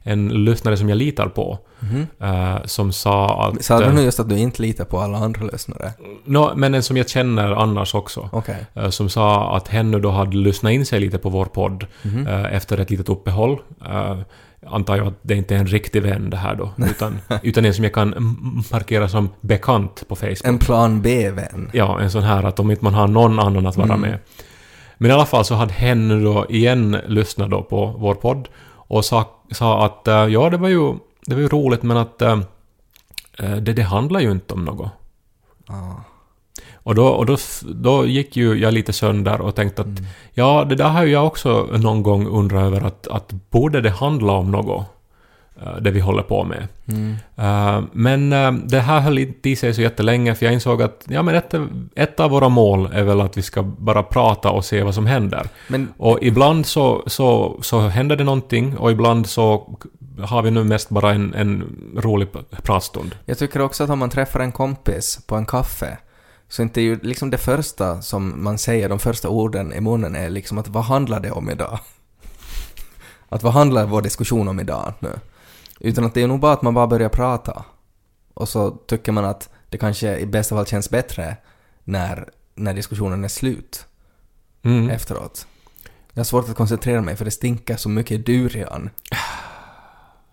en 0.07 0.29
lyssnare 0.45 0.77
som 0.77 0.89
jag 0.89 0.99
litar 0.99 1.29
på, 1.29 1.59
Mhm. 1.81 2.07
eh, 2.21 2.57
som 2.65 2.93
sa 2.93 3.45
att... 3.49 3.65
Sa 3.65 3.79
du 3.79 3.85
eh, 3.85 3.95
nu 3.95 4.03
just 4.03 4.21
att 4.21 4.29
du 4.29 4.39
inte 4.39 4.63
litar 4.63 4.85
på 4.85 4.99
alla 5.01 5.19
andra 5.19 5.43
lyssnare? 5.45 5.93
nå, 6.25 6.53
men 6.57 6.75
en 6.75 6.83
som 6.83 6.97
jag 6.97 7.09
känner 7.09 7.53
annars 7.53 7.95
också. 7.95 8.29
Okej. 8.33 8.67
eh, 8.75 8.91
Som 8.91 9.09
sa 9.09 9.57
att 9.57 9.69
hen 9.69 9.91
nu 9.91 10.01
då 10.01 10.11
hade 10.11 10.37
lyssnat 10.37 10.73
in 10.73 10.87
sig 10.87 11.01
lite 11.01 11.19
på 11.19 11.29
vår 11.29 11.45
podd 11.45 11.87
Mhm. 12.03 12.27
eh, 12.27 12.55
efter 12.55 12.79
ett 12.79 12.91
litet 12.91 13.09
uppehåll. 13.09 13.59
Eh, 13.87 14.17
antar 14.67 14.97
jag 14.97 15.07
att 15.07 15.19
det 15.23 15.35
inte 15.35 15.55
är 15.55 15.59
en 15.59 15.67
riktig 15.67 16.03
vän 16.03 16.31
det 16.31 16.37
här 16.37 16.55
då, 16.55 16.71
utan, 16.91 17.19
utan 17.43 17.65
en 17.65 17.75
som 17.75 17.85
jag 17.85 17.93
kan 17.95 18.09
markera 18.73 19.09
som 19.09 19.29
bekant 19.41 20.05
på 20.09 20.17
Facebook. 20.17 20.45
En 20.45 20.59
plan 20.59 21.03
B-vän. 21.03 21.71
Ja, 21.73 22.01
en 22.01 22.11
sån 22.11 22.23
här 22.23 22.43
att 22.45 22.61
om 22.61 22.71
inte 22.71 22.85
man 22.85 22.95
har 22.95 23.09
någon 23.09 23.39
annan 23.39 23.67
att 23.67 23.77
vara 23.77 23.89
Mm. 23.95 24.01
med. 24.01 24.19
Men 24.99 25.11
i 25.11 25.15
alla 25.15 25.27
fall 25.27 25.45
så 25.45 25.55
hade 25.55 25.73
hen 25.73 26.25
då 26.25 26.47
igen 26.49 26.97
lyssnat 27.07 27.51
då 27.51 27.63
på 27.63 27.87
vår 27.99 28.15
podd 28.15 28.49
och 28.89 29.05
sa, 29.05 29.25
sa 29.51 29.85
att 29.87 30.09
eh, 30.09 30.15
ja, 30.15 30.51
det 30.51 30.57
var 30.57 30.69
ju, 30.69 30.95
det 31.27 31.35
var 31.35 31.43
ju 31.43 31.49
roligt 31.49 31.83
men 31.83 31.97
att 31.97 32.23
eh, 32.23 32.41
eh, 33.39 33.57
det, 33.57 33.73
det 33.73 33.83
handlar 33.83 34.21
ju 34.21 34.31
inte 34.31 34.55
om 34.55 34.65
något. 34.65 34.91
Ah. 35.67 35.95
Och 36.75 36.95
då, 36.95 37.07
och 37.07 37.27
då, 37.27 37.37
då 37.75 38.07
gick 38.07 38.37
ju 38.37 38.55
jag 38.55 38.75
lite 38.75 38.93
sönder 38.93 39.41
och 39.41 39.55
tänkte 39.55 39.83
att 39.83 39.87
Mm. 39.87 40.05
ja, 40.35 40.65
det 40.65 40.75
där 40.75 40.89
har 40.89 41.05
ju 41.05 41.13
jag 41.13 41.27
också 41.27 41.69
någon 41.73 42.03
gång 42.03 42.27
undrat 42.27 42.63
över 42.63 42.81
att, 42.81 43.07
att 43.07 43.33
borde 43.51 43.81
det 43.81 43.91
handla 43.91 44.33
om 44.33 44.51
något? 44.51 44.87
Eh, 45.63 45.77
Det 45.81 45.91
vi 45.91 46.01
håller 46.01 46.23
på 46.23 46.45
med. 46.45 46.69
Mm. 46.87 47.17
Eh, 47.37 47.85
Men 47.93 48.33
eh, 48.33 48.53
det 48.53 48.81
här 48.81 49.01
höll 49.01 49.19
inte 49.19 49.51
i 49.51 49.57
sig 49.57 49.75
så 49.75 49.83
jättelänge 49.83 50.35
för 50.35 50.47
jag 50.47 50.53
insåg 50.53 50.83
att 50.83 51.05
ja, 51.09 51.23
men 51.23 51.35
ett, 51.35 51.55
ett 51.95 52.21
av 52.21 52.31
våra 52.31 52.49
mål 52.49 52.89
är 52.93 53.03
väl 53.03 53.21
att 53.21 53.37
vi 53.37 53.43
ska 53.43 53.63
bara 53.63 54.03
prata 54.03 54.51
och 54.51 54.65
se 54.65 54.83
vad 54.83 54.95
som 54.95 55.07
händer. 55.07 55.49
Men 55.69 55.89
Och 55.99 56.19
ibland 56.23 56.67
så, 56.67 57.03
så, 57.07 57.59
så 57.63 57.81
händer 57.81 58.17
det 58.17 58.25
någonting 58.25 58.77
och 58.77 58.91
ibland 58.91 59.27
så 59.27 59.77
har 60.21 60.43
vi 60.43 60.51
nu 60.51 60.65
mest 60.65 60.89
bara 60.89 61.13
en, 61.13 61.35
en 61.35 61.65
rolig 61.97 62.29
pratstund. 62.63 63.15
Jag 63.25 63.39
tycker 63.39 63.61
också 63.61 63.85
att 63.85 63.91
om 63.91 63.99
man 63.99 64.11
träffar 64.11 64.41
en 64.41 64.53
kompis 64.53 65.21
på 65.27 65.37
en 65.37 65.47
kaffe 65.47 65.99
så 66.49 66.63
inte 66.63 66.81
ju 66.81 66.99
liksom 67.03 67.31
det 67.31 67.39
första 67.39 68.03
som 68.03 68.45
man 68.45 68.59
säger, 68.59 68.89
de 68.89 68.99
första 68.99 69.29
orden 69.29 69.73
i 69.73 69.81
munnen 69.81 70.17
är 70.17 70.31
liksom 70.31 70.59
att 70.59 70.69
vad 70.69 70.85
handlar 70.85 71.21
det 71.21 71.31
om 71.31 71.51
idag? 71.51 71.79
Att 73.29 73.43
vad 73.43 73.53
handlar 73.53 73.87
vår 73.87 74.03
diskussion 74.03 74.49
om 74.49 74.61
idag 74.61 74.93
nu? 74.99 75.11
Utan 75.81 76.05
att 76.05 76.15
det 76.15 76.23
är 76.23 76.27
nog 76.27 76.41
bara 76.41 76.53
att 76.53 76.63
man 76.63 76.75
bara 76.75 76.87
börjar 76.87 77.09
prata. 77.09 77.65
Och 78.35 78.49
så 78.49 78.71
tycker 78.71 79.13
man 79.13 79.25
att 79.25 79.49
det 79.71 79.79
kanske 79.79 80.19
i 80.19 80.27
bästa 80.27 80.55
fall 80.55 80.67
känns 80.67 80.91
bättre 80.91 81.37
när, 81.85 82.29
när 82.55 82.75
diskussionen 82.75 83.25
är 83.25 83.29
slut 83.29 83.87
Mm. 84.63 84.91
efteråt. 84.91 85.47
Jag 86.13 86.21
har 86.21 86.25
svårt 86.25 86.49
att 86.49 86.57
koncentrera 86.57 87.01
mig 87.01 87.17
för 87.17 87.25
det 87.25 87.31
stinker 87.31 87.77
så 87.77 87.89
mycket 87.89 88.27
durian. 88.27 88.91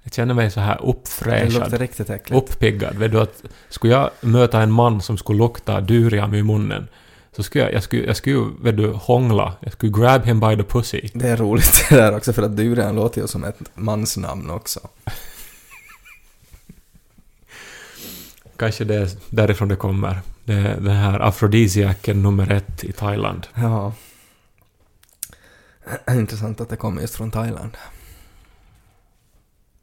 Jag 0.04 0.14
känner 0.14 0.34
mig 0.34 0.52
så 0.52 0.60
här 0.60 0.86
uppfräschad, 0.86 1.88
uppiggad. 2.32 2.96
Vet 2.96 3.12
du 3.12 3.20
att 3.22 3.44
skulle 3.70 3.94
jag 3.94 4.10
möta 4.22 4.62
en 4.62 4.72
man 4.72 5.02
som 5.02 5.18
skulle 5.18 5.38
lukta 5.40 5.82
durian 5.82 6.34
i 6.36 6.44
munnen 6.44 6.88
så 7.36 7.44
skulle 7.44 7.64
jag, 7.64 7.74
jag 7.74 7.84
skulle, 7.84 8.04
jag 8.06 8.18
skulle 8.18 8.50
vet 8.62 8.78
du, 8.78 8.92
hångla. 8.92 9.54
Jag 9.60 9.74
skulle 9.74 9.92
grab 9.92 10.26
him 10.26 10.40
by 10.40 10.56
the 10.56 10.64
pussy. 10.64 11.10
Det 11.14 11.30
är 11.30 11.38
roligt 11.38 11.86
det 11.90 11.96
där 11.96 12.16
också 12.16 12.34
för 12.34 12.44
att 12.44 12.58
durian 12.58 12.96
låter 12.96 13.22
ju 13.22 13.28
som 13.28 13.44
ett 13.44 13.60
mansnamn 13.76 14.50
också. 14.50 14.80
Kanske 18.58 18.84
det 18.84 18.96
är 18.96 19.10
därifrån 19.30 19.68
det 19.68 19.76
kommer. 19.76 20.20
Det 20.44 20.54
är 20.54 20.76
den 20.76 20.96
här 20.96 21.20
afrodisiaken 21.20 22.24
nummer 22.24 22.52
ett 22.52 22.84
i 22.84 22.92
Thailand. 22.92 23.48
Ja. 23.54 23.94
Intressant 26.12 26.62
att 26.62 26.70
det 26.70 26.76
kommer 26.76 27.02
just 27.02 27.16
från 27.16 27.32
Thailand. 27.32 27.78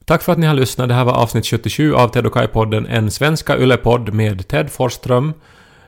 Tack 0.05 0.23
för 0.23 0.33
att 0.33 0.39
ni 0.39 0.47
har 0.47 0.55
lyssnat. 0.55 0.89
Det 0.89 0.95
här 0.95 1.05
var 1.05 1.13
avsnitt 1.13 1.47
77 1.47 1.95
av 1.95 2.09
Ted 2.09 2.27
och 2.27 2.35
Kai-podden, 2.35 2.87
en 2.89 3.11
svenska 3.11 3.59
yllepodd 3.59 4.15
med 4.15 4.49
Ted 4.49 4.71
Forsström 4.71 5.33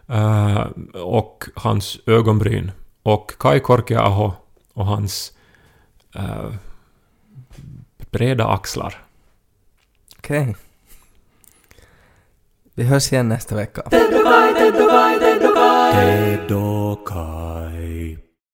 eh, 0.09 0.67
och 0.95 1.45
hans 1.55 1.99
ögonbryn 2.07 2.71
och 3.03 3.33
Kai 3.39 3.61
Korkeaho 3.61 4.33
och 4.75 4.87
hans 4.87 5.33
eh, 6.15 6.53
breda 8.11 8.49
axlar. 8.49 9.05
Okej. 10.19 10.55
Vi 12.75 12.83
hörs 12.83 13.13
igen 13.13 13.29
nästa 13.29 13.55
vecka. 13.55 13.83
Tedokai. 15.93 17.62